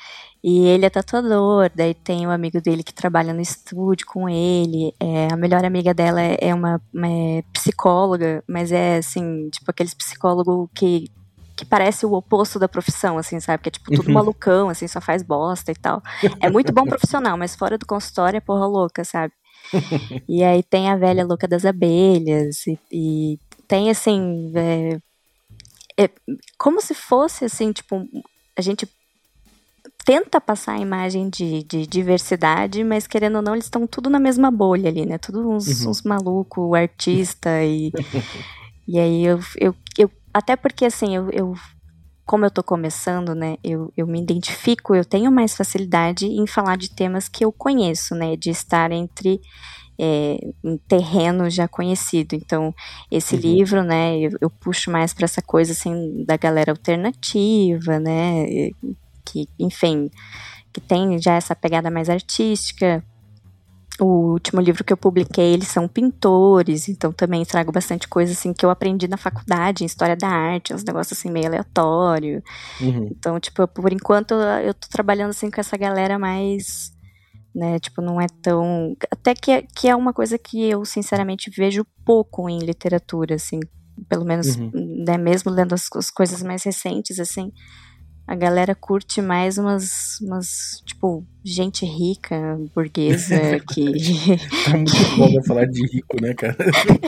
E 0.49 0.65
ele 0.65 0.87
é 0.87 0.91
tatuador, 0.91 1.69
daí 1.75 1.93
tem 1.93 2.25
um 2.25 2.31
amigo 2.31 2.61
dele 2.61 2.85
que 2.85 2.95
trabalha 2.95 3.35
no 3.35 3.41
estúdio 3.41 4.07
com 4.07 4.29
ele. 4.29 4.95
É, 5.01 5.27
a 5.33 5.37
melhor 5.37 5.65
amiga 5.65 5.93
dela 5.93 6.23
é, 6.23 6.39
é 6.41 6.55
uma, 6.55 6.81
uma 6.95 7.09
é 7.09 7.43
psicóloga, 7.53 8.45
mas 8.47 8.71
é 8.71 8.99
assim, 8.99 9.51
tipo 9.51 9.69
aqueles 9.69 9.93
psicólogo 9.93 10.71
que 10.73 11.11
que 11.57 11.65
parece 11.65 12.07
o 12.07 12.13
oposto 12.13 12.59
da 12.59 12.69
profissão, 12.69 13.19
assim, 13.19 13.41
sabe? 13.41 13.63
Que 13.63 13.71
é 13.71 13.73
tipo 13.73 13.91
tudo 13.91 14.07
uhum. 14.07 14.15
malucão, 14.15 14.69
assim, 14.69 14.87
só 14.87 15.01
faz 15.01 15.23
bosta 15.23 15.73
e 15.73 15.75
tal. 15.75 16.01
É 16.39 16.49
muito 16.49 16.73
bom 16.73 16.85
profissional, 16.85 17.37
mas 17.37 17.57
fora 17.57 17.77
do 17.77 17.87
consultório 17.87 18.37
é 18.37 18.41
porra 18.41 18.67
louca, 18.67 19.03
sabe? 19.05 19.33
e 20.29 20.45
aí 20.45 20.63
tem 20.63 20.91
a 20.91 20.97
velha 20.97 21.25
louca 21.25 21.49
das 21.49 21.65
abelhas 21.65 22.69
e, 22.69 22.79
e 22.93 23.39
tem 23.67 23.91
assim 23.91 24.53
é, 24.55 25.01
é, 26.05 26.11
como 26.57 26.81
se 26.81 26.95
fosse 26.95 27.47
assim 27.47 27.73
tipo 27.73 28.07
a 28.57 28.63
gente 28.63 28.87
tenta 30.07 30.40
passar 30.40 30.75
a 30.75 30.79
imagem 30.79 31.29
de, 31.29 31.64
de 31.64 31.85
diversidade, 31.85 32.85
mas 32.85 33.09
querendo 33.09 33.37
ou 33.37 33.42
não, 33.42 33.55
eles 33.55 33.64
estão 33.64 33.88
tudo 33.88 34.09
na 34.09 34.21
mesma 34.21 34.53
bolha 34.53 34.88
ali, 34.88 35.05
né? 35.05 35.19
Tudo 35.19 35.51
uns, 35.51 35.83
uhum. 35.83 35.90
uns 35.90 36.03
malucos, 36.03 36.73
artista 36.75 37.64
e. 37.64 37.90
e 38.87 39.01
aí 39.01 39.27
eu, 39.27 39.40
eu, 39.61 39.75
eu. 39.99 40.11
Até 40.33 40.55
porque 40.55 40.85
assim, 40.85 41.16
eu, 41.16 41.29
eu 41.33 41.55
como 42.25 42.45
eu 42.45 42.51
tô 42.51 42.62
começando, 42.62 43.35
né, 43.35 43.57
eu, 43.62 43.92
eu 43.97 44.07
me 44.07 44.21
identifico, 44.21 44.95
eu 44.95 45.05
tenho 45.05 45.31
mais 45.31 45.57
facilidade 45.57 46.27
em 46.27 46.47
falar 46.47 46.77
de 46.77 46.90
temas 46.90 47.29
que 47.29 47.45
eu 47.45 47.53
conheço, 47.53 48.16
né, 48.16 48.37
de 48.37 48.51
estar 48.51 48.90
entre 48.90 49.40
é, 49.99 50.37
um 50.62 50.77
terreno 50.77 51.49
já 51.49 51.69
conhecido. 51.69 52.35
Então, 52.35 52.75
esse 53.11 53.37
uhum. 53.37 53.40
livro, 53.40 53.85
né, 53.85 54.19
eu, 54.19 54.31
eu 54.40 54.51
puxo 54.51 54.90
mais 54.90 55.14
para 55.14 55.25
essa 55.25 55.40
coisa, 55.40 55.71
assim, 55.71 56.25
da 56.25 56.37
galera 56.37 56.73
alternativa, 56.73 58.01
né, 58.01 58.71
que, 59.27 59.49
enfim, 59.59 60.11
que 60.73 60.81
tem 60.81 61.19
já 61.19 61.35
essa 61.35 61.55
pegada 61.55 61.91
mais 61.91 62.09
artística. 62.09 63.03
O 63.99 64.33
último 64.33 64.61
livro 64.61 64.85
que 64.85 64.93
eu 64.93 64.97
publiquei, 64.97 65.55
eles 65.55 65.69
são 65.69 65.89
pintores, 65.89 66.87
então 66.87 67.11
também 67.11 67.45
trago 67.47 67.73
bastante 67.73 68.07
coisa 68.07 68.33
assim 68.33 68.53
que 68.53 68.65
eu 68.65 68.69
aprendi 68.69 69.09
na 69.09 69.17
faculdade, 69.17 69.83
em 69.83 69.87
história 69.87 70.15
da 70.15 70.29
arte, 70.29 70.75
uns 70.75 70.85
negócios 70.85 71.19
assim 71.19 71.31
meio 71.31 71.47
aleatório. 71.47 72.43
Uhum. 72.79 73.09
Então, 73.11 73.41
tipo, 73.41 73.67
por 73.67 73.91
enquanto 73.91 74.35
eu 74.35 74.75
tô 74.75 74.87
trabalhando 74.91 75.31
assim 75.31 75.51
com 75.51 75.61
essa 75.61 75.79
galera 75.79 76.19
mais 76.19 76.95
né, 77.57 77.79
tipo, 77.79 78.03
não 78.03 78.21
é 78.21 78.27
tão, 78.43 78.95
até 79.11 79.35
que 79.35 79.51
é, 79.51 79.62
que 79.62 79.89
é 79.89 79.97
uma 79.97 80.12
coisa 80.12 80.37
que 80.37 80.62
eu 80.62 80.85
sinceramente 80.85 81.51
vejo 81.51 81.87
pouco 82.05 82.51
em 82.51 82.59
literatura, 82.59 83.37
assim, 83.37 83.59
pelo 84.11 84.27
menos, 84.27 84.57
uhum. 84.57 84.71
né, 85.07 85.17
mesmo 85.17 85.51
lendo 85.51 85.73
as, 85.73 85.89
as 85.97 86.11
coisas 86.11 86.43
mais 86.43 86.62
recentes, 86.65 87.19
assim, 87.19 87.51
a 88.27 88.35
galera 88.35 88.75
curte 88.75 89.23
mais 89.23 89.57
umas, 89.57 90.21
umas 90.21 90.83
tipo, 90.85 91.25
gente 91.45 91.87
rica, 91.87 92.59
burguesa, 92.75 93.61
que... 93.73 93.85
tá 94.65 94.77
muito 94.77 95.17
bom 95.17 95.43
falar 95.45 95.67
de 95.67 95.87
rico, 95.87 96.21
né, 96.21 96.35
cara? 96.35 96.57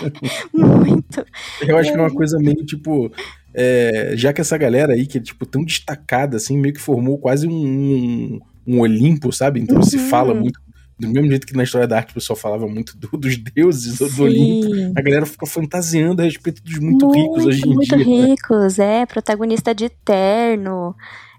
muito. 0.54 1.26
Eu 1.66 1.76
acho 1.76 1.90
é. 1.90 1.92
que 1.92 1.98
é 1.98 2.02
uma 2.02 2.14
coisa 2.14 2.38
meio, 2.38 2.64
tipo, 2.64 3.10
é, 3.52 4.12
já 4.14 4.32
que 4.32 4.40
essa 4.40 4.56
galera 4.56 4.92
aí, 4.92 5.06
que 5.06 5.18
é, 5.18 5.20
tipo, 5.20 5.44
tão 5.44 5.64
destacada, 5.64 6.36
assim, 6.36 6.56
meio 6.56 6.74
que 6.74 6.80
formou 6.80 7.18
quase 7.18 7.48
um, 7.48 8.38
um 8.64 8.80
Olimpo, 8.80 9.32
sabe? 9.32 9.58
Então 9.60 9.78
uhum. 9.78 9.82
se 9.82 9.98
fala 9.98 10.32
muito 10.32 10.60
do 10.98 11.08
mesmo 11.08 11.28
jeito 11.28 11.46
que 11.46 11.56
na 11.56 11.62
história 11.62 11.86
da 11.86 11.96
arte 11.96 12.10
o 12.10 12.14
pessoal 12.14 12.36
falava 12.36 12.66
muito 12.66 12.96
do, 12.96 13.08
dos 13.16 13.36
deuses 13.36 13.98
do, 13.98 14.08
do 14.08 14.22
Olimpo, 14.24 14.98
a 14.98 15.02
galera 15.02 15.26
fica 15.26 15.46
fantasiando 15.46 16.22
a 16.22 16.24
respeito 16.24 16.62
dos 16.62 16.78
muito, 16.78 17.06
muito 17.06 17.20
ricos 17.20 17.46
hoje 17.46 17.62
em 17.62 17.74
muito 17.74 17.96
dia. 17.96 18.04
Muito 18.04 18.30
ricos, 18.30 18.78
é, 18.78 19.06
protagonista 19.06 19.74
de 19.74 19.88
Terno 19.88 20.94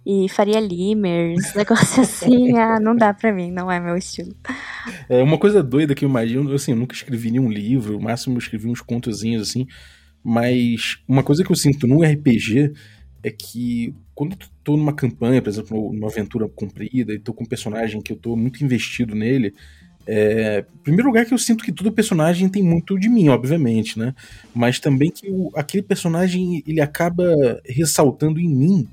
e 0.06 0.30
Faria 0.30 0.60
Limers, 0.60 1.54
negócio 1.54 2.02
assim, 2.04 2.58
ah, 2.58 2.80
não 2.80 2.96
dá 2.96 3.14
pra 3.14 3.34
mim, 3.34 3.52
não 3.52 3.70
é 3.70 3.80
meu 3.80 3.98
estilo. 3.98 4.34
É 5.10 5.22
uma 5.22 5.38
coisa 5.38 5.62
doida 5.62 5.94
que 5.94 6.06
eu 6.06 6.10
imagino, 6.10 6.52
assim, 6.54 6.72
eu 6.72 6.78
nunca 6.78 6.96
escrevi 6.96 7.32
nenhum 7.32 7.50
livro, 7.50 7.98
o 7.98 8.02
máximo 8.02 8.36
eu 8.36 8.40
escrevi 8.40 8.68
uns 8.68 8.82
contozinhos 8.82 9.50
assim, 9.50 9.68
mas 10.24 11.00
uma 11.08 11.24
coisa 11.24 11.44
que 11.44 11.52
eu 11.52 11.56
sinto 11.56 11.86
no 11.86 12.02
RPG 12.02 12.74
é 13.24 13.30
que 13.30 13.94
quando 14.16 14.34
eu 14.34 14.38
tô 14.70 14.78
numa 14.78 14.94
campanha, 14.94 15.42
por 15.42 15.50
exemplo, 15.50 15.92
numa 15.92 16.08
aventura 16.08 16.48
comprida, 16.48 17.12
e 17.12 17.18
tô 17.18 17.34
com 17.34 17.44
um 17.44 17.48
personagem 17.48 18.02
que 18.02 18.14
eu 18.14 18.18
tô 18.18 18.36
muito 18.36 18.64
investido 18.64 19.16
nele, 19.16 19.56
é, 20.06 20.64
primeiro 20.84 21.08
lugar 21.08 21.26
que 21.26 21.34
eu 21.34 21.38
sinto 21.38 21.64
que 21.64 21.72
todo 21.72 21.92
personagem 21.92 22.48
tem 22.50 22.62
muito 22.62 22.98
de 22.98 23.10
mim, 23.10 23.30
obviamente, 23.30 23.98
né? 23.98 24.14
Mas 24.54 24.80
também 24.80 25.12
que 25.12 25.30
o, 25.30 25.52
aquele 25.56 25.84
personagem 25.84 26.64
ele 26.68 26.82
acaba 26.82 27.26
ressaltando 27.66 28.40
em 28.40 28.48
mim, 28.48 28.88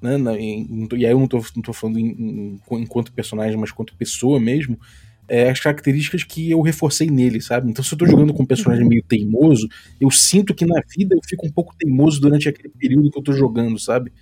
né? 0.00 0.16
Na, 0.16 0.38
em, 0.38 0.88
e 0.96 1.06
aí 1.06 1.12
eu 1.12 1.18
não 1.18 1.26
tô, 1.26 1.42
não 1.56 1.62
tô 1.62 1.72
falando 1.72 1.98
em, 1.98 2.08
em, 2.08 2.60
enquanto 2.72 3.12
personagem, 3.12 3.56
mas 3.56 3.70
quanto 3.70 3.94
pessoa 3.94 4.40
mesmo, 4.40 4.78
é, 5.28 5.48
as 5.48 5.60
características 5.60 6.24
que 6.24 6.50
eu 6.50 6.60
reforcei 6.60 7.08
nele, 7.08 7.40
sabe? 7.40 7.70
Então, 7.70 7.84
se 7.84 7.94
eu 7.94 7.98
tô 7.98 8.06
jogando 8.06 8.34
com 8.34 8.42
um 8.42 8.46
personagem 8.46 8.86
meio 8.86 9.02
teimoso, 9.02 9.68
eu 10.00 10.10
sinto 10.10 10.54
que 10.54 10.66
na 10.66 10.82
vida 10.96 11.14
eu 11.14 11.20
fico 11.26 11.46
um 11.46 11.52
pouco 11.52 11.74
teimoso 11.78 12.20
durante 12.20 12.48
aquele 12.48 12.70
período 12.70 13.10
que 13.10 13.18
eu 13.18 13.22
tô 13.22 13.32
jogando, 13.32 13.78
sabe? 13.78 14.12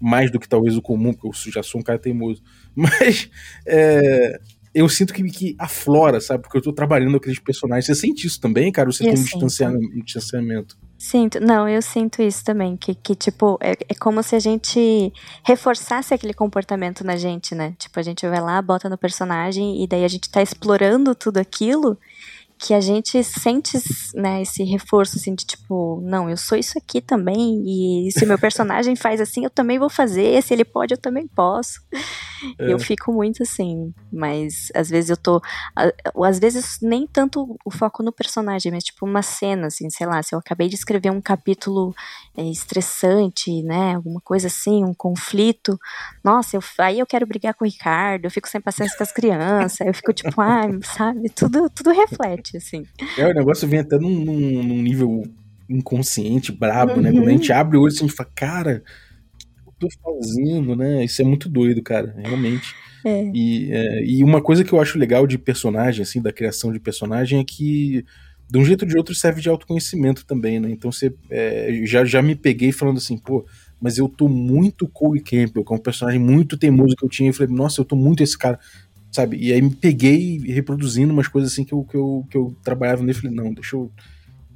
Mais 0.00 0.30
do 0.30 0.38
que 0.38 0.48
talvez 0.48 0.76
o 0.76 0.82
comum, 0.82 1.12
porque 1.12 1.26
eu 1.26 1.52
já 1.52 1.62
sou 1.62 1.80
um 1.80 1.84
cara 1.84 1.98
teimoso. 1.98 2.42
Mas 2.74 3.30
é, 3.66 4.40
eu 4.74 4.88
sinto 4.88 5.12
que, 5.12 5.22
que 5.24 5.56
aflora, 5.58 6.20
sabe? 6.20 6.42
Porque 6.42 6.56
eu 6.56 6.62
tô 6.62 6.72
trabalhando 6.72 7.16
aqueles 7.16 7.38
personagens. 7.38 7.86
Você 7.86 7.94
sente 7.94 8.26
isso 8.26 8.40
também, 8.40 8.70
cara? 8.70 8.88
Ou 8.88 8.92
você 8.92 9.02
eu 9.02 9.12
tem 9.12 9.20
um 9.20 9.24
distanciamento, 9.24 9.86
um 9.86 10.04
distanciamento? 10.04 10.78
Sinto, 10.96 11.40
não, 11.40 11.68
eu 11.68 11.80
sinto 11.80 12.20
isso 12.22 12.44
também, 12.44 12.76
que, 12.76 12.92
que 12.92 13.14
tipo, 13.14 13.56
é, 13.60 13.72
é 13.72 13.94
como 13.94 14.20
se 14.22 14.34
a 14.34 14.38
gente 14.40 15.12
reforçasse 15.44 16.12
aquele 16.12 16.34
comportamento 16.34 17.04
na 17.04 17.16
gente, 17.16 17.54
né? 17.54 17.74
Tipo, 17.78 18.00
a 18.00 18.02
gente 18.02 18.26
vai 18.26 18.40
lá, 18.40 18.60
bota 18.60 18.88
no 18.88 18.98
personagem 18.98 19.82
e 19.82 19.86
daí 19.86 20.04
a 20.04 20.08
gente 20.08 20.28
tá 20.28 20.42
explorando 20.42 21.14
tudo 21.14 21.38
aquilo 21.38 21.96
que 22.58 22.74
a 22.74 22.80
gente 22.80 23.22
sente 23.22 23.78
né, 24.14 24.42
esse 24.42 24.64
reforço 24.64 25.16
assim 25.16 25.34
de 25.34 25.46
tipo, 25.46 26.00
não, 26.02 26.28
eu 26.28 26.36
sou 26.36 26.58
isso 26.58 26.76
aqui 26.76 27.00
também, 27.00 27.62
e 27.64 28.10
se 28.10 28.24
o 28.24 28.28
meu 28.28 28.38
personagem 28.38 28.94
faz 28.96 29.20
assim, 29.20 29.44
eu 29.44 29.50
também 29.50 29.78
vou 29.78 29.88
fazer, 29.88 30.42
se 30.42 30.52
ele 30.52 30.64
pode, 30.64 30.92
eu 30.92 30.98
também 30.98 31.26
posso. 31.28 31.80
É. 32.58 32.72
Eu 32.72 32.78
fico 32.78 33.12
muito 33.12 33.42
assim, 33.42 33.92
mas 34.12 34.70
às 34.74 34.88
vezes 34.88 35.10
eu 35.10 35.16
tô. 35.16 35.42
Às 36.24 36.38
vezes 36.38 36.78
nem 36.80 37.06
tanto 37.06 37.56
o 37.64 37.70
foco 37.70 38.02
no 38.02 38.12
personagem, 38.12 38.70
mas 38.70 38.84
tipo 38.84 39.04
uma 39.04 39.22
cena, 39.22 39.66
assim, 39.66 39.90
sei 39.90 40.06
lá, 40.06 40.22
se 40.22 40.34
eu 40.34 40.38
acabei 40.38 40.68
de 40.68 40.76
escrever 40.76 41.10
um 41.10 41.20
capítulo 41.20 41.92
é, 42.36 42.42
estressante, 42.42 43.62
né? 43.64 43.96
Alguma 43.96 44.20
coisa 44.20 44.46
assim, 44.46 44.84
um 44.84 44.94
conflito. 44.94 45.78
Nossa, 46.22 46.56
eu, 46.56 46.60
aí 46.78 47.00
eu 47.00 47.06
quero 47.06 47.26
brigar 47.26 47.54
com 47.54 47.64
o 47.64 47.68
Ricardo, 47.68 48.24
eu 48.26 48.30
fico 48.30 48.48
sem 48.48 48.60
paciência 48.60 48.96
com 48.96 49.02
as 49.02 49.12
crianças, 49.12 49.86
eu 49.86 49.94
fico 49.94 50.12
tipo, 50.12 50.40
ah, 50.40 50.68
sabe, 50.82 51.28
tudo, 51.30 51.68
tudo 51.70 51.90
reflete 51.90 52.47
assim. 52.56 52.84
É, 53.16 53.26
o 53.26 53.34
negócio 53.34 53.68
vem 53.68 53.80
até 53.80 53.98
num, 53.98 54.24
num, 54.24 54.62
num 54.62 54.82
nível 54.82 55.22
inconsciente, 55.68 56.50
brabo, 56.50 56.94
uhum. 56.94 57.02
né? 57.02 57.12
Quando 57.12 57.28
a 57.28 57.32
gente 57.32 57.52
abre 57.52 57.76
o 57.76 57.82
olho, 57.82 57.92
a 57.92 57.96
gente 57.96 58.12
fala, 58.12 58.30
cara, 58.34 58.82
o 59.66 59.72
que 59.72 59.86
eu 59.86 59.88
tô 59.90 60.20
fazendo, 60.20 60.74
né? 60.74 61.04
Isso 61.04 61.20
é 61.20 61.24
muito 61.24 61.48
doido, 61.48 61.82
cara, 61.82 62.14
realmente. 62.18 62.74
É. 63.04 63.30
E, 63.34 63.72
é, 63.72 64.04
e 64.04 64.24
uma 64.24 64.40
coisa 64.40 64.64
que 64.64 64.72
eu 64.72 64.80
acho 64.80 64.98
legal 64.98 65.26
de 65.26 65.38
personagem, 65.38 66.02
assim, 66.02 66.20
da 66.20 66.32
criação 66.32 66.72
de 66.72 66.80
personagem, 66.80 67.40
é 67.40 67.44
que 67.44 68.04
de 68.50 68.58
um 68.58 68.64
jeito 68.64 68.82
ou 68.82 68.88
de 68.88 68.96
outro 68.96 69.14
serve 69.14 69.42
de 69.42 69.48
autoconhecimento 69.48 70.24
também, 70.24 70.58
né? 70.58 70.70
Então 70.70 70.90
você 70.90 71.14
é, 71.30 71.82
já, 71.84 72.04
já 72.04 72.22
me 72.22 72.34
peguei 72.34 72.72
falando 72.72 72.96
assim, 72.96 73.18
pô, 73.18 73.44
mas 73.80 73.98
eu 73.98 74.08
tô 74.08 74.26
muito 74.26 74.88
Cole 74.88 75.20
Campbell, 75.20 75.64
que 75.64 75.72
é 75.72 75.76
um 75.76 75.78
personagem 75.78 76.18
muito 76.18 76.56
teimoso 76.56 76.96
que 76.96 77.04
eu 77.04 77.08
tinha, 77.08 77.30
e 77.30 77.32
falei, 77.32 77.54
nossa, 77.54 77.80
eu 77.80 77.84
tô 77.84 77.94
muito 77.94 78.22
esse 78.22 78.36
cara 78.36 78.58
sabe? 79.18 79.36
E 79.36 79.52
aí 79.52 79.60
me 79.60 79.74
peguei 79.74 80.38
reproduzindo 80.38 81.12
umas 81.12 81.26
coisas 81.26 81.52
assim 81.52 81.64
que 81.64 81.72
eu, 81.72 81.82
que 81.84 81.96
eu, 81.96 82.26
que 82.30 82.36
eu 82.36 82.56
trabalhava 82.62 83.02
nele. 83.02 83.14
Falei, 83.14 83.34
não, 83.34 83.52
deixa 83.52 83.74
eu, 83.74 83.90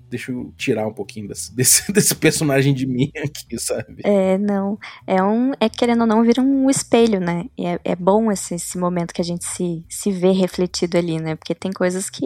deixa 0.08 0.30
eu 0.30 0.52
tirar 0.56 0.86
um 0.86 0.92
pouquinho 0.92 1.26
desse, 1.26 1.52
desse, 1.56 1.90
desse, 1.92 2.14
personagem 2.14 2.72
de 2.72 2.86
mim 2.86 3.10
aqui, 3.16 3.58
sabe? 3.58 4.02
É, 4.04 4.38
não. 4.38 4.78
É 5.04 5.20
um. 5.22 5.52
É 5.58 5.68
querendo 5.68 6.02
ou 6.02 6.06
não, 6.06 6.22
vira 6.22 6.40
um 6.40 6.70
espelho, 6.70 7.18
né? 7.18 7.46
É, 7.58 7.80
é 7.92 7.96
bom 7.96 8.30
esse, 8.30 8.54
esse 8.54 8.78
momento 8.78 9.12
que 9.12 9.20
a 9.20 9.24
gente 9.24 9.44
se, 9.44 9.84
se 9.88 10.12
vê 10.12 10.30
refletido 10.30 10.96
ali, 10.96 11.20
né? 11.20 11.34
Porque 11.34 11.54
tem 11.54 11.72
coisas 11.72 12.08
que 12.08 12.24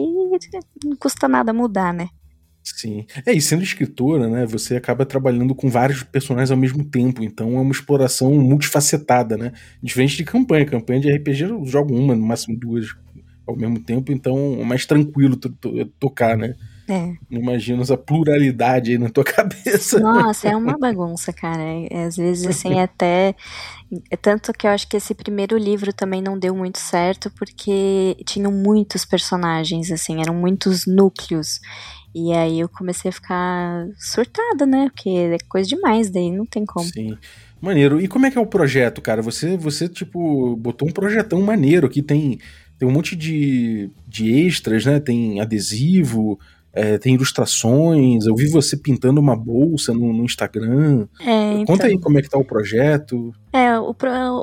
não 0.85 0.95
custa 0.99 1.27
nada 1.27 1.51
mudar, 1.51 1.91
né? 1.91 2.09
Sim. 2.75 3.05
É, 3.25 3.33
e 3.33 3.41
sendo 3.41 3.63
escritora, 3.63 4.27
né, 4.27 4.45
você 4.45 4.75
acaba 4.75 5.05
trabalhando 5.05 5.55
com 5.55 5.69
vários 5.69 6.03
personagens 6.03 6.51
ao 6.51 6.57
mesmo 6.57 6.83
tempo, 6.83 7.23
então 7.23 7.57
é 7.57 7.61
uma 7.61 7.71
exploração 7.71 8.33
multifacetada, 8.33 9.37
né? 9.37 9.53
Diferente 9.81 10.17
de 10.17 10.23
campanha. 10.23 10.65
Campanha 10.65 10.99
de 10.99 11.11
RPG 11.11 11.43
eu 11.43 11.65
jogo 11.65 11.95
uma, 11.95 12.15
no 12.15 12.25
máximo 12.25 12.57
duas 12.57 12.87
ao 13.47 13.55
mesmo 13.55 13.79
tempo, 13.79 14.11
então 14.11 14.57
é 14.59 14.63
mais 14.65 14.85
tranquilo 14.85 15.37
tocar, 15.99 16.37
né? 16.37 16.55
É. 16.89 17.13
Imagina 17.29 17.81
essa 17.81 17.97
pluralidade 17.97 18.91
aí 18.91 18.97
na 18.97 19.09
tua 19.09 19.23
cabeça. 19.25 19.99
Nossa, 19.99 20.47
é 20.47 20.55
uma 20.55 20.77
bagunça, 20.77 21.33
cara. 21.33 21.61
É, 21.89 22.05
às 22.05 22.15
vezes, 22.15 22.47
assim, 22.47 22.79
até. 22.79 23.35
É 24.09 24.17
tanto 24.17 24.51
que 24.53 24.67
eu 24.67 24.71
acho 24.71 24.87
que 24.87 24.97
esse 24.97 25.13
primeiro 25.13 25.57
livro 25.57 25.93
também 25.93 26.21
não 26.21 26.37
deu 26.37 26.55
muito 26.55 26.77
certo, 26.77 27.31
porque 27.31 28.17
tinham 28.25 28.51
muitos 28.51 29.05
personagens, 29.05 29.91
assim, 29.91 30.21
eram 30.21 30.33
muitos 30.33 30.85
núcleos. 30.85 31.59
E 32.15 32.31
aí 32.33 32.59
eu 32.59 32.69
comecei 32.69 33.09
a 33.09 33.13
ficar 33.13 33.87
surtada, 33.97 34.65
né? 34.65 34.89
Porque 34.93 35.09
é 35.09 35.37
coisa 35.47 35.67
demais, 35.67 36.09
daí 36.09 36.31
não 36.31 36.45
tem 36.45 36.65
como. 36.65 36.87
Sim. 36.87 37.17
Maneiro. 37.61 37.99
E 37.99 38.07
como 38.07 38.25
é 38.25 38.31
que 38.31 38.37
é 38.37 38.41
o 38.41 38.45
projeto, 38.45 39.01
cara? 39.01 39.21
Você, 39.21 39.57
você 39.57 39.87
tipo, 39.87 40.55
botou 40.55 40.87
um 40.87 40.91
projetão 40.91 41.41
maneiro 41.41 41.89
que 41.89 42.01
tem, 42.01 42.39
tem 42.77 42.87
um 42.87 42.91
monte 42.91 43.15
de, 43.15 43.89
de 44.07 44.31
extras, 44.45 44.85
né? 44.85 44.99
Tem 44.99 45.41
adesivo, 45.41 46.39
é, 46.71 46.97
tem 46.97 47.15
ilustrações. 47.15 48.25
Eu 48.25 48.35
vi 48.35 48.47
você 48.49 48.77
pintando 48.77 49.19
uma 49.19 49.35
bolsa 49.35 49.93
no, 49.93 50.13
no 50.13 50.23
Instagram. 50.23 51.07
É, 51.19 51.53
então... 51.53 51.65
Conta 51.65 51.87
aí 51.87 51.99
como 51.99 52.19
é 52.19 52.21
que 52.21 52.29
tá 52.29 52.37
o 52.37 52.45
projeto. 52.45 53.33
É, 53.51 53.77
o, 53.79 53.95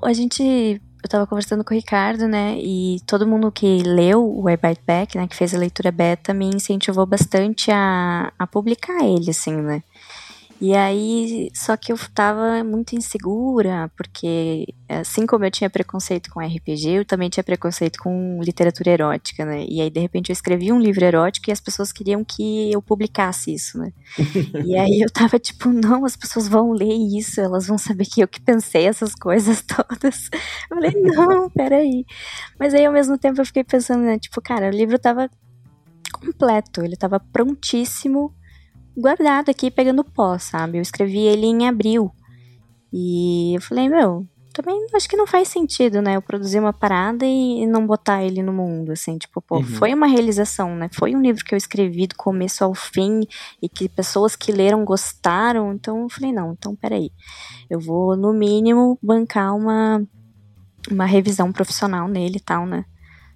a 0.03 0.13
gente 0.13 0.81
eu 1.07 1.11
tava 1.11 1.27
conversando 1.27 1.63
com 1.65 1.75
o 1.75 1.77
Ricardo, 1.77 2.27
né, 2.27 2.57
e 2.59 2.99
todo 3.07 3.27
mundo 3.27 3.53
que 3.53 3.83
leu 3.83 4.25
o 4.25 4.49
I 4.49 4.57
Bite 4.57 4.83
Back, 4.87 5.17
né, 5.17 5.27
que 5.27 5.37
fez 5.37 5.55
a 5.55 5.59
leitura 5.59 5.93
beta, 5.93 6.33
me 6.33 6.47
incentivou 6.47 7.05
bastante 7.07 7.71
a, 7.71 8.33
a 8.39 8.47
publicar 8.47 9.05
ele, 9.05 9.31
assim, 9.31 9.55
né. 9.55 9.83
E 10.61 10.75
aí, 10.75 11.51
só 11.53 11.77
que 11.77 11.93
eu 11.93 11.97
tava 12.15 12.63
muito 12.63 12.95
insegura, 12.95 13.91
porque 13.97 14.67
assim 14.89 15.27
como 15.27 15.45
eu 15.45 15.51
tinha 15.51 15.69
preconceito 15.69 16.31
com 16.31 16.41
RPG, 16.41 16.91
eu 16.91 17.05
também 17.05 17.29
tinha 17.29 17.43
preconceito 17.43 17.99
com 17.99 18.41
literatura 18.43 18.91
erótica, 18.91 19.45
né? 19.45 19.65
E 19.69 19.81
aí, 19.81 19.91
de 19.91 20.01
repente, 20.01 20.31
eu 20.31 20.33
escrevi 20.33 20.73
um 20.73 20.79
livro 20.79 21.05
erótico 21.05 21.51
e 21.51 21.53
as 21.53 21.61
pessoas 21.61 21.93
queriam 21.93 22.25
que 22.25 22.73
eu 22.73 22.81
publicasse 22.81 23.53
isso, 23.53 23.79
né? 23.79 23.93
e 24.65 24.77
aí 24.77 25.01
eu 25.01 25.11
tava 25.11 25.39
tipo, 25.39 25.69
não, 25.71 26.05
as 26.05 26.17
pessoas 26.17 26.47
vão 26.47 26.73
ler 26.73 26.95
isso, 26.95 27.41
elas 27.41 27.67
vão 27.67 27.77
saber 27.77 28.07
que 28.07 28.21
eu 28.23 28.29
que 28.29 28.41
pensei 28.41 28.87
essas 28.87 29.15
coisas 29.15 29.61
todas. 29.67 30.31
Eu 30.71 30.77
falei, 30.77 30.93
não, 31.03 31.51
peraí. 31.51 32.07
Mas 32.59 32.73
aí, 32.75 32.87
ao 32.87 32.93
mesmo 32.93 33.19
tempo, 33.19 33.41
eu 33.41 33.47
fiquei 33.47 33.65
pensando, 33.65 34.03
né? 34.03 34.19
Tipo, 34.19 34.41
cara, 34.41 34.69
o 34.69 34.71
livro 34.71 34.99
tava 34.99 35.29
completo, 36.13 36.83
ele 36.83 36.97
tava 36.97 37.19
prontíssimo 37.19 38.33
guardado 38.97 39.51
aqui 39.51 39.71
pegando 39.71 40.05
pó, 40.05 40.39
sabe? 40.39 40.79
Eu 40.79 40.83
escrevi 40.83 41.21
ele 41.21 41.47
em 41.47 41.69
abril. 41.69 42.11
E 42.93 43.55
eu 43.57 43.61
falei, 43.61 43.89
meu, 43.89 44.27
também 44.55 44.87
acho 44.95 45.09
que 45.09 45.17
não 45.17 45.27
faz 45.27 45.49
sentido, 45.49 46.01
né? 46.01 46.15
Eu 46.15 46.23
produzir 46.23 46.61
uma 46.61 46.73
parada 46.73 47.27
e 47.27 47.67
não 47.67 47.85
botar 47.85 48.23
ele 48.23 48.41
no 48.41 48.53
mundo, 48.53 48.93
assim, 48.93 49.19
tipo, 49.19 49.43
pô, 49.43 49.57
uhum. 49.57 49.65
foi 49.65 49.93
uma 49.93 50.07
realização, 50.07 50.77
né? 50.77 50.89
Foi 50.93 51.15
um 51.15 51.21
livro 51.21 51.45
que 51.45 51.53
eu 51.53 51.57
escrevi 51.57 52.07
do 52.07 52.15
começo 52.15 52.63
ao 52.63 52.73
fim 52.73 53.27
e 53.61 53.69
que 53.69 53.89
pessoas 53.89 54.37
que 54.37 54.53
leram 54.53 54.85
gostaram, 54.85 55.73
então 55.73 56.03
eu 56.03 56.09
falei, 56.09 56.33
não, 56.33 56.53
então 56.53 56.77
peraí. 56.77 57.11
Eu 57.69 57.81
vou, 57.81 58.17
no 58.17 58.33
mínimo, 58.33 58.97
bancar 59.03 59.57
uma, 59.57 60.01
uma 60.89 61.05
revisão 61.05 61.53
profissional 61.53 62.07
nele 62.07 62.37
e 62.37 62.41
tal, 62.41 62.65
né? 62.65 62.85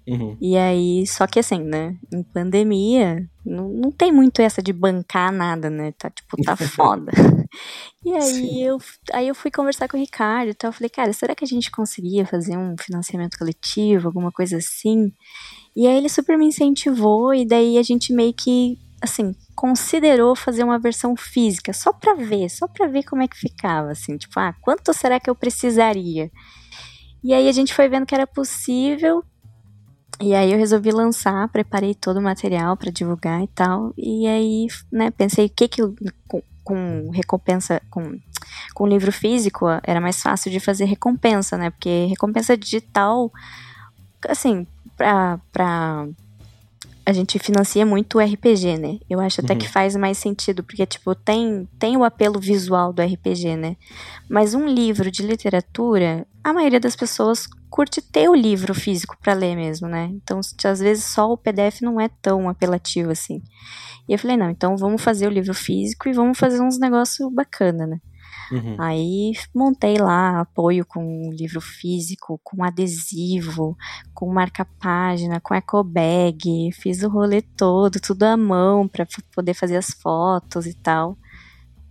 Uhum. 0.09 0.35
E 0.41 0.57
aí, 0.57 1.05
só 1.05 1.27
que 1.27 1.39
assim, 1.39 1.59
né? 1.59 1.95
Em 2.11 2.23
pandemia, 2.23 3.29
não, 3.45 3.69
não 3.69 3.91
tem 3.91 4.11
muito 4.11 4.41
essa 4.41 4.61
de 4.61 4.73
bancar 4.73 5.31
nada, 5.31 5.69
né? 5.69 5.91
Tá, 5.91 6.09
tipo, 6.09 6.35
tá 6.43 6.55
foda. 6.57 7.11
e 8.03 8.13
aí 8.15 8.63
eu, 8.63 8.79
aí 9.13 9.27
eu 9.27 9.35
fui 9.35 9.51
conversar 9.51 9.87
com 9.87 9.97
o 9.97 9.99
Ricardo, 9.99 10.49
então 10.49 10.69
eu 10.69 10.73
falei, 10.73 10.89
cara, 10.89 11.13
será 11.13 11.35
que 11.35 11.43
a 11.43 11.47
gente 11.47 11.69
conseguia 11.69 12.25
fazer 12.25 12.57
um 12.57 12.75
financiamento 12.77 13.37
coletivo, 13.37 14.07
alguma 14.07 14.31
coisa 14.31 14.57
assim? 14.57 15.11
E 15.75 15.85
aí 15.85 15.97
ele 15.97 16.09
super 16.09 16.37
me 16.37 16.47
incentivou, 16.47 17.33
e 17.33 17.45
daí 17.45 17.77
a 17.77 17.83
gente 17.83 18.11
meio 18.11 18.33
que, 18.33 18.79
assim, 19.01 19.35
considerou 19.55 20.35
fazer 20.35 20.63
uma 20.63 20.79
versão 20.79 21.15
física, 21.15 21.71
só 21.71 21.93
pra 21.93 22.15
ver, 22.15 22.49
só 22.49 22.67
pra 22.67 22.87
ver 22.87 23.03
como 23.03 23.21
é 23.21 23.27
que 23.27 23.37
ficava, 23.37 23.91
assim, 23.91 24.17
tipo, 24.17 24.39
ah, 24.39 24.55
quanto 24.61 24.91
será 24.91 25.19
que 25.19 25.29
eu 25.29 25.35
precisaria? 25.35 26.31
E 27.23 27.33
aí 27.33 27.47
a 27.49 27.51
gente 27.51 27.73
foi 27.73 27.89
vendo 27.89 28.05
que 28.05 28.15
era 28.15 28.25
possível, 28.25 29.23
e 30.21 30.35
aí 30.35 30.51
eu 30.51 30.57
resolvi 30.57 30.91
lançar, 30.91 31.47
preparei 31.49 31.95
todo 31.95 32.17
o 32.17 32.21
material 32.21 32.75
para 32.75 32.91
divulgar 32.91 33.41
e 33.41 33.47
tal. 33.47 33.93
E 33.97 34.27
aí, 34.27 34.67
né, 34.91 35.11
pensei 35.11 35.45
o 35.45 35.49
que 35.49 35.67
que 35.67 35.81
eu, 35.81 35.95
com, 36.27 36.41
com 36.63 37.09
recompensa 37.11 37.81
com 37.89 38.19
com 38.73 38.87
livro 38.87 39.11
físico 39.11 39.65
era 39.83 40.01
mais 40.01 40.21
fácil 40.21 40.51
de 40.51 40.59
fazer 40.59 40.85
recompensa, 40.85 41.57
né? 41.57 41.69
Porque 41.69 42.05
recompensa 42.07 42.57
digital 42.57 43.31
assim, 44.27 44.67
pra 44.97 46.07
a 47.09 47.13
gente 47.13 47.39
financia 47.39 47.85
muito 47.85 48.17
o 48.17 48.21
RPG, 48.21 48.77
né? 48.77 48.99
Eu 49.09 49.19
acho 49.19 49.41
até 49.41 49.53
uhum. 49.53 49.59
que 49.59 49.67
faz 49.67 49.95
mais 49.95 50.17
sentido, 50.17 50.63
porque, 50.63 50.85
tipo, 50.85 51.15
tem, 51.15 51.67
tem 51.79 51.97
o 51.97 52.03
apelo 52.03 52.39
visual 52.39 52.93
do 52.93 53.01
RPG, 53.01 53.55
né? 53.55 53.75
Mas 54.29 54.53
um 54.53 54.67
livro 54.67 55.09
de 55.09 55.23
literatura, 55.23 56.27
a 56.43 56.53
maioria 56.53 56.79
das 56.79 56.95
pessoas 56.95 57.47
curte 57.69 57.99
ter 57.99 58.29
o 58.29 58.35
livro 58.35 58.75
físico 58.75 59.17
para 59.19 59.33
ler 59.33 59.55
mesmo, 59.55 59.87
né? 59.87 60.11
Então, 60.13 60.39
às 60.39 60.79
vezes 60.79 61.05
só 61.05 61.31
o 61.31 61.37
PDF 61.37 61.81
não 61.81 61.99
é 61.99 62.09
tão 62.21 62.47
apelativo 62.47 63.11
assim. 63.11 63.41
E 64.07 64.13
eu 64.13 64.19
falei, 64.19 64.37
não, 64.37 64.49
então 64.49 64.77
vamos 64.77 65.01
fazer 65.01 65.27
o 65.27 65.31
livro 65.31 65.53
físico 65.53 66.07
e 66.07 66.13
vamos 66.13 66.37
fazer 66.37 66.61
uns 66.61 66.79
negócios 66.79 67.33
bacana, 67.33 67.87
né? 67.87 67.99
Uhum. 68.51 68.75
Aí 68.79 69.33
montei 69.53 69.97
lá 69.97 70.41
apoio 70.41 70.85
com 70.85 71.29
livro 71.31 71.61
físico, 71.61 72.39
com 72.43 72.63
adesivo, 72.63 73.77
com 74.13 74.31
marca-página, 74.31 75.39
com 75.39 75.53
ecobag, 75.53 76.71
fiz 76.73 77.03
o 77.03 77.09
rolê 77.09 77.41
todo, 77.41 77.99
tudo 77.99 78.23
à 78.23 78.35
mão 78.35 78.87
para 78.87 79.07
poder 79.33 79.53
fazer 79.53 79.77
as 79.77 79.91
fotos 79.91 80.65
e 80.65 80.73
tal, 80.73 81.17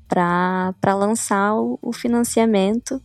para 0.09 0.95
lançar 0.95 1.55
o, 1.55 1.79
o 1.81 1.93
financiamento. 1.93 3.01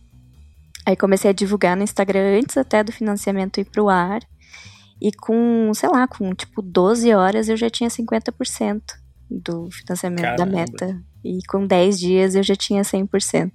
Aí 0.86 0.96
comecei 0.96 1.30
a 1.30 1.34
divulgar 1.34 1.76
no 1.76 1.82
Instagram 1.82 2.38
antes 2.38 2.56
até 2.56 2.82
do 2.82 2.92
financiamento 2.92 3.60
ir 3.60 3.64
pro 3.64 3.88
ar. 3.88 4.20
E 5.00 5.12
com, 5.12 5.72
sei 5.74 5.88
lá, 5.88 6.06
com 6.06 6.34
tipo 6.34 6.62
12 6.62 7.12
horas 7.12 7.48
eu 7.48 7.56
já 7.56 7.68
tinha 7.68 7.90
50% 7.90 9.03
do 9.30 9.70
financiamento 9.70 10.22
Caramba. 10.22 10.44
da 10.44 10.46
meta. 10.46 11.02
E 11.24 11.38
com 11.48 11.66
10 11.66 11.98
dias 11.98 12.34
eu 12.34 12.42
já 12.42 12.54
tinha 12.54 12.82
100%. 12.82 13.50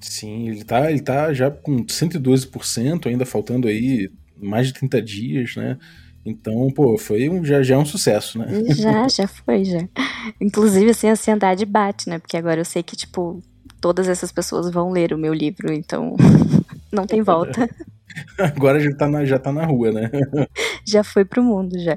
Sim, 0.00 0.48
ele 0.48 0.64
tá, 0.64 0.90
ele 0.90 1.00
tá 1.00 1.32
já 1.32 1.50
com 1.50 1.84
112%, 1.84 3.06
ainda 3.06 3.26
faltando 3.26 3.68
aí 3.68 4.10
mais 4.36 4.68
de 4.68 4.74
30 4.74 5.02
dias, 5.02 5.56
né? 5.56 5.76
Então, 6.24 6.70
pô, 6.70 6.98
foi 6.98 7.28
um, 7.28 7.44
já, 7.44 7.62
já 7.62 7.74
é 7.74 7.78
um 7.78 7.84
sucesso, 7.84 8.38
né? 8.38 8.46
Já, 8.74 9.08
já 9.08 9.26
foi, 9.44 9.64
já. 9.64 9.86
Inclusive, 10.40 10.90
assim, 10.90 11.08
a 11.08 11.12
ansiedade 11.12 11.64
bate, 11.64 12.08
né? 12.08 12.18
Porque 12.18 12.36
agora 12.36 12.60
eu 12.60 12.64
sei 12.64 12.82
que, 12.82 12.96
tipo, 12.96 13.42
todas 13.80 14.08
essas 14.08 14.30
pessoas 14.30 14.70
vão 14.70 14.90
ler 14.90 15.12
o 15.12 15.18
meu 15.18 15.32
livro, 15.32 15.72
então 15.72 16.16
não 16.92 17.06
tem 17.06 17.22
volta. 17.22 17.68
Agora 18.36 18.80
já 18.80 18.92
tá 18.92 19.08
na, 19.08 19.24
já 19.24 19.38
tá 19.38 19.52
na 19.52 19.64
rua, 19.64 19.92
né? 19.92 20.10
Já 20.84 21.04
foi 21.04 21.24
pro 21.24 21.44
mundo, 21.44 21.78
já. 21.78 21.96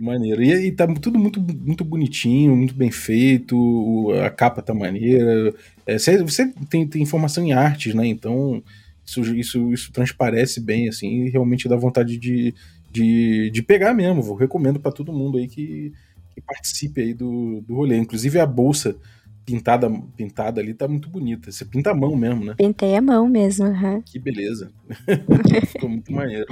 Maneiro. 0.00 0.42
E, 0.42 0.66
e 0.66 0.72
tá 0.72 0.86
tudo 0.86 1.18
muito, 1.18 1.40
muito 1.40 1.84
bonitinho, 1.84 2.56
muito 2.56 2.74
bem 2.74 2.90
feito, 2.90 4.12
a 4.24 4.30
capa 4.30 4.62
tá 4.62 4.74
maneira. 4.74 5.54
É, 5.86 5.98
você, 5.98 6.22
você 6.22 6.52
tem, 6.68 6.86
tem 6.86 7.02
informação 7.02 7.44
em 7.44 7.52
artes, 7.52 7.94
né? 7.94 8.06
Então 8.06 8.62
isso, 9.04 9.22
isso, 9.34 9.72
isso 9.72 9.92
transparece 9.92 10.60
bem, 10.60 10.88
assim, 10.88 11.24
e 11.24 11.30
realmente 11.30 11.68
dá 11.68 11.76
vontade 11.76 12.16
de, 12.16 12.54
de, 12.90 13.50
de 13.50 13.62
pegar 13.62 13.92
mesmo. 13.92 14.22
Vou 14.22 14.36
recomendo 14.36 14.80
para 14.80 14.92
todo 14.92 15.12
mundo 15.12 15.38
aí 15.38 15.46
que, 15.46 15.92
que 16.34 16.40
participe 16.40 17.00
aí 17.00 17.14
do, 17.14 17.60
do 17.60 17.74
rolê. 17.74 17.98
Inclusive 17.98 18.40
a 18.40 18.46
bolsa 18.46 18.96
pintada, 19.44 19.90
pintada 20.16 20.60
ali 20.60 20.72
tá 20.72 20.88
muito 20.88 21.08
bonita. 21.08 21.52
Você 21.52 21.64
pinta 21.64 21.90
a 21.90 21.94
mão 21.94 22.16
mesmo, 22.16 22.44
né? 22.44 22.54
Pintei 22.56 22.96
a 22.96 23.02
mão 23.02 23.28
mesmo, 23.28 23.66
uhum. 23.66 24.00
Que 24.00 24.18
beleza. 24.18 24.72
Ficou 25.68 25.90
muito 25.90 26.10
maneiro. 26.12 26.46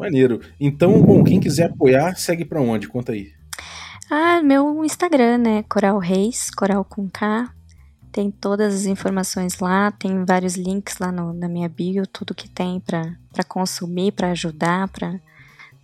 Maneiro. 0.00 0.40
Então, 0.58 1.02
bom, 1.02 1.22
quem 1.22 1.38
quiser 1.38 1.70
apoiar, 1.70 2.16
segue 2.16 2.42
para 2.42 2.60
onde? 2.60 2.88
Conta 2.88 3.12
aí. 3.12 3.32
Ah, 4.10 4.42
meu 4.42 4.82
Instagram, 4.82 5.36
né? 5.36 5.62
Coral 5.68 5.98
Reis, 5.98 6.50
Coral 6.50 6.82
com 6.84 7.06
K. 7.06 7.52
Tem 8.10 8.30
todas 8.30 8.74
as 8.74 8.86
informações 8.86 9.60
lá, 9.60 9.90
tem 9.92 10.24
vários 10.24 10.56
links 10.56 10.98
lá 10.98 11.12
no, 11.12 11.34
na 11.34 11.48
minha 11.48 11.68
bio, 11.68 12.06
tudo 12.06 12.34
que 12.34 12.48
tem 12.48 12.80
para 12.80 13.44
consumir, 13.46 14.12
para 14.12 14.30
ajudar, 14.30 14.88
para 14.88 15.20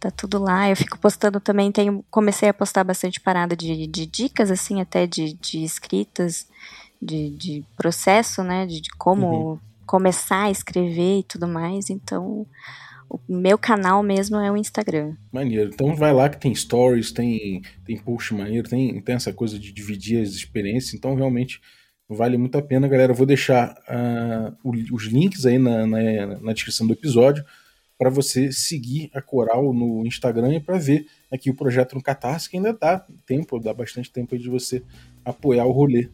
tá 0.01 0.11
tudo 0.11 0.39
lá. 0.39 0.69
Eu 0.69 0.77
fico 0.77 0.99
postando 0.99 1.39
também, 1.39 1.71
tenho, 1.71 2.03
comecei 2.11 2.49
a 2.49 2.55
postar 2.55 2.85
bastante 2.85 3.21
parada 3.21 3.55
de, 3.55 3.87
de 3.87 4.07
dicas, 4.07 4.51
assim, 4.51 4.81
até 4.81 5.07
de, 5.07 5.35
de 5.35 5.63
escritas, 5.63 6.49
de, 7.01 7.31
de 7.31 7.65
processo, 7.77 8.43
né, 8.43 8.67
de, 8.67 8.81
de 8.81 8.91
como 8.97 9.27
uhum. 9.27 9.59
começar 9.87 10.45
a 10.45 10.51
escrever 10.51 11.21
e 11.21 11.23
tudo 11.23 11.47
mais. 11.47 11.91
Então, 11.91 12.47
o 13.09 13.21
meu 13.29 13.59
canal 13.59 14.03
mesmo 14.03 14.37
é 14.37 14.51
o 14.51 14.57
Instagram. 14.57 15.15
Maneiro. 15.33 15.71
Então 15.73 15.95
vai 15.95 16.13
lá 16.13 16.29
que 16.29 16.39
tem 16.39 16.55
stories, 16.55 17.13
tem, 17.13 17.63
tem 17.85 17.97
post 17.97 18.35
maneiro, 18.35 18.69
tem, 18.69 19.01
tem 19.01 19.15
essa 19.15 19.33
coisa 19.33 19.59
de 19.59 19.73
dividir 19.73 20.23
as 20.23 20.31
experiências. 20.31 20.95
Então 20.95 21.15
realmente 21.15 21.61
vale 22.09 22.37
muito 22.37 22.57
a 22.57 22.63
pena, 22.63 22.89
galera. 22.89 23.13
Eu 23.13 23.17
vou 23.17 23.27
deixar 23.27 23.77
uh, 23.89 24.73
os 24.93 25.05
links 25.05 25.47
aí 25.47 25.59
na, 25.59 25.87
na, 25.87 26.27
na 26.41 26.53
descrição 26.53 26.87
do 26.87 26.93
episódio 26.93 27.45
para 27.99 28.11
você 28.11 28.53
seguir 28.53 29.11
a 29.15 29.23
Coral 29.23 29.73
no 29.73 30.07
Instagram 30.07 30.55
e 30.55 30.61
para 30.61 30.79
ver 30.79 31.07
aqui 31.33 31.51
o 31.51 31.55
projeto 31.55 31.95
no 31.95 32.03
Catarse, 32.03 32.49
que 32.49 32.57
ainda 32.57 32.73
dá 32.73 33.05
tempo, 33.25 33.59
dá 33.59 33.73
bastante 33.73 34.11
tempo 34.11 34.35
aí 34.35 34.41
de 34.41 34.51
você 34.51 34.83
apoiar 35.25 35.65
o 35.65 35.73
rolê. 35.73 36.09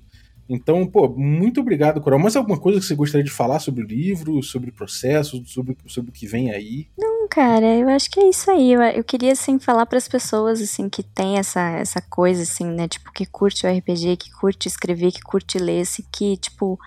Então, 0.49 0.87
pô, 0.87 1.09
muito 1.09 1.61
obrigado, 1.61 2.01
Coral. 2.01 2.19
Mais 2.19 2.37
alguma 2.37 2.59
coisa 2.59 2.79
que 2.81 2.87
você 2.87 2.95
gostaria 2.95 3.25
de 3.25 3.31
falar 3.31 3.59
sobre 3.59 3.83
o 3.83 3.87
livro, 3.87 4.43
sobre 4.43 4.71
o 4.71 4.73
processo, 4.73 5.43
sobre, 5.47 5.77
sobre 5.87 6.11
o 6.11 6.13
que 6.13 6.27
vem 6.27 6.51
aí? 6.51 6.89
Não, 6.99 7.29
cara, 7.29 7.67
eu 7.79 7.89
acho 7.89 8.11
que 8.11 8.21
é 8.21 8.29
isso 8.29 8.51
aí. 8.51 8.73
Eu, 8.73 8.83
eu 8.83 9.05
queria, 9.05 9.33
assim, 9.33 9.59
falar 9.59 9.87
para 9.87 9.99
as 9.99 10.09
pessoas, 10.09 10.61
assim, 10.61 10.89
que 10.89 11.03
tem 11.03 11.39
essa, 11.39 11.61
essa 11.71 12.01
coisa, 12.03 12.43
assim, 12.43 12.67
né, 12.67 12.89
tipo, 12.89 13.13
que 13.13 13.25
curte 13.25 13.67
o 13.67 13.71
RPG, 13.71 14.17
que 14.17 14.31
curte 14.33 14.69
escrever, 14.69 15.13
que 15.13 15.23
curte 15.23 15.59
ler, 15.59 15.83
assim, 15.83 16.05
que, 16.13 16.37
tipo, 16.37 16.79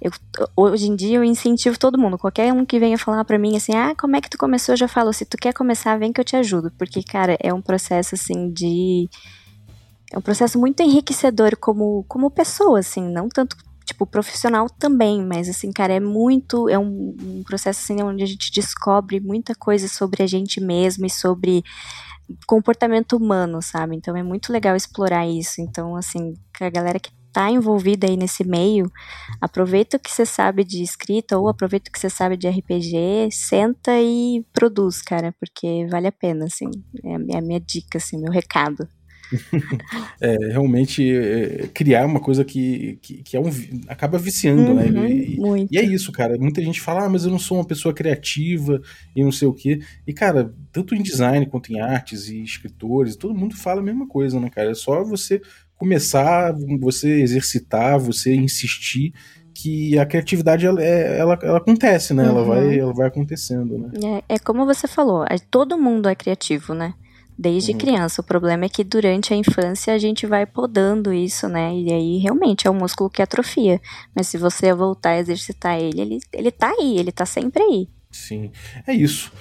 eu, 0.00 0.10
hoje 0.54 0.88
em 0.88 0.96
dia 0.96 1.16
eu 1.16 1.24
incentivo 1.24 1.78
todo 1.78 1.98
mundo, 1.98 2.18
qualquer 2.18 2.52
um 2.52 2.66
que 2.66 2.78
venha 2.78 2.98
falar 2.98 3.24
para 3.24 3.38
mim 3.38 3.56
assim, 3.56 3.74
ah, 3.74 3.94
como 3.98 4.14
é 4.14 4.20
que 4.20 4.28
tu 4.28 4.36
começou? 4.36 4.74
Eu 4.74 4.76
já 4.76 4.88
falo, 4.88 5.12
se 5.12 5.24
tu 5.24 5.38
quer 5.38 5.54
começar, 5.54 5.98
vem 5.98 6.12
que 6.12 6.20
eu 6.20 6.24
te 6.24 6.36
ajudo, 6.36 6.70
porque, 6.76 7.02
cara, 7.02 7.36
é 7.40 7.52
um 7.52 7.62
processo, 7.62 8.14
assim, 8.14 8.50
de 8.52 9.08
é 10.16 10.18
um 10.18 10.22
processo 10.22 10.58
muito 10.58 10.82
enriquecedor 10.82 11.58
como, 11.60 12.02
como 12.08 12.30
pessoa, 12.30 12.78
assim, 12.78 13.06
não 13.06 13.28
tanto 13.28 13.54
tipo 13.84 14.06
profissional 14.06 14.66
também, 14.68 15.22
mas 15.22 15.46
assim, 15.46 15.70
cara, 15.70 15.92
é 15.92 16.00
muito, 16.00 16.70
é 16.70 16.78
um, 16.78 17.14
um 17.20 17.42
processo 17.44 17.80
assim 17.80 18.02
onde 18.02 18.24
a 18.24 18.26
gente 18.26 18.50
descobre 18.50 19.20
muita 19.20 19.54
coisa 19.54 19.86
sobre 19.86 20.22
a 20.22 20.26
gente 20.26 20.58
mesmo 20.58 21.04
e 21.04 21.10
sobre 21.10 21.62
comportamento 22.46 23.14
humano, 23.14 23.60
sabe? 23.60 23.94
Então 23.94 24.16
é 24.16 24.22
muito 24.22 24.50
legal 24.50 24.74
explorar 24.74 25.26
isso. 25.26 25.60
Então, 25.60 25.94
assim, 25.94 26.32
a 26.58 26.70
galera 26.70 26.98
que 26.98 27.10
tá 27.30 27.50
envolvida 27.50 28.08
aí 28.08 28.16
nesse 28.16 28.42
meio, 28.42 28.90
aproveita 29.38 29.98
o 29.98 30.00
que 30.00 30.10
você 30.10 30.24
sabe 30.24 30.64
de 30.64 30.82
escrita 30.82 31.36
ou 31.36 31.46
aproveita 31.46 31.90
o 31.90 31.92
que 31.92 32.00
você 32.00 32.08
sabe 32.08 32.38
de 32.38 32.48
RPG, 32.48 33.28
senta 33.30 33.92
e 34.00 34.42
produz, 34.54 35.02
cara, 35.02 35.34
porque 35.38 35.86
vale 35.90 36.06
a 36.06 36.12
pena, 36.12 36.46
assim. 36.46 36.70
É 37.04 37.36
a 37.36 37.42
minha 37.42 37.60
dica, 37.60 37.98
assim, 37.98 38.18
meu 38.18 38.32
recado. 38.32 38.88
É, 40.20 40.36
realmente 40.52 41.08
é, 41.08 41.68
criar 41.72 42.06
uma 42.06 42.20
coisa 42.20 42.44
que, 42.44 42.98
que, 43.02 43.22
que 43.22 43.36
é 43.36 43.40
um, 43.40 43.50
acaba 43.88 44.18
viciando, 44.18 44.74
né? 44.74 44.84
uhum, 44.84 44.92
né? 44.92 45.10
E, 45.10 45.68
e, 45.70 45.78
é 45.78 45.84
isso, 45.84 46.12
cara. 46.12 46.36
Muita 46.38 46.62
gente 46.62 46.80
fala, 46.80 47.04
ah, 47.04 47.08
mas 47.08 47.24
eu 47.24 47.30
não 47.30 47.38
sou 47.38 47.58
uma 47.58 47.66
pessoa 47.66 47.94
criativa 47.94 48.80
e 49.14 49.22
não 49.22 49.32
sei 49.32 49.48
o 49.48 49.52
quê. 49.52 49.80
E, 50.06 50.12
cara, 50.12 50.52
tanto 50.72 50.94
em 50.94 51.02
design 51.02 51.46
quanto 51.46 51.72
em 51.72 51.80
artes 51.80 52.28
e 52.28 52.42
escritores, 52.42 53.16
todo 53.16 53.34
mundo 53.34 53.56
fala 53.56 53.80
a 53.80 53.84
mesma 53.84 54.06
coisa, 54.06 54.38
né, 54.40 54.50
cara? 54.50 54.70
É 54.70 54.74
só 54.74 55.02
você 55.04 55.40
começar, 55.76 56.54
você 56.80 57.20
exercitar, 57.20 57.98
você 57.98 58.34
insistir 58.34 59.12
que 59.54 59.98
a 59.98 60.04
criatividade 60.04 60.66
ela, 60.66 60.82
é, 60.82 61.18
ela, 61.18 61.38
ela 61.42 61.58
acontece, 61.58 62.12
né? 62.12 62.24
Uhum. 62.24 62.28
Ela, 62.28 62.44
vai, 62.44 62.78
ela 62.78 62.92
vai 62.92 63.08
acontecendo, 63.08 63.78
né? 63.78 64.22
É, 64.28 64.34
é 64.34 64.38
como 64.38 64.66
você 64.66 64.86
falou, 64.86 65.24
todo 65.50 65.78
mundo 65.78 66.08
é 66.08 66.14
criativo, 66.14 66.74
né? 66.74 66.94
Desde 67.38 67.72
uhum. 67.72 67.78
criança. 67.78 68.20
O 68.20 68.24
problema 68.24 68.64
é 68.64 68.68
que 68.68 68.82
durante 68.82 69.32
a 69.32 69.36
infância 69.36 69.92
a 69.92 69.98
gente 69.98 70.26
vai 70.26 70.46
podando 70.46 71.12
isso, 71.12 71.48
né? 71.48 71.74
E 71.74 71.92
aí 71.92 72.18
realmente 72.18 72.66
é 72.66 72.70
um 72.70 72.78
músculo 72.78 73.10
que 73.10 73.22
atrofia. 73.22 73.80
Mas 74.14 74.28
se 74.28 74.38
você 74.38 74.72
voltar 74.72 75.10
a 75.10 75.18
exercitar 75.18 75.78
ele, 75.78 76.00
ele, 76.00 76.18
ele 76.32 76.50
tá 76.50 76.72
aí, 76.78 76.98
ele 76.98 77.12
tá 77.12 77.26
sempre 77.26 77.62
aí. 77.62 77.88
Sim, 78.10 78.50
é 78.86 78.94
isso. 78.94 79.32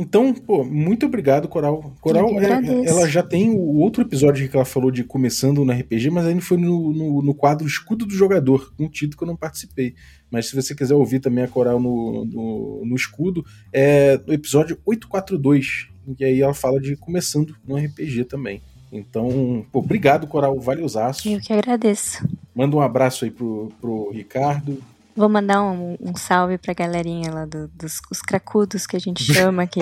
Então, 0.00 0.32
pô, 0.32 0.62
muito 0.62 1.06
obrigado, 1.06 1.48
Coral. 1.48 1.92
Coral, 2.00 2.28
é, 2.38 2.86
ela 2.86 3.08
já 3.08 3.20
tem 3.20 3.50
o 3.50 3.78
outro 3.78 4.04
episódio 4.04 4.48
que 4.48 4.54
ela 4.54 4.64
falou 4.64 4.92
de 4.92 5.02
começando 5.02 5.64
no 5.64 5.72
RPG, 5.72 6.08
mas 6.08 6.24
ainda 6.24 6.40
foi 6.40 6.56
no, 6.56 6.92
no, 6.92 7.20
no, 7.20 7.34
quadro 7.34 7.66
Escudo 7.66 8.06
do 8.06 8.14
Jogador, 8.14 8.72
um 8.78 8.88
título 8.88 9.16
que 9.16 9.24
eu 9.24 9.26
não 9.26 9.34
participei. 9.34 9.96
Mas 10.30 10.46
se 10.46 10.54
você 10.54 10.72
quiser 10.72 10.94
ouvir 10.94 11.18
também 11.18 11.42
a 11.42 11.48
Coral 11.48 11.80
no, 11.80 12.24
no, 12.24 12.84
no 12.86 12.94
Escudo, 12.94 13.44
é 13.72 14.20
o 14.24 14.32
episódio 14.32 14.78
842. 14.86 15.88
E 16.18 16.24
aí 16.24 16.40
ela 16.40 16.54
fala 16.54 16.80
de 16.80 16.96
começando 16.96 17.56
no 17.66 17.76
RPG 17.76 18.24
também. 18.24 18.62
Então, 18.90 19.64
pô, 19.70 19.80
obrigado, 19.80 20.26
Coral. 20.26 20.58
Vale 20.60 20.82
os 20.82 20.96
aços. 20.96 21.26
Eu 21.26 21.40
que 21.40 21.52
agradeço. 21.52 22.26
Manda 22.54 22.76
um 22.76 22.80
abraço 22.80 23.24
aí 23.24 23.30
pro, 23.30 23.70
pro 23.80 24.10
Ricardo. 24.10 24.78
Vou 25.14 25.28
mandar 25.28 25.62
um, 25.62 25.96
um 26.00 26.14
salve 26.16 26.58
pra 26.58 26.72
galerinha 26.72 27.32
lá 27.32 27.44
do, 27.44 27.66
dos 27.68 28.00
os 28.10 28.22
cracudos 28.22 28.86
que 28.86 28.96
a 28.96 29.00
gente 29.00 29.22
chama, 29.34 29.66
que 29.66 29.80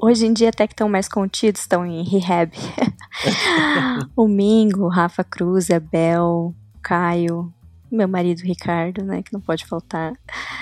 hoje 0.00 0.26
em 0.26 0.32
dia 0.32 0.50
até 0.50 0.66
que 0.66 0.72
estão 0.72 0.88
mais 0.88 1.08
contidos, 1.08 1.62
estão 1.62 1.84
em 1.84 2.04
rehab. 2.04 2.52
o 4.16 4.28
Mingo, 4.28 4.88
Rafa 4.88 5.24
Cruz, 5.24 5.70
a 5.70 5.80
Bel, 5.80 6.54
Caio, 6.80 7.52
meu 7.96 8.08
marido 8.08 8.40
Ricardo, 8.40 9.04
né, 9.04 9.22
que 9.22 9.32
não 9.32 9.40
pode 9.40 9.64
faltar. 9.64 10.12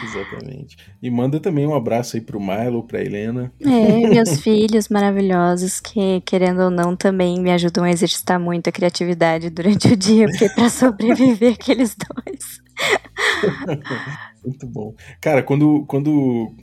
Exatamente. 0.03 0.77
E 1.03 1.11
manda 1.11 1.41
também 1.41 1.67
um 1.67 1.75
abraço 1.75 2.17
aí 2.17 2.23
pro 2.23 2.41
Milo, 2.41 2.87
pra 2.87 3.03
Helena. 3.03 3.53
É, 3.61 3.67
meus 4.09 4.41
filhos 4.41 4.89
maravilhosos 4.89 5.81
que, 5.81 6.21
querendo 6.23 6.63
ou 6.63 6.71
não, 6.71 6.97
também 6.97 7.41
me 7.41 7.51
ajudam 7.51 7.85
a 7.85 7.91
exercitar 7.91 8.39
muito 8.39 8.69
a 8.69 8.73
criatividade 8.73 9.51
durante 9.51 9.89
o 9.89 9.97
dia, 9.97 10.27
porque 10.27 10.49
pra 10.51 10.69
sobreviver 10.71 11.55
aqueles 11.55 11.97
dois. 11.97 12.63
muito 14.45 14.67
bom. 14.67 14.95
Cara, 15.21 15.43
quando, 15.43 15.85
quando, 15.87 16.55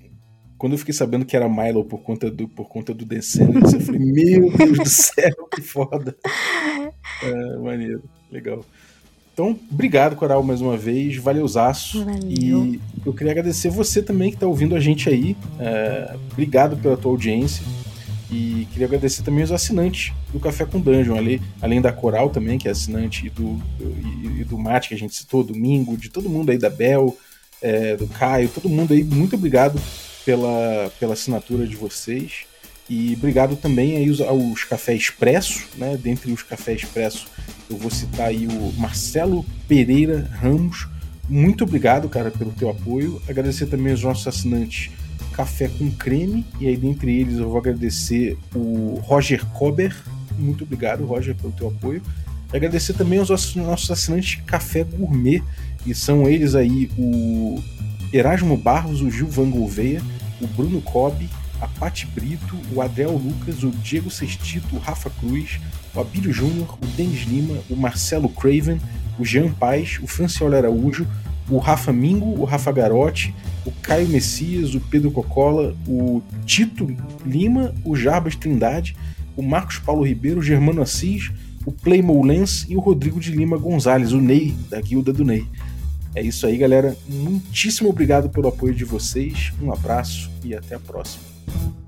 quando 0.57 0.73
eu 0.73 0.77
fiquei 0.77 0.93
sabendo 0.93 1.25
que 1.25 1.35
era 1.35 1.49
Milo 1.49 1.85
por 1.85 2.01
conta 2.03 2.29
do, 2.29 2.47
por 2.47 2.67
conta 2.67 2.93
do 2.93 3.05
Descendants, 3.05 3.73
eu 3.73 3.81
falei, 3.81 3.99
meu 3.99 4.51
Deus 4.51 4.77
do 4.77 4.89
céu, 4.89 5.47
que 5.53 5.61
foda. 5.61 6.15
É, 7.23 7.57
maneiro, 7.57 8.03
legal. 8.31 8.63
Então, 9.41 9.59
obrigado, 9.71 10.15
Coral, 10.15 10.43
mais 10.43 10.61
uma 10.61 10.77
vez. 10.77 11.17
Valeuzaço. 11.17 12.05
Valeu. 12.05 12.19
E 12.29 12.79
eu 13.03 13.11
queria 13.11 13.31
agradecer 13.31 13.71
você 13.71 13.99
também 13.99 14.29
que 14.29 14.35
está 14.35 14.45
ouvindo 14.45 14.75
a 14.75 14.79
gente 14.79 15.09
aí. 15.09 15.35
É, 15.59 16.15
obrigado 16.31 16.77
pela 16.77 16.95
tua 16.95 17.09
audiência. 17.09 17.65
E 18.29 18.67
queria 18.71 18.85
agradecer 18.85 19.23
também 19.23 19.43
os 19.43 19.51
assinantes 19.51 20.13
do 20.31 20.39
Café 20.39 20.63
com 20.63 20.79
Dungeon, 20.79 21.17
ali, 21.17 21.41
além 21.59 21.81
da 21.81 21.91
Coral 21.91 22.29
também, 22.29 22.59
que 22.59 22.67
é 22.67 22.71
assinante, 22.71 23.25
e 23.25 23.29
do, 23.31 23.59
e, 23.79 24.41
e 24.41 24.43
do 24.43 24.59
Mate, 24.59 24.89
que 24.89 24.93
a 24.93 24.97
gente 24.97 25.15
citou, 25.15 25.43
Domingo, 25.43 25.97
de 25.97 26.09
todo 26.09 26.29
mundo 26.29 26.51
aí, 26.51 26.57
da 26.59 26.69
Bel, 26.69 27.17
é, 27.63 27.97
do 27.97 28.05
Caio, 28.05 28.47
todo 28.47 28.69
mundo 28.69 28.93
aí. 28.93 29.03
Muito 29.03 29.35
obrigado 29.35 29.81
pela, 30.23 30.91
pela 30.99 31.13
assinatura 31.13 31.65
de 31.65 31.75
vocês. 31.75 32.45
E 32.91 33.13
obrigado 33.13 33.55
também 33.55 33.95
aí 33.95 34.09
aos, 34.09 34.19
aos 34.19 34.65
Café 34.65 34.93
Expresso, 34.93 35.63
né? 35.77 35.97
Dentre 35.97 36.29
os 36.29 36.43
Café 36.43 36.73
Expresso, 36.73 37.25
eu 37.69 37.77
vou 37.77 37.89
citar 37.89 38.27
aí 38.27 38.45
o 38.45 38.73
Marcelo 38.77 39.45
Pereira 39.65 40.29
Ramos. 40.41 40.89
Muito 41.29 41.63
obrigado, 41.63 42.09
cara, 42.09 42.29
pelo 42.29 42.51
teu 42.51 42.69
apoio. 42.69 43.21
Agradecer 43.29 43.67
também 43.67 43.93
aos 43.93 44.03
nossos 44.03 44.27
assinantes 44.27 44.91
Café 45.31 45.69
com 45.69 45.89
Creme, 45.89 46.45
e 46.59 46.67
aí 46.67 46.75
dentre 46.75 47.17
eles 47.17 47.37
eu 47.37 47.47
vou 47.47 47.59
agradecer 47.59 48.37
o 48.53 48.99
Roger 49.03 49.45
Kober. 49.53 49.95
Muito 50.37 50.65
obrigado, 50.65 51.05
Roger, 51.05 51.33
pelo 51.33 51.53
teu 51.53 51.69
apoio. 51.69 52.01
E 52.51 52.57
agradecer 52.57 52.91
também 52.95 53.19
aos 53.19 53.29
nossos 53.55 53.89
assinantes 53.89 54.41
Café 54.45 54.83
Gourmet, 54.83 55.41
e 55.85 55.95
são 55.95 56.27
eles 56.27 56.55
aí 56.55 56.91
o 56.97 57.57
Erasmo 58.11 58.57
Barros, 58.57 59.01
o 59.01 59.09
Gil 59.09 59.27
Van 59.27 59.49
Gouveia, 59.49 60.01
o 60.41 60.47
Bruno 60.47 60.81
Cobb, 60.81 61.29
a 61.61 61.67
Pati 61.67 62.07
Brito, 62.07 62.57
o 62.73 62.81
Adel 62.81 63.11
Lucas, 63.11 63.63
o 63.63 63.69
Diego 63.69 64.09
Sestito, 64.09 64.75
o 64.75 64.79
Rafa 64.79 65.09
Cruz, 65.09 65.59
o 65.93 66.01
Abílio 66.01 66.33
Júnior, 66.33 66.77
o 66.81 66.85
Denis 66.87 67.21
Lima, 67.21 67.59
o 67.69 67.75
Marcelo 67.75 68.27
Craven, 68.27 68.79
o 69.19 69.23
Jean 69.23 69.51
Paz, 69.51 69.99
o 70.01 70.07
Francioli 70.07 70.55
Araújo, 70.55 71.07
o 71.49 71.57
Rafa 71.57 71.93
Mingo, 71.93 72.39
o 72.39 72.45
Rafa 72.45 72.71
Garotti, 72.71 73.33
o 73.65 73.71
Caio 73.71 74.07
Messias, 74.07 74.73
o 74.73 74.79
Pedro 74.79 75.11
Cocola, 75.11 75.75
o 75.87 76.23
Tito 76.45 76.87
Lima, 77.25 77.73
o 77.85 77.95
Jarbas 77.95 78.35
Trindade, 78.35 78.95
o 79.35 79.43
Marcos 79.43 79.77
Paulo 79.77 80.03
Ribeiro, 80.03 80.39
o 80.39 80.43
Germano 80.43 80.81
Assis, 80.81 81.31
o 81.65 81.71
Playmo 81.71 82.25
Lens 82.25 82.65
e 82.67 82.75
o 82.75 82.79
Rodrigo 82.79 83.19
de 83.19 83.31
Lima 83.31 83.57
Gonzalez, 83.57 84.13
o 84.13 84.19
Ney, 84.19 84.55
da 84.69 84.81
guilda 84.81 85.13
do 85.13 85.23
Ney. 85.23 85.45
É 86.15 86.21
isso 86.21 86.45
aí, 86.45 86.57
galera. 86.57 86.97
Muitíssimo 87.07 87.89
obrigado 87.89 88.29
pelo 88.29 88.47
apoio 88.47 88.73
de 88.73 88.83
vocês. 88.83 89.53
Um 89.61 89.71
abraço 89.71 90.29
e 90.43 90.53
até 90.53 90.75
a 90.75 90.79
próxima. 90.79 91.30
thank 91.47 91.75
you 91.75 91.80